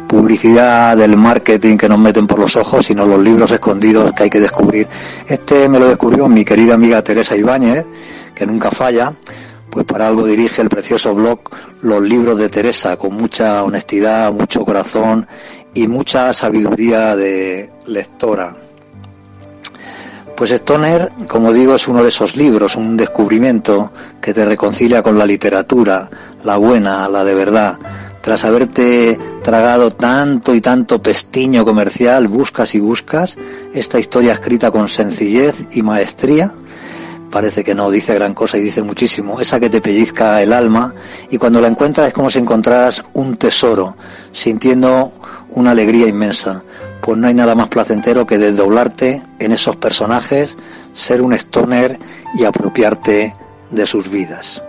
publicidad, 0.08 0.96
del 0.96 1.18
marketing 1.18 1.76
que 1.76 1.90
nos 1.90 1.98
meten 1.98 2.28
por 2.28 2.38
los 2.38 2.56
ojos, 2.56 2.86
sino 2.86 3.06
los 3.06 3.20
libros 3.20 3.52
escondidos 3.52 4.12
que 4.14 4.24
hay 4.24 4.30
que 4.30 4.40
descubrir. 4.40 4.88
Este 5.28 5.68
me 5.68 5.80
lo 5.80 5.88
descubrió 5.88 6.28
mi 6.28 6.46
querida 6.46 6.76
amiga 6.76 7.04
Teresa 7.04 7.36
Ibáñez, 7.36 7.88
que 8.36 8.46
nunca 8.46 8.70
falla, 8.70 9.14
pues 9.72 9.86
para 9.86 10.08
algo 10.08 10.26
dirige 10.26 10.62
el 10.62 10.70
precioso 10.70 11.16
blog 11.16 11.40
Los 11.82 12.04
libros 12.04 12.38
de 12.38 12.48
Teresa, 12.50 12.96
con 12.96 13.16
mucha 13.16 13.64
honestidad, 13.64 14.32
mucho 14.32 14.64
corazón 14.64 15.28
y 15.74 15.88
mucha 15.88 16.34
sabiduría 16.34 17.16
de 17.16 17.72
lectora. 17.86 18.56
Pues 20.36 20.52
Stoner, 20.52 21.12
como 21.28 21.54
digo, 21.54 21.76
es 21.76 21.88
uno 21.88 22.02
de 22.02 22.10
esos 22.10 22.36
libros, 22.36 22.76
un 22.76 22.98
descubrimiento 22.98 23.94
que 24.20 24.34
te 24.34 24.44
reconcilia 24.46 25.04
con 25.04 25.18
la 25.18 25.26
literatura, 25.26 26.10
la 26.44 26.58
buena, 26.58 27.08
la 27.08 27.24
de 27.24 27.36
verdad. 27.36 27.78
Tras 28.22 28.44
haberte 28.44 29.20
tragado 29.44 29.92
tanto 29.92 30.56
y 30.56 30.62
tanto 30.62 31.02
pestiño 31.02 31.64
comercial, 31.64 32.28
buscas 32.28 32.74
y 32.74 32.80
buscas 32.80 33.38
esta 33.74 34.00
historia 34.00 34.34
escrita 34.34 34.72
con 34.72 34.90
sencillez 34.90 35.68
y 35.74 35.82
maestría. 35.84 36.52
Parece 37.30 37.64
que 37.64 37.76
no 37.76 37.92
dice 37.92 38.16
gran 38.16 38.34
cosa 38.34 38.58
y 38.58 38.62
dice 38.62 38.82
muchísimo. 38.82 39.40
Esa 39.40 39.60
que 39.60 39.70
te 39.70 39.82
pellizca 39.82 40.42
el 40.42 40.54
alma 40.54 40.96
y 41.30 41.38
cuando 41.38 41.62
la 41.62 41.68
encuentras 41.68 42.08
es 42.08 42.14
como 42.14 42.30
si 42.30 42.40
encontraras 42.40 43.04
un 43.14 43.38
tesoro, 43.38 43.98
sintiendo 44.32 45.14
una 45.50 45.72
alegría 45.72 46.08
inmensa 46.08 46.64
pues 47.04 47.18
no 47.18 47.28
hay 47.28 47.34
nada 47.34 47.54
más 47.54 47.68
placentero 47.68 48.26
que 48.26 48.38
desdoblarte 48.38 49.22
en 49.38 49.52
esos 49.52 49.76
personajes, 49.76 50.58
ser 50.94 51.22
un 51.22 51.34
stoner 51.34 52.00
y 52.40 52.46
apropiarte 52.46 53.36
de 53.72 53.86
sus 53.86 54.10
vidas. 54.10 54.64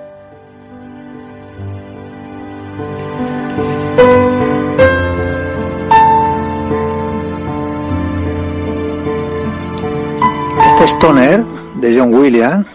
Este 10.67 10.85
stoner 10.89 11.41
de 11.77 11.97
John 11.97 12.13
Williams 12.13 12.67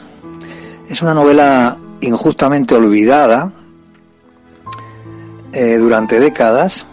es 0.88 1.02
una 1.02 1.14
novela 1.14 1.78
injustamente 2.00 2.76
olvidada 2.76 3.52
eh, 5.52 5.76
durante 5.78 6.22
décadas 6.22 6.86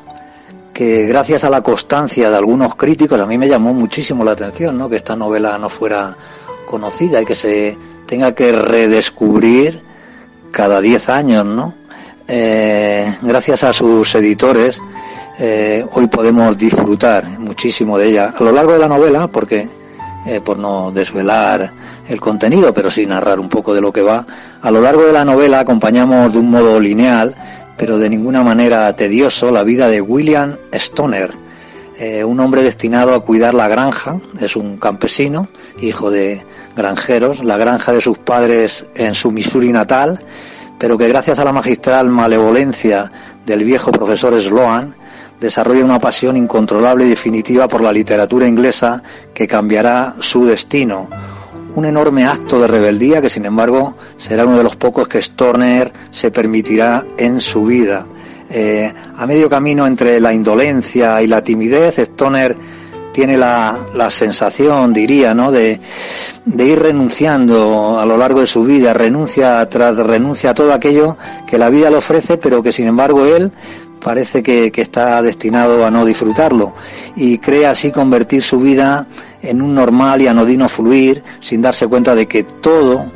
que 0.77 1.07
gracias 1.07 1.43
a 1.43 1.49
la 1.49 1.63
constancia 1.63 2.29
de 2.29 2.37
algunos 2.37 2.75
críticos, 2.75 3.19
a 3.19 3.25
mí 3.25 3.39
me 3.39 3.49
llamó 3.49 3.73
muchísimo 3.73 4.23
la 4.23 4.33
atención, 4.33 4.77
¿no? 4.77 4.91
Que 4.91 4.97
esta 4.97 5.17
novela 5.17 5.57
no 5.57 5.71
fuera 5.71 6.15
conocida 6.67 7.23
y 7.23 7.25
que 7.25 7.35
se 7.35 7.79
tenga 8.05 8.35
que 8.35 8.53
redescubrir 8.53 9.83
cada 10.53 10.83
10 10.83 11.09
años, 11.09 11.47
¿no? 11.47 11.75
Eh, 12.29 13.11
gracias 13.23 13.65
a 13.65 13.73
sus 13.73 14.15
editores, 14.17 14.83
eh, 15.39 15.83
hoy 15.93 16.09
podemos 16.09 16.59
disfrutar 16.59 17.27
muchísimo 17.27 17.97
de 17.97 18.09
ella. 18.09 18.35
A 18.39 18.45
lo 18.45 18.53
largo 18.53 18.73
de 18.73 18.79
la 18.79 18.89
novela, 18.89 19.29
porque 19.29 19.67
eh, 20.27 20.43
por 20.43 20.59
no 20.59 20.93
desvelar 20.93 21.73
el 22.07 22.21
contenido, 22.21 22.75
pero 22.75 22.91
sí 22.91 23.07
narrar 23.07 23.41
un 23.41 23.49
poco 23.49 23.73
de 23.73 23.81
lo 23.81 23.91
que 23.95 24.03
va, 24.03 24.27
a 24.61 24.71
lo 24.71 24.83
largo 24.83 25.07
de 25.07 25.13
la 25.15 25.25
novela 25.25 25.61
acompañamos 25.61 26.35
de 26.35 26.39
un 26.39 26.51
modo 26.51 26.79
lineal 26.79 27.35
pero 27.77 27.99
de 27.99 28.09
ninguna 28.09 28.43
manera 28.43 28.95
tedioso, 28.97 29.51
la 29.51 29.63
vida 29.63 29.89
de 29.89 30.01
William 30.01 30.57
Stoner, 30.73 31.33
eh, 31.99 32.25
un 32.25 32.41
hombre 32.41 32.63
destinado 32.63 33.15
a 33.15 33.21
cuidar 33.21 33.55
la 33.55 33.69
granja, 33.69 34.19
es 34.41 34.57
un 34.57 34.77
campesino, 34.77 35.49
hijo 35.81 36.11
de 36.11 36.43
granjeros, 36.77 37.43
la 37.43 37.57
granja 37.57 37.93
de 37.93 38.01
sus 38.01 38.19
padres 38.19 38.87
en 38.95 39.15
su 39.15 39.31
Missouri 39.31 39.73
natal, 39.73 40.23
pero 40.79 40.99
que 40.99 41.09
gracias 41.09 41.39
a 41.39 41.45
la 41.45 41.53
magistral 41.53 42.09
malevolencia 42.11 43.11
del 43.47 43.65
viejo 43.65 43.93
profesor 43.93 44.39
Sloan, 44.41 44.95
desarrolla 45.41 45.85
una 45.85 46.01
pasión 46.01 46.37
incontrolable 46.37 47.07
y 47.07 47.11
definitiva 47.11 47.69
por 47.69 47.81
la 47.81 47.93
literatura 47.93 48.47
inglesa 48.47 49.03
que 49.33 49.47
cambiará 49.47 50.17
su 50.21 50.45
destino, 50.45 51.09
un 51.77 51.85
enorme 51.85 52.25
acto 52.25 52.59
de 52.59 52.67
rebeldía 52.67 53.21
que 53.21 53.31
sin 53.31 53.45
embargo 53.45 53.97
será 54.17 54.45
uno 54.45 54.57
de 54.57 54.65
los 54.65 54.77
pocos 54.77 55.07
que 55.07 55.23
Storner 55.23 55.93
se 56.11 56.31
permitirá 56.31 57.07
en 57.17 57.41
su 57.41 57.65
vida. 57.65 58.07
Eh, 58.49 58.93
a 59.17 59.27
medio 59.27 59.49
camino 59.49 59.87
entre 59.87 60.19
la 60.19 60.33
indolencia 60.33 61.21
y 61.21 61.27
la 61.27 61.43
timidez, 61.43 61.99
Stoner 61.99 62.57
tiene 63.13 63.37
la, 63.37 63.79
la 63.95 64.11
sensación, 64.11 64.93
diría, 64.93 65.35
¿no? 65.35 65.51
De, 65.51 65.81
de, 66.45 66.65
ir 66.67 66.79
renunciando 66.79 67.99
a 67.99 68.05
lo 68.05 68.17
largo 68.17 68.41
de 68.41 68.47
su 68.47 68.63
vida, 68.63 68.93
renuncia 68.93 69.67
tras 69.69 69.97
renuncia 69.97 70.51
a 70.51 70.55
todo 70.55 70.73
aquello 70.73 71.17
que 71.47 71.59
la 71.59 71.71
vida 71.71 71.91
le 71.91 71.97
ofrece, 71.97 72.37
pero 72.37 72.63
que 72.63 72.73
sin 72.73 72.87
embargo 72.87 73.25
él 73.25 73.53
parece 74.07 74.41
que, 74.41 74.71
está 74.77 75.21
destinado 75.21 75.85
a 75.85 75.91
no 75.91 76.05
disfrutarlo 76.05 76.75
y 77.17 77.39
cree 77.39 77.67
así 77.67 77.91
convertir 77.91 78.45
su 78.45 78.61
vida 78.61 79.09
en 79.43 79.61
un 79.61 79.75
normal 79.75 80.23
y 80.23 80.29
anodino 80.29 80.69
fluir 80.69 81.25
sin 81.41 81.61
darse 81.61 81.89
cuenta 81.89 82.15
de 82.15 82.29
que 82.29 82.45
todo, 82.45 83.11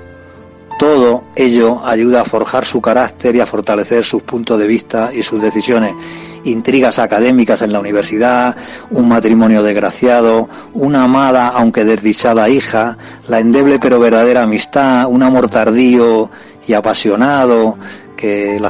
todo 0.80 1.22
ello 1.36 1.86
ayuda 1.86 2.22
a 2.22 2.24
forjar 2.24 2.64
su 2.64 2.80
carácter 2.80 3.36
y 3.36 3.40
a 3.40 3.46
fortalecer 3.46 4.04
sus 4.04 4.24
puntos 4.24 4.58
de 4.58 4.66
vista 4.66 5.12
y 5.14 5.22
sus 5.22 5.40
decisiones. 5.40 5.94
Intrigas 6.42 6.98
académicas 6.98 7.62
en 7.62 7.72
la 7.72 7.78
universidad, 7.78 8.56
un 8.90 9.08
matrimonio 9.08 9.62
desgraciado, 9.62 10.48
una 10.74 11.04
amada 11.04 11.50
aunque 11.50 11.84
desdichada 11.84 12.48
hija, 12.48 12.98
la 13.28 13.38
endeble 13.38 13.78
pero 13.78 14.00
verdadera 14.00 14.42
amistad, 14.42 15.06
un 15.06 15.22
amor 15.22 15.48
tardío 15.48 16.30
y 16.66 16.72
apasionado, 16.72 17.78
que 18.20 18.60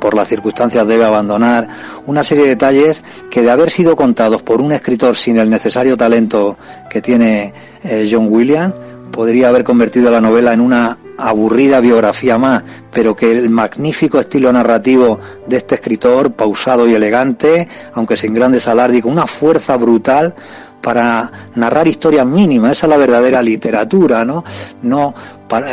por 0.00 0.14
las 0.14 0.28
circunstancias 0.28 0.86
debe 0.86 1.04
abandonar, 1.04 1.68
una 2.06 2.22
serie 2.22 2.44
de 2.44 2.50
detalles 2.50 3.02
que 3.28 3.42
de 3.42 3.50
haber 3.50 3.70
sido 3.70 3.96
contados 3.96 4.42
por 4.42 4.60
un 4.60 4.72
escritor 4.72 5.16
sin 5.16 5.38
el 5.38 5.50
necesario 5.50 5.96
talento 5.96 6.56
que 6.88 7.02
tiene 7.02 7.52
eh, 7.82 8.08
John 8.10 8.28
Williams, 8.30 8.74
podría 9.10 9.48
haber 9.48 9.64
convertido 9.64 10.10
la 10.10 10.20
novela 10.20 10.52
en 10.52 10.60
una 10.60 10.98
aburrida 11.18 11.80
biografía 11.80 12.38
más, 12.38 12.62
pero 12.92 13.16
que 13.16 13.32
el 13.32 13.50
magnífico 13.50 14.20
estilo 14.20 14.52
narrativo 14.52 15.18
de 15.46 15.56
este 15.56 15.76
escritor, 15.76 16.32
pausado 16.32 16.88
y 16.88 16.94
elegante, 16.94 17.68
aunque 17.94 18.16
sin 18.16 18.32
grandes 18.34 18.68
alardes, 18.68 19.02
con 19.02 19.12
una 19.12 19.26
fuerza 19.26 19.76
brutal, 19.76 20.34
para 20.80 21.32
narrar 21.54 21.88
historias 21.88 22.26
mínimas, 22.26 22.72
esa 22.72 22.86
es 22.86 22.90
la 22.90 22.96
verdadera 22.98 23.42
literatura, 23.42 24.24
¿no? 24.24 24.44
No 24.82 25.14
para 25.48 25.68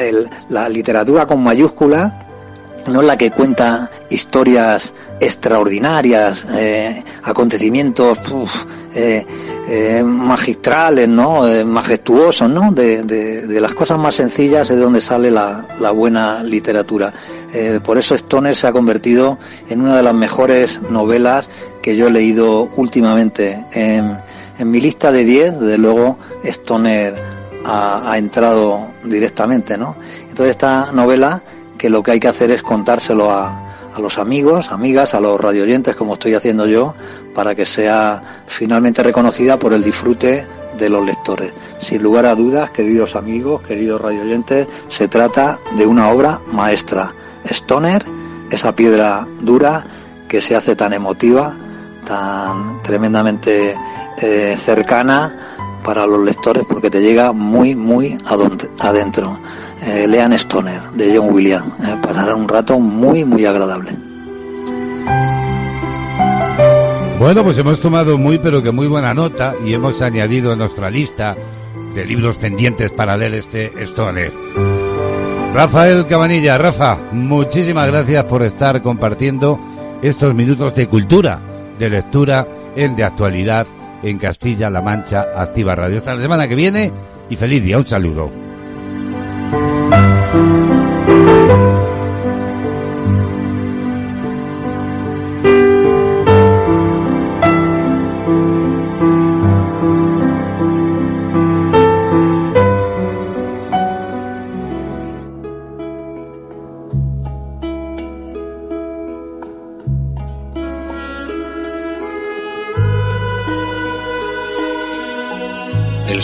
la 0.48 0.70
literatura 0.70 1.28
con 1.28 1.44
mayúscula 1.44 2.31
no 2.88 3.02
la 3.02 3.18
que 3.18 3.32
cuenta 3.32 3.90
historias 4.10 4.94
extraordinarias, 5.20 6.46
eh, 6.52 7.04
acontecimientos 7.24 8.18
eh, 8.94 9.26
eh, 9.68 10.04
magistrales, 10.04 11.08
¿no? 11.08 11.44
Majestuosos, 11.66 12.50
¿no? 12.50 12.72
De, 12.72 13.60
las 13.62 13.74
cosas 13.74 14.00
más 14.00 14.16
sencillas 14.16 14.70
es 14.70 14.78
de 14.78 14.82
donde 14.82 15.02
sale 15.02 15.30
la, 15.30 15.68
la 15.80 15.92
buena 15.92 16.44
literatura. 16.44 17.14
Por 17.84 17.98
eso 17.98 18.16
Stoner 18.16 18.56
se 18.56 18.68
ha 18.68 18.72
convertido 18.72 19.38
en 19.70 19.82
una 19.82 19.96
de 19.96 20.04
las 20.04 20.14
mejores 20.14 20.82
novelas 20.82 21.50
que 21.82 21.96
yo 21.96 22.08
he 22.08 22.12
leído 22.12 22.70
últimamente. 22.76 23.66
En, 23.74 24.18
en 24.58 24.72
mi 24.72 24.80
lista 24.80 25.12
de 25.12 25.26
10, 25.26 25.60
desde 25.60 25.78
luego, 25.78 26.18
Stoner 26.44 27.16
ha, 27.66 28.12
ha 28.12 28.18
entrado 28.18 28.90
directamente, 29.04 29.78
¿no? 29.78 29.96
Entonces 30.30 30.52
esta 30.52 30.92
novela 30.92 31.44
que 31.82 31.90
lo 31.90 32.04
que 32.04 32.12
hay 32.12 32.20
que 32.20 32.28
hacer 32.28 32.52
es 32.52 32.62
contárselo 32.62 33.32
a, 33.32 33.90
a 33.96 34.00
los 34.00 34.20
amigos, 34.20 34.72
amigas, 34.72 35.16
a 35.16 35.20
los 35.20 35.42
radioyentes 35.42 35.96
como 35.96 36.14
estoy 36.14 36.36
haciendo 36.36 36.68
yo, 36.68 36.94
para 37.34 37.56
que 37.56 37.66
sea 37.66 38.44
finalmente 38.46 39.02
reconocida 39.02 39.58
por 39.58 39.74
el 39.74 39.82
disfrute 39.82 40.46
de 40.78 40.90
los 40.90 41.04
lectores. 41.04 41.54
Sin 41.80 42.04
lugar 42.04 42.28
a 42.28 42.36
dudas, 42.36 42.70
queridos 42.70 43.16
amigos, 43.16 43.64
queridos 43.64 44.00
radioyentes, 44.00 44.68
se 44.90 45.08
trata 45.08 45.60
de 45.76 45.88
una 45.88 46.10
obra 46.10 46.40
maestra. 46.46 47.16
Stoner, 47.46 48.06
esa 48.52 48.76
piedra 48.76 49.28
dura 49.40 49.84
que 50.28 50.40
se 50.40 50.56
hace 50.56 50.76
tan 50.76 50.94
emotiva, 50.94 51.58
tan 52.06 52.84
tremendamente 52.84 53.76
eh, 54.22 54.56
cercana 54.56 55.80
para 55.84 56.06
los 56.06 56.24
lectores 56.24 56.64
porque 56.70 56.92
te 56.92 57.02
llega 57.02 57.32
muy, 57.32 57.74
muy 57.74 58.20
adentro. 58.78 59.40
Eh, 59.82 60.08
lean 60.08 60.34
Stoner 60.34 60.82
de 60.94 61.18
John 61.18 61.34
Williams. 61.34 61.74
Eh, 61.84 61.98
pasarán 62.02 62.42
un 62.42 62.48
rato 62.48 62.80
muy, 62.80 63.26
muy 63.26 63.46
agradable. 63.46 63.92
Bueno, 67.20 67.44
pues 67.44 67.58
hemos 67.58 67.80
tomado 67.80 68.18
muy 68.18 68.40
pero 68.40 68.64
que 68.64 68.72
muy 68.72 68.88
buena 68.88 69.14
nota 69.14 69.54
y 69.66 69.74
hemos 69.74 70.02
añadido 70.02 70.52
a 70.52 70.56
nuestra 70.56 70.90
lista 70.90 71.36
de 71.94 72.06
libros 72.06 72.38
pendientes 72.38 72.92
para 72.92 73.18
leer 73.18 73.36
este 73.36 73.72
Stoner. 73.86 74.32
Rafael 75.54 76.06
Cabanilla, 76.08 76.58
Rafa, 76.58 76.98
muchísimas 77.12 77.88
gracias 77.88 78.24
por 78.24 78.44
estar 78.44 78.82
compartiendo 78.82 79.60
estos 80.02 80.34
minutos 80.34 80.74
de 80.74 80.88
cultura, 80.88 81.40
de 81.78 81.90
lectura 81.90 82.48
en 82.76 82.96
de 82.96 83.04
actualidad 83.04 83.68
en 84.02 84.18
Castilla-La 84.18 84.82
Mancha 84.82 85.28
Activa 85.36 85.76
Radio. 85.76 85.98
Hasta 85.98 86.16
la 86.16 86.22
semana 86.22 86.48
que 86.48 86.56
viene 86.56 86.92
y 87.30 87.36
feliz 87.36 87.64
día. 87.64 87.78
Un 87.78 87.86
saludo. 87.88 88.51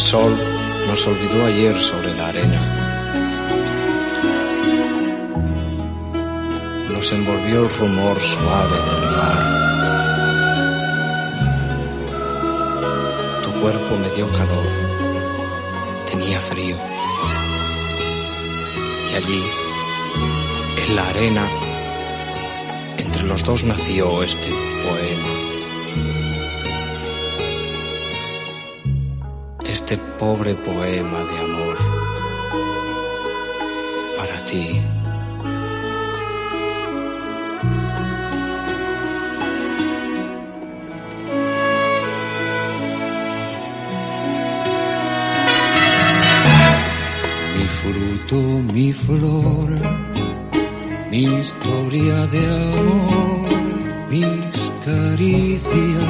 Sol 0.08 0.34
nos 0.88 1.06
olvidó 1.06 1.46
ayer 1.48 1.78
sobre 1.78 2.16
la 2.16 2.30
arena. 2.30 2.62
Nos 6.94 7.12
envolvió 7.12 7.66
el 7.66 7.70
rumor 7.78 8.18
suave 8.18 8.78
del 8.90 9.02
mar. 9.18 9.44
Tu 13.44 13.52
cuerpo 13.60 13.98
me 13.98 14.10
dio 14.12 14.32
calor. 14.32 14.70
Tenía 16.10 16.40
frío. 16.40 16.78
Y 19.12 19.16
allí, 19.16 19.44
en 20.88 20.96
la 20.96 21.10
arena, 21.10 21.50
entre 22.98 23.24
los 23.24 23.44
dos 23.44 23.66
nació 23.66 24.24
este 24.24 24.52
poema. 24.86 25.37
Este 29.90 29.98
pobre 30.20 30.54
poema 30.54 31.20
de 31.30 31.40
amor 31.48 31.78
para 34.18 34.38
ti. 34.46 34.82
Mi 47.56 47.66
fruto, 47.80 48.40
mi 48.74 48.92
flor, 48.92 49.70
mi 51.12 51.24
historia 51.40 52.28
de 52.34 52.44
amor, 52.76 53.50
mis 54.10 54.72
caricias, 54.84 56.07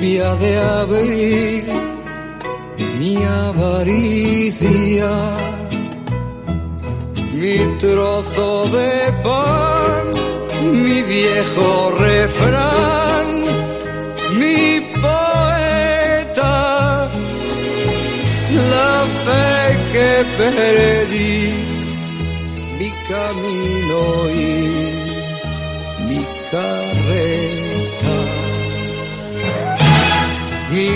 lluvia 0.00 0.34
de 0.36 0.58
abril, 0.58 1.64
mi 2.98 3.16
avaricia, 3.16 5.10
mi 7.34 7.58
trozo 7.78 8.64
de 8.76 8.92
pan, 9.22 10.04
mi 10.72 11.02
viejo 11.02 11.90
refrán, 11.98 13.26
mi 14.38 14.80
poeta, 15.02 16.56
la 18.72 19.04
fe 19.24 19.78
que 19.92 20.10
perdí, 20.38 21.69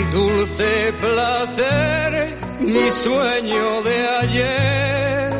Mi 0.04 0.10
dulce 0.10 0.92
placer, 1.00 2.36
mi 2.60 2.90
sueño 2.90 3.82
de 3.82 4.08
ayer, 4.22 5.30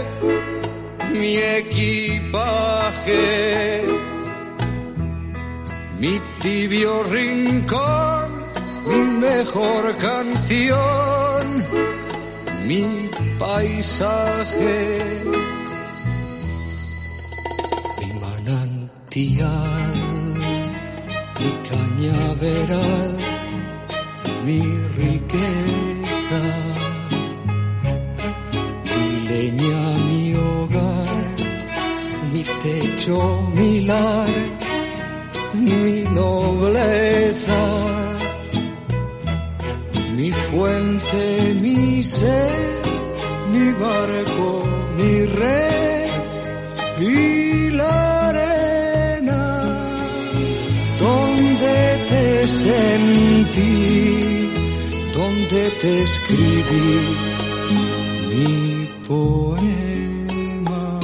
mi 1.13 1.37
equipaje, 1.37 3.23
mi 6.01 6.21
tibio 6.41 7.03
rincón, 7.05 8.45
mi 8.87 9.03
mejor 9.27 9.93
canción, 10.01 11.43
mi 12.67 13.11
paisaje, 13.39 14.99
mi 18.01 18.13
manantial, 18.21 19.93
mi 21.39 21.53
cañaveral, 21.69 23.24
mi 24.47 24.61
riqueza, 24.99 26.41
mi 28.97 29.29
leña, 29.29 29.81
mi 30.09 30.35
hogar, 30.35 31.17
mi 32.33 32.43
techo, 32.63 33.51
mi 33.55 33.81
lar, 33.83 34.35
mi 35.55 36.03
nobleza, 36.19 37.63
mi 40.17 40.31
fuente, 40.31 41.55
mi 41.63 42.03
sed, 42.03 42.83
mi 43.53 43.73
barco, 43.73 44.63
mi 44.97 45.25
red 45.41 46.11
y 47.01 47.71
la 47.71 48.29
arena. 48.29 49.43
Donde 50.99 51.77
te 52.11 52.49
sentí, 52.49 54.14
te 55.81 56.03
escribí 56.03 57.17
mi 58.29 58.89
poema. 59.07 61.01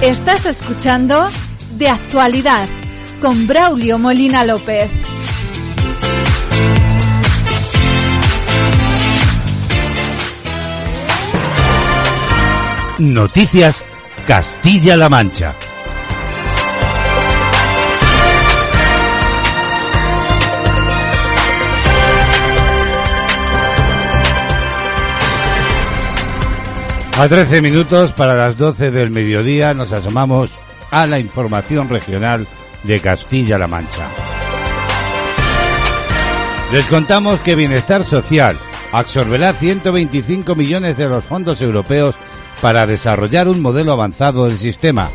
Estás 0.00 0.46
escuchando 0.46 1.28
De 1.78 1.88
Actualidad 1.88 2.68
con 3.20 3.46
Braulio 3.46 3.98
Molina 3.98 4.44
López. 4.44 4.90
Noticias 12.98 13.84
Castilla-La 14.26 15.08
Mancha. 15.08 15.54
A 27.18 27.28
13 27.28 27.62
minutos 27.62 28.12
para 28.12 28.34
las 28.34 28.58
12 28.58 28.90
del 28.90 29.10
mediodía 29.10 29.72
nos 29.72 29.94
asomamos 29.94 30.50
a 30.90 31.06
la 31.06 31.18
información 31.18 31.88
regional 31.88 32.46
de 32.82 33.00
Castilla-La 33.00 33.66
Mancha. 33.66 34.10
Les 36.72 36.84
contamos 36.88 37.40
que 37.40 37.54
Bienestar 37.54 38.04
Social 38.04 38.58
absorberá 38.92 39.54
125 39.54 40.54
millones 40.54 40.98
de 40.98 41.08
los 41.08 41.24
fondos 41.24 41.62
europeos 41.62 42.16
para 42.60 42.86
desarrollar 42.86 43.48
un 43.48 43.62
modelo 43.62 43.92
avanzado 43.92 44.44
del 44.44 44.58
sistema. 44.58 45.08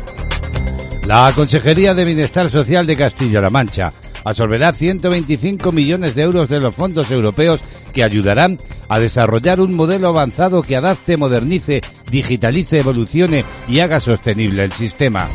La 1.06 1.30
Consejería 1.32 1.94
de 1.94 2.04
Bienestar 2.04 2.50
Social 2.50 2.84
de 2.84 2.96
Castilla-La 2.96 3.50
Mancha 3.50 3.92
absorberá 4.24 4.72
125 4.72 5.72
millones 5.72 6.14
de 6.14 6.22
euros 6.22 6.48
de 6.48 6.60
los 6.60 6.74
fondos 6.74 7.10
europeos 7.10 7.60
que 7.92 8.04
ayudarán 8.04 8.58
a 8.88 8.98
desarrollar 8.98 9.60
un 9.60 9.74
modelo 9.74 10.08
avanzado 10.08 10.62
que 10.62 10.76
adapte, 10.76 11.16
modernice, 11.16 11.80
digitalice, 12.10 12.80
evolucione 12.80 13.44
y 13.68 13.80
haga 13.80 14.00
sostenible 14.00 14.64
el 14.64 14.72
sistema. 14.72 15.28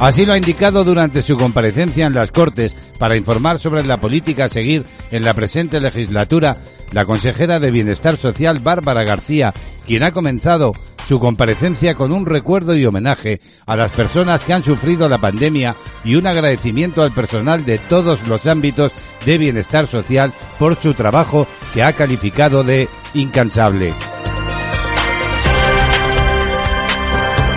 Así 0.00 0.26
lo 0.26 0.34
ha 0.34 0.36
indicado 0.36 0.84
durante 0.84 1.22
su 1.22 1.38
comparecencia 1.38 2.06
en 2.06 2.12
las 2.12 2.30
Cortes 2.30 2.74
para 2.98 3.16
informar 3.16 3.58
sobre 3.58 3.84
la 3.84 3.98
política 3.98 4.44
a 4.44 4.48
seguir 4.50 4.84
en 5.10 5.24
la 5.24 5.32
presente 5.32 5.80
legislatura 5.80 6.58
la 6.92 7.06
consejera 7.06 7.60
de 7.60 7.70
Bienestar 7.70 8.16
Social 8.18 8.60
Bárbara 8.60 9.04
García, 9.04 9.54
quien 9.86 10.02
ha 10.02 10.12
comenzado 10.12 10.74
su 11.06 11.20
comparecencia 11.20 11.94
con 11.94 12.12
un 12.12 12.26
recuerdo 12.26 12.74
y 12.74 12.84
homenaje 12.84 13.40
a 13.64 13.76
las 13.76 13.92
personas 13.92 14.44
que 14.44 14.52
han 14.52 14.64
sufrido 14.64 15.08
la 15.08 15.18
pandemia 15.18 15.76
y 16.04 16.16
un 16.16 16.26
agradecimiento 16.26 17.02
al 17.02 17.12
personal 17.12 17.64
de 17.64 17.78
todos 17.78 18.26
los 18.26 18.46
ámbitos 18.46 18.92
de 19.24 19.38
bienestar 19.38 19.86
social 19.86 20.32
por 20.58 20.76
su 20.76 20.94
trabajo 20.94 21.46
que 21.72 21.82
ha 21.82 21.92
calificado 21.92 22.64
de 22.64 22.88
incansable. 23.14 23.94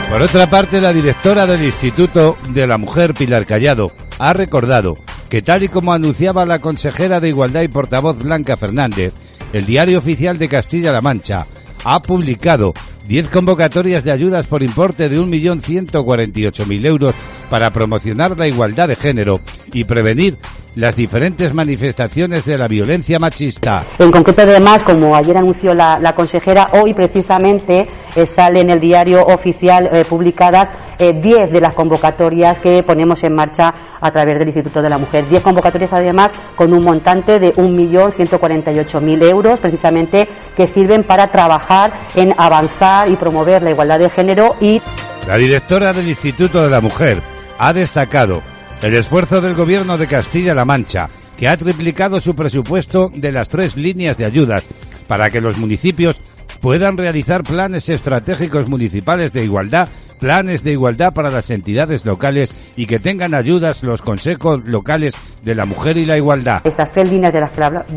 Por 0.10 0.22
otra 0.22 0.50
parte, 0.50 0.82
la 0.82 0.94
directora 0.94 1.46
del 1.46 1.64
Instituto 1.64 2.38
de 2.50 2.66
la 2.66 2.78
Mujer, 2.78 3.14
Pilar 3.14 3.46
Callado, 3.46 3.92
ha 4.18 4.34
recordado 4.34 4.98
que 5.30 5.42
tal 5.42 5.64
y 5.64 5.70
como 5.70 5.94
anunciaba 5.94 6.46
la 6.46 6.60
consejera 6.60 7.20
de 7.20 7.30
Igualdad 7.30 7.62
y 7.62 7.68
portavoz 7.68 8.18
Blanca 8.18 8.58
Fernández, 8.58 9.14
el 9.54 9.66
Diario 9.66 10.00
Oficial 10.00 10.38
de 10.38 10.50
Castilla-La 10.50 11.02
Mancha 11.02 11.46
ha 11.84 12.02
publicado 12.02 12.74
10 13.10 13.30
convocatorias 13.30 14.04
de 14.04 14.12
ayudas 14.12 14.46
por 14.46 14.62
importe 14.62 15.10
de 15.10 15.20
1.148.000 15.20 16.86
euros 16.86 17.16
para 17.50 17.72
promocionar 17.72 18.38
la 18.38 18.48
igualdad 18.48 18.88
de 18.88 18.96
género 18.96 19.42
y 19.74 19.84
prevenir 19.86 20.38
las 20.76 20.96
diferentes 20.96 21.52
manifestaciones 21.56 22.46
de 22.46 22.60
la 22.60 22.68
violencia 22.68 23.18
machista. 23.18 23.84
En 23.98 24.12
concreto, 24.12 24.44
además, 24.44 24.84
como 24.84 25.16
ayer 25.16 25.36
anunció 25.36 25.74
la, 25.74 26.14
consejera, 26.16 26.70
hoy 26.74 26.94
precisamente 26.94 27.88
eh, 28.16 28.28
sale 28.28 28.60
en 28.60 28.70
el 28.70 28.80
diario 28.80 29.26
oficial 29.26 29.90
eh, 29.92 30.06
publicadas 30.08 30.70
10 31.00 31.26
eh, 31.26 31.48
de 31.48 31.62
las 31.62 31.74
convocatorias 31.74 32.60
que 32.60 32.84
ponemos 32.84 33.24
en 33.24 33.34
marcha 33.34 33.74
a 34.00 34.12
través 34.12 34.38
del 34.38 34.50
Instituto 34.50 34.82
de 34.82 34.90
la 34.90 34.98
Mujer. 34.98 35.28
10 35.28 35.42
convocatorias, 35.42 35.94
además, 35.94 36.32
con 36.56 36.74
un 36.74 36.84
montante 36.84 37.40
de 37.40 37.54
1.148.000 37.54 39.24
euros, 39.24 39.60
precisamente, 39.60 40.28
que 40.56 40.68
sirven 40.68 41.04
para 41.04 41.28
trabajar 41.32 41.92
en 42.16 42.34
avanzar 42.38 43.10
y 43.10 43.16
promover 43.16 43.64
la 43.64 43.72
igualdad 43.72 44.00
de 44.00 44.10
género 44.10 44.56
y. 44.60 44.82
La 45.28 45.38
directora 45.38 45.94
del 45.94 46.08
Instituto 46.08 46.62
de 46.62 46.70
la 46.70 46.82
Mujer 46.82 47.22
ha 47.58 47.74
destacado 47.74 48.42
el 48.82 48.94
esfuerzo 48.94 49.42
del 49.42 49.54
Gobierno 49.54 49.98
de 49.98 50.08
Castilla-La 50.08 50.66
Mancha, 50.66 51.10
que 51.38 51.48
ha 51.48 51.58
triplicado 51.58 52.20
su 52.20 52.36
presupuesto 52.36 53.12
de 53.14 53.32
las 53.32 53.48
tres 53.48 53.78
líneas 53.78 54.18
de 54.18 54.26
ayudas 54.26 54.64
para 55.08 55.30
que 55.30 55.42
los 55.42 55.58
municipios 55.58 56.20
puedan 56.60 56.98
realizar 56.98 57.44
planes 57.44 57.90
estratégicos 57.90 58.70
municipales 58.70 59.32
de 59.32 59.44
igualdad 59.44 59.90
planes 60.20 60.64
de 60.64 60.74
igualdad 60.74 61.14
para 61.14 61.32
las 61.32 61.50
entidades 61.50 62.06
locales 62.06 62.52
y 62.76 62.86
que 62.86 63.00
tengan 63.00 63.34
ayudas 63.34 63.84
los 63.84 64.02
consejos 64.02 64.62
locales 64.66 65.14
de 65.44 65.56
la 65.56 65.66
mujer 65.66 65.98
y 65.98 66.06
la 66.06 66.18
igualdad. 66.18 66.62
Estas 66.66 66.92
tres 66.92 67.10
líneas 67.10 67.34
de 67.34 67.40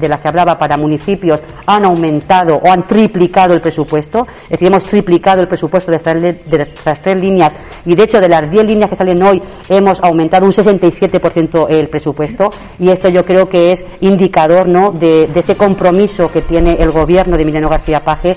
las 0.09 0.21
que, 0.21 0.29
hablaba 0.29 0.59
para 0.59 0.77
municipios 0.77 1.41
han 1.67 1.85
aumentado 1.85 2.57
o 2.57 2.71
han 2.71 2.87
triplicado 2.87 3.55
el 3.55 3.61
presupuesto, 3.61 4.27
es 4.45 4.51
decir, 4.51 4.69
hemos 4.69 4.85
triplicado 4.85 5.41
el 5.41 5.49
presupuesto 5.49 5.91
de 5.91 5.97
estas, 5.97 7.03
tres 7.03 7.17
líneas 7.17 7.55
y 7.85 7.95
de 7.95 8.05
hecho 8.05 8.21
de 8.21 8.29
las 8.29 8.51
diez 8.51 8.65
líneas 8.65 8.89
que 8.89 8.97
salen 8.97 9.23
hoy 9.23 9.43
hemos 9.69 10.01
aumentado 10.01 10.47
un 10.47 10.53
67% 10.53 11.67
el 11.69 11.89
presupuesto 11.89 12.51
y 12.79 12.91
esto 12.91 13.09
yo 13.09 13.25
creo 13.25 13.49
que 13.49 13.73
es 13.73 13.85
indicador 14.01 14.69
¿no? 14.69 14.93
de, 14.93 15.27
de 15.27 15.41
ese 15.41 15.57
compromiso 15.57 16.31
que 16.31 16.43
tiene 16.43 16.75
el 16.75 16.91
gobierno 16.91 17.37
de 17.37 17.43
Emiliano 17.43 17.69
García 17.69 18.05
Paje 18.05 18.37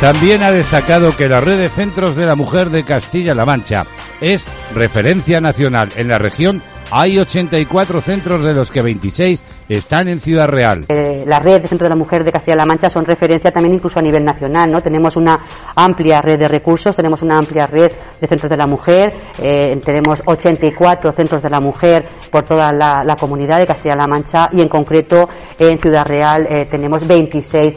También 0.00 0.42
ha 0.42 0.50
destacado 0.50 1.14
que 1.14 1.28
la 1.28 1.42
red 1.42 1.58
de 1.58 1.68
centros 1.68 2.16
de 2.16 2.24
la 2.24 2.34
mujer 2.34 2.70
de 2.70 2.84
Castilla-La 2.84 3.44
Mancha 3.44 3.84
es 4.22 4.46
referencia 4.74 5.42
nacional. 5.42 5.90
En 5.94 6.08
la 6.08 6.18
región 6.18 6.62
hay 6.90 7.18
84 7.18 8.00
centros 8.00 8.42
de 8.42 8.54
los 8.54 8.70
que 8.70 8.82
26 8.82 9.44
están 9.68 10.08
en 10.08 10.18
Ciudad 10.18 10.48
Real. 10.48 10.86
Eh, 10.88 11.22
la 11.26 11.38
red 11.38 11.60
de 11.60 11.68
centros 11.68 11.86
de 11.86 11.90
la 11.90 11.96
mujer 11.96 12.24
de 12.24 12.32
Castilla-La 12.32 12.66
Mancha 12.66 12.90
son 12.90 13.04
referencia 13.04 13.52
también 13.52 13.74
incluso 13.74 13.98
a 13.98 14.02
nivel 14.02 14.24
nacional, 14.24 14.72
¿no? 14.72 14.80
Tenemos 14.80 15.16
una 15.16 15.38
amplia 15.76 16.20
red 16.20 16.38
de 16.38 16.48
recursos, 16.48 16.96
tenemos 16.96 17.22
una 17.22 17.38
amplia 17.38 17.66
red 17.66 17.92
de 18.20 18.26
centros 18.26 18.50
de 18.50 18.56
la 18.56 18.66
mujer, 18.66 19.12
eh, 19.40 19.78
tenemos 19.84 20.22
84 20.24 21.12
centros 21.12 21.42
de 21.42 21.50
la 21.50 21.60
mujer 21.60 22.06
por 22.30 22.44
toda 22.44 22.72
la, 22.72 23.16
comunidad 23.20 23.58
de 23.58 23.66
Castilla-La 23.66 24.06
Mancha 24.06 24.48
y 24.50 24.62
en 24.62 24.68
concreto 24.68 25.28
en 25.58 25.78
Ciudad 25.78 26.06
Real 26.06 26.46
eh, 26.48 26.66
tenemos 26.70 27.06
26 27.06 27.76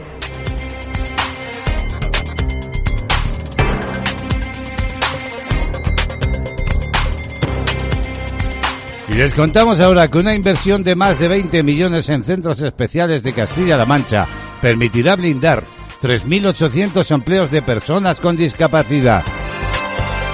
Y 9.14 9.16
les 9.16 9.32
contamos 9.32 9.78
ahora 9.78 10.08
que 10.08 10.18
una 10.18 10.34
inversión 10.34 10.82
de 10.82 10.96
más 10.96 11.20
de 11.20 11.28
20 11.28 11.62
millones 11.62 12.08
en 12.08 12.24
centros 12.24 12.60
especiales 12.60 13.22
de 13.22 13.32
Castilla-La 13.32 13.86
Mancha 13.86 14.26
permitirá 14.60 15.14
blindar 15.14 15.62
3.800 16.02 17.14
empleos 17.14 17.48
de 17.52 17.62
personas 17.62 18.18
con 18.18 18.36
discapacidad. 18.36 19.22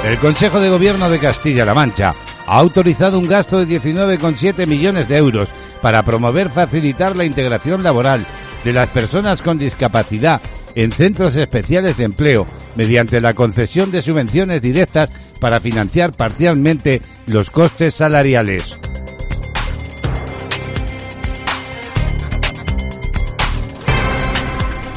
El 0.03 0.17
Consejo 0.17 0.61
de 0.61 0.71
Gobierno 0.71 1.11
de 1.11 1.19
Castilla-La 1.19 1.75
Mancha 1.75 2.15
ha 2.47 2.57
autorizado 2.57 3.19
un 3.19 3.29
gasto 3.29 3.59
de 3.59 3.67
19,7 3.79 4.67
millones 4.67 5.09
de 5.09 5.19
euros 5.19 5.51
para 5.83 6.03
promover 6.03 6.49
facilitar 6.49 7.15
la 7.15 7.27
integración 7.27 7.83
laboral 7.83 8.25
de 8.65 8.73
las 8.73 8.87
personas 8.87 9.43
con 9.43 9.59
discapacidad 9.59 10.41
en 10.75 10.93
centros 10.93 11.37
especiales 11.37 11.97
de 11.97 12.05
empleo 12.05 12.47
mediante 12.77 13.21
la 13.21 13.35
concesión 13.35 13.91
de 13.91 14.03
subvenciones 14.03 14.63
directas 14.63 15.11
para 15.41 15.61
financiar 15.61 16.13
parcialmente 16.13 17.03
los 17.27 17.51
costes 17.51 17.95
salariales. 17.95 18.77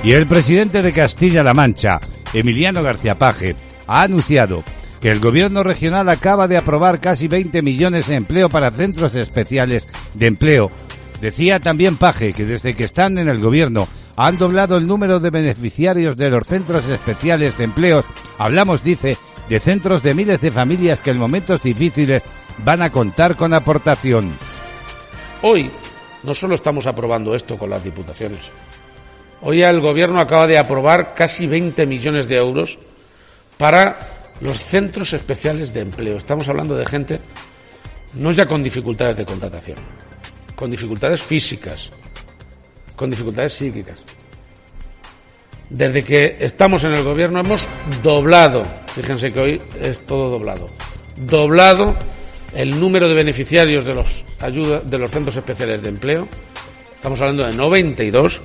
Y 0.03 0.11
el 0.11 0.27
presidente 0.27 0.81
de 0.81 0.91
Castilla-La 0.91 1.53
Mancha, 1.53 2.01
Emiliano 2.33 2.83
García 2.83 3.17
Paje, 3.17 3.55
ha 3.87 4.01
anunciado 4.01 4.61
que 4.99 5.09
el 5.09 5.19
gobierno 5.19 5.63
regional 5.63 6.09
acaba 6.09 6.47
de 6.47 6.57
aprobar 6.57 6.99
casi 6.99 7.27
20 7.27 7.61
millones 7.61 8.07
de 8.07 8.15
empleo 8.15 8.49
para 8.49 8.71
centros 8.71 9.15
especiales 9.15 9.87
de 10.13 10.27
empleo. 10.27 10.71
Decía 11.21 11.59
también 11.59 11.95
Paje 11.95 12.33
que 12.33 12.45
desde 12.45 12.75
que 12.75 12.83
están 12.83 13.17
en 13.17 13.29
el 13.29 13.39
gobierno 13.39 13.87
han 14.15 14.37
doblado 14.37 14.77
el 14.77 14.87
número 14.87 15.19
de 15.19 15.29
beneficiarios 15.29 16.15
de 16.15 16.29
los 16.29 16.47
centros 16.47 16.87
especiales 16.87 17.57
de 17.57 17.63
empleo. 17.63 18.03
Hablamos, 18.37 18.83
dice, 18.83 19.17
de 19.49 19.59
centros 19.59 20.03
de 20.03 20.13
miles 20.13 20.39
de 20.41 20.51
familias 20.51 21.01
que 21.01 21.11
en 21.11 21.17
momentos 21.17 21.61
difíciles 21.61 22.21
van 22.59 22.81
a 22.81 22.91
contar 22.91 23.35
con 23.35 23.53
aportación. 23.53 24.33
Hoy 25.41 25.69
no 26.23 26.33
solo 26.33 26.55
estamos 26.55 26.85
aprobando 26.85 27.35
esto 27.35 27.57
con 27.57 27.69
las 27.69 27.83
diputaciones. 27.83 28.41
Hoy 29.41 29.61
el 29.61 29.81
Gobierno 29.81 30.19
acaba 30.19 30.47
de 30.47 30.57
aprobar 30.57 31.13
casi 31.13 31.47
20 31.47 31.85
millones 31.85 32.27
de 32.27 32.37
euros 32.37 32.79
para 33.57 33.97
los 34.39 34.57
centros 34.57 35.11
especiales 35.13 35.73
de 35.73 35.81
empleo. 35.81 36.17
Estamos 36.17 36.47
hablando 36.47 36.77
de 36.77 36.85
gente 36.85 37.19
no 38.13 38.31
ya 38.31 38.45
con 38.45 38.63
dificultades 38.63 39.17
de 39.17 39.25
contratación, 39.25 39.77
con 40.55 40.71
dificultades 40.71 41.21
físicas, 41.21 41.91
con 42.95 43.09
dificultades 43.09 43.53
psíquicas. 43.53 44.03
Desde 45.69 46.03
que 46.03 46.37
estamos 46.39 46.83
en 46.83 46.93
el 46.93 47.03
gobierno 47.03 47.39
hemos 47.39 47.67
doblado, 48.03 48.63
fíjense 48.93 49.31
que 49.31 49.39
hoy 49.39 49.61
es 49.81 50.05
todo 50.05 50.29
doblado, 50.29 50.69
doblado 51.17 51.95
el 52.53 52.79
número 52.79 53.07
de 53.07 53.15
beneficiarios 53.15 53.85
de 53.85 53.95
los 53.95 54.23
ayuda, 54.39 54.81
de 54.81 54.99
los 54.99 55.11
centros 55.11 55.35
especiales 55.35 55.81
de 55.81 55.89
empleo. 55.89 56.27
Estamos 56.95 57.19
hablando 57.21 57.45
de 57.45 57.53
92. 57.53 58.41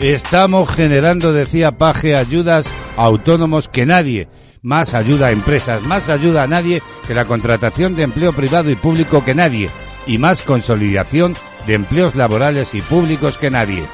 Estamos 0.00 0.70
generando, 0.70 1.32
decía 1.32 1.72
Paje, 1.72 2.14
ayudas 2.14 2.70
a 2.96 3.04
autónomos 3.04 3.68
que 3.68 3.84
nadie, 3.84 4.28
más 4.62 4.94
ayuda 4.94 5.26
a 5.26 5.32
empresas, 5.32 5.82
más 5.82 6.08
ayuda 6.08 6.44
a 6.44 6.46
nadie 6.46 6.82
que 7.06 7.14
la 7.14 7.24
contratación 7.24 7.96
de 7.96 8.04
empleo 8.04 8.32
privado 8.32 8.70
y 8.70 8.76
público 8.76 9.24
que 9.24 9.34
nadie, 9.34 9.70
y 10.06 10.18
más 10.18 10.42
consolidación 10.42 11.34
de 11.66 11.74
empleos 11.74 12.14
laborales 12.14 12.74
y 12.74 12.82
públicos 12.82 13.38
que 13.38 13.50
nadie. 13.50 13.84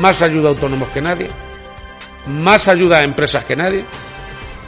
Más 0.00 0.22
ayuda 0.22 0.48
a 0.48 0.50
autónomos 0.50 0.88
que 0.90 1.00
nadie, 1.00 1.28
más 2.26 2.68
ayuda 2.68 2.98
a 2.98 3.04
empresas 3.04 3.44
que 3.44 3.56
nadie, 3.56 3.84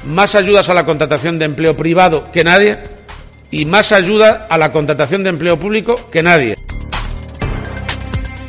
más 0.06 0.34
ayudas 0.34 0.68
a 0.68 0.74
la 0.74 0.84
contratación 0.84 1.38
de 1.38 1.46
empleo 1.46 1.74
privado 1.74 2.30
que 2.30 2.44
nadie 2.44 2.78
y 3.50 3.64
más 3.64 3.92
ayuda 3.92 4.46
a 4.50 4.58
la 4.58 4.72
contratación 4.72 5.22
de 5.22 5.30
empleo 5.30 5.58
público 5.58 5.94
que 6.10 6.22
nadie. 6.22 6.56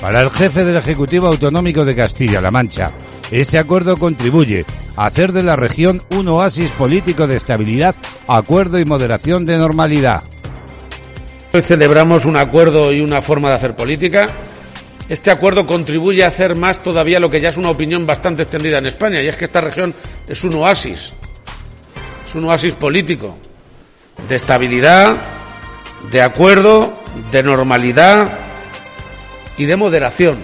Para 0.02 0.22
el 0.22 0.30
jefe 0.30 0.64
del 0.64 0.76
Ejecutivo 0.76 1.28
Autonómico 1.28 1.86
de 1.86 1.95
Castilla-La 1.95 2.52
Mancha, 2.52 2.91
este 3.32 3.57
acuerdo 3.57 3.98
contribuye 3.98 4.66
a 4.95 5.06
hacer 5.06 5.32
de 5.32 5.44
la 5.44 5.56
región 5.56 6.03
un 6.10 6.28
oasis 6.28 6.70
político 6.72 7.28
de 7.28 7.38
estabilidad, 7.38 7.95
acuerdo 8.28 8.80
y 8.80 8.86
moderación 8.86 9.45
de 9.45 9.57
normalidad. 9.57 10.24
Hoy 11.56 11.61
celebramos 11.61 12.26
un 12.26 12.36
acuerdo 12.36 12.91
y 12.91 12.99
una 12.99 13.22
forma 13.22 13.48
de 13.48 13.56
hacer 13.56 13.77
política. 13.77 14.27
Este 15.07 15.32
acuerdo 15.32 15.65
contribuye 15.65 16.26
a 16.26 16.27
hacer 16.27 16.53
más 16.53 16.84
todavía 16.84 17.18
lo 17.18 17.30
que 17.30 17.40
ya 17.40 17.48
es 17.48 17.56
una 17.56 17.69
opinión 17.69 18.06
bastante 18.06 18.41
extendida 18.41 18.80
en 18.80 18.88
España, 18.88 19.22
y 19.22 19.27
es 19.30 19.38
que 19.38 19.45
esta 19.45 19.61
región 19.61 19.95
es 20.27 20.44
un 20.44 20.53
oasis, 20.56 21.14
es 22.27 22.36
un 22.36 22.44
oasis 22.44 22.73
político, 22.73 23.38
de 24.27 24.36
estabilidad, 24.36 25.15
de 26.11 26.22
acuerdo, 26.22 27.02
de 27.32 27.41
normalidad 27.41 28.38
y 29.57 29.64
de 29.64 29.77
moderación. 29.77 30.40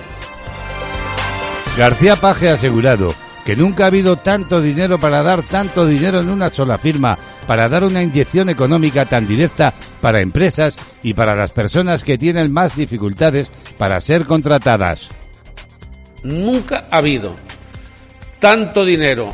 García 1.78 2.16
Paje 2.16 2.52
ha 2.52 2.54
asegurado 2.54 3.14
que 3.44 3.58
nunca 3.58 3.84
ha 3.84 3.88
habido 3.88 4.16
tanto 4.16 4.62
dinero 4.62 4.98
para 4.98 5.24
dar 5.24 5.44
tanto 5.44 5.86
dinero 5.86 6.22
en 6.22 6.30
una 6.30 6.50
sola 6.52 6.78
firma, 6.78 7.18
para 7.48 7.68
dar 7.68 7.84
una 7.84 8.02
inyección 8.02 8.50
económica 8.50 9.06
tan 9.06 9.28
directa 9.28 9.74
para 10.00 10.22
empresas 10.22 10.78
y 11.04 11.14
para 11.14 11.36
las 11.36 11.52
personas 11.52 12.04
que 12.04 12.18
tienen 12.18 12.52
más 12.52 12.76
dificultades 12.76 13.52
para 13.78 14.00
ser 14.02 14.26
contratadas. 14.26 15.10
Nunca 16.24 16.88
ha 16.92 16.98
habido 16.98 17.36
tanto 18.40 18.86
dinero 18.86 19.34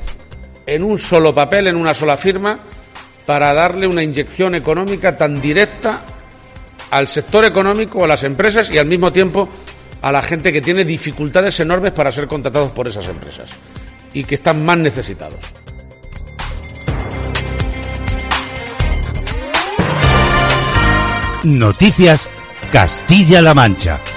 en 0.66 0.84
un 0.84 1.00
solo 1.00 1.34
papel, 1.34 1.68
en 1.68 1.76
una 1.76 1.94
sola 1.94 2.18
firma, 2.18 2.60
para 3.26 3.54
darle 3.54 3.88
una 3.88 4.04
inyección 4.04 4.56
económica 4.56 5.18
tan 5.18 5.42
directa 5.42 6.04
al 6.92 7.08
sector 7.08 7.46
económico, 7.46 8.04
a 8.04 8.08
las 8.08 8.24
empresas 8.24 8.70
y 8.72 8.78
al 8.78 8.86
mismo 8.86 9.12
tiempo 9.12 9.50
a 10.02 10.12
la 10.12 10.22
gente 10.22 10.54
que 10.54 10.62
tiene 10.62 10.86
dificultades 10.86 11.60
enormes 11.60 11.92
para 11.92 12.12
ser 12.12 12.28
contratados 12.28 12.72
por 12.72 12.88
esas 12.88 13.08
empresas 13.08 13.50
y 14.14 14.24
que 14.24 14.36
están 14.36 14.64
más 14.64 14.78
necesitados. 14.78 15.40
Noticias 21.44 22.28
Castilla-La 22.72 23.54
Mancha. 23.54 24.17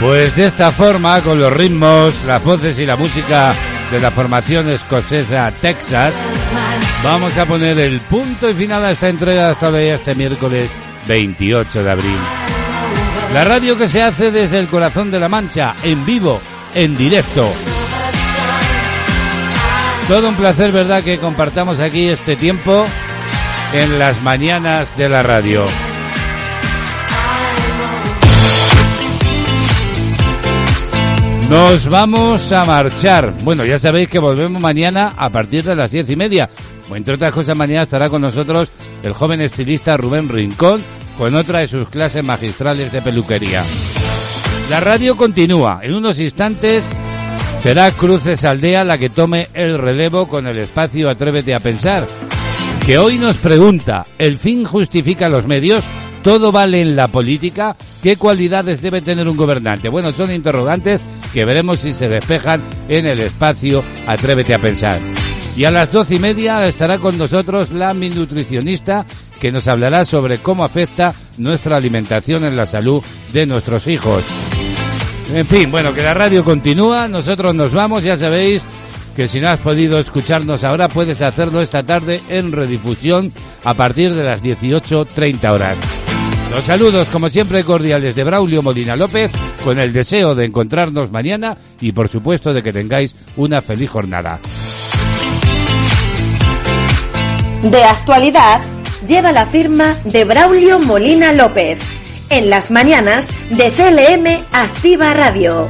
Pues 0.00 0.34
de 0.34 0.46
esta 0.46 0.72
forma, 0.72 1.20
con 1.20 1.38
los 1.38 1.52
ritmos, 1.52 2.14
las 2.26 2.42
voces 2.42 2.78
y 2.78 2.86
la 2.86 2.96
música 2.96 3.54
de 3.90 4.00
la 4.00 4.10
formación 4.10 4.70
escocesa 4.70 5.50
Texas, 5.50 6.14
vamos 7.04 7.36
a 7.36 7.44
poner 7.44 7.78
el 7.78 8.00
punto 8.00 8.48
y 8.48 8.54
final 8.54 8.82
a 8.82 8.92
esta 8.92 9.10
entrega 9.10 9.50
hasta 9.50 9.70
de 9.70 9.94
este 9.94 10.14
miércoles 10.14 10.70
28 11.06 11.84
de 11.84 11.90
abril. 11.90 12.18
La 13.34 13.44
radio 13.44 13.76
que 13.76 13.86
se 13.86 14.02
hace 14.02 14.30
desde 14.30 14.58
el 14.58 14.68
corazón 14.68 15.10
de 15.10 15.20
la 15.20 15.28
Mancha, 15.28 15.76
en 15.82 16.06
vivo, 16.06 16.40
en 16.74 16.96
directo. 16.96 17.46
Todo 20.10 20.28
un 20.28 20.34
placer, 20.34 20.72
¿verdad?, 20.72 21.04
que 21.04 21.18
compartamos 21.18 21.78
aquí 21.78 22.08
este 22.08 22.34
tiempo 22.34 22.84
en 23.72 23.96
las 23.96 24.20
mañanas 24.22 24.88
de 24.96 25.08
la 25.08 25.22
radio. 25.22 25.66
Nos 31.48 31.88
vamos 31.88 32.50
a 32.50 32.64
marchar. 32.64 33.32
Bueno, 33.44 33.64
ya 33.64 33.78
sabéis 33.78 34.08
que 34.08 34.18
volvemos 34.18 34.60
mañana 34.60 35.12
a 35.16 35.30
partir 35.30 35.62
de 35.62 35.76
las 35.76 35.92
diez 35.92 36.10
y 36.10 36.16
media. 36.16 36.50
Entre 36.92 37.14
otras 37.14 37.32
cosas, 37.32 37.56
mañana 37.56 37.84
estará 37.84 38.10
con 38.10 38.22
nosotros 38.22 38.68
el 39.04 39.12
joven 39.12 39.40
estilista 39.42 39.96
Rubén 39.96 40.28
Rincón 40.28 40.82
con 41.16 41.36
otra 41.36 41.60
de 41.60 41.68
sus 41.68 41.88
clases 41.88 42.24
magistrales 42.24 42.90
de 42.90 43.00
peluquería. 43.00 43.62
La 44.70 44.80
radio 44.80 45.16
continúa. 45.16 45.78
En 45.84 45.94
unos 45.94 46.18
instantes 46.18 46.88
será 47.62 47.90
Cruces 47.90 48.44
Aldea 48.44 48.84
la 48.84 48.98
que 48.98 49.10
tome 49.10 49.48
el 49.54 49.78
relevo 49.78 50.26
con 50.26 50.46
el 50.46 50.58
espacio 50.58 51.10
Atrévete 51.10 51.54
a 51.54 51.60
Pensar. 51.60 52.06
Que 52.84 52.98
hoy 52.98 53.18
nos 53.18 53.36
pregunta, 53.36 54.06
¿el 54.18 54.38
fin 54.38 54.64
justifica 54.64 55.28
los 55.28 55.46
medios? 55.46 55.84
¿Todo 56.22 56.52
vale 56.52 56.80
en 56.80 56.96
la 56.96 57.08
política? 57.08 57.76
¿Qué 58.02 58.16
cualidades 58.16 58.80
debe 58.80 59.02
tener 59.02 59.28
un 59.28 59.36
gobernante? 59.36 59.88
Bueno, 59.88 60.12
son 60.12 60.32
interrogantes 60.32 61.02
que 61.32 61.44
veremos 61.44 61.80
si 61.80 61.92
se 61.92 62.08
despejan 62.08 62.62
en 62.88 63.06
el 63.06 63.20
espacio 63.20 63.84
Atrévete 64.06 64.54
a 64.54 64.58
Pensar. 64.58 64.98
Y 65.56 65.64
a 65.64 65.70
las 65.70 65.90
doce 65.90 66.16
y 66.16 66.18
media 66.18 66.66
estará 66.66 66.98
con 66.98 67.18
nosotros 67.18 67.70
la 67.70 67.92
nutricionista 67.92 69.04
que 69.40 69.52
nos 69.52 69.66
hablará 69.66 70.04
sobre 70.04 70.38
cómo 70.38 70.64
afecta 70.64 71.14
nuestra 71.38 71.76
alimentación 71.76 72.44
en 72.44 72.56
la 72.56 72.66
salud 72.66 73.02
de 73.32 73.46
nuestros 73.46 73.86
hijos. 73.86 74.24
En 75.34 75.46
fin, 75.46 75.70
bueno, 75.70 75.94
que 75.94 76.02
la 76.02 76.12
radio 76.12 76.44
continúa, 76.44 77.06
nosotros 77.06 77.54
nos 77.54 77.72
vamos, 77.72 78.02
ya 78.02 78.16
sabéis 78.16 78.62
que 79.14 79.28
si 79.28 79.40
no 79.40 79.48
has 79.48 79.60
podido 79.60 79.98
escucharnos 79.98 80.64
ahora 80.64 80.88
puedes 80.88 81.22
hacerlo 81.22 81.60
esta 81.60 81.82
tarde 81.84 82.20
en 82.28 82.52
redifusión 82.52 83.32
a 83.64 83.74
partir 83.74 84.14
de 84.14 84.24
las 84.24 84.42
18.30 84.42 85.50
horas. 85.50 85.76
Los 86.50 86.64
saludos, 86.64 87.06
como 87.08 87.30
siempre, 87.30 87.62
cordiales 87.62 88.16
de 88.16 88.24
Braulio 88.24 88.60
Molina 88.60 88.96
López, 88.96 89.30
con 89.62 89.78
el 89.78 89.92
deseo 89.92 90.34
de 90.34 90.46
encontrarnos 90.46 91.12
mañana 91.12 91.56
y, 91.80 91.92
por 91.92 92.08
supuesto, 92.08 92.52
de 92.52 92.62
que 92.62 92.72
tengáis 92.72 93.14
una 93.36 93.62
feliz 93.62 93.88
jornada. 93.88 94.40
De 97.62 97.84
actualidad, 97.84 98.60
lleva 99.06 99.30
la 99.30 99.46
firma 99.46 99.96
de 100.04 100.24
Braulio 100.24 100.80
Molina 100.80 101.32
López. 101.32 101.99
En 102.30 102.48
las 102.48 102.70
mañanas 102.70 103.28
de 103.50 103.72
CLM 103.72 104.46
Activa 104.52 105.12
Radio. 105.14 105.68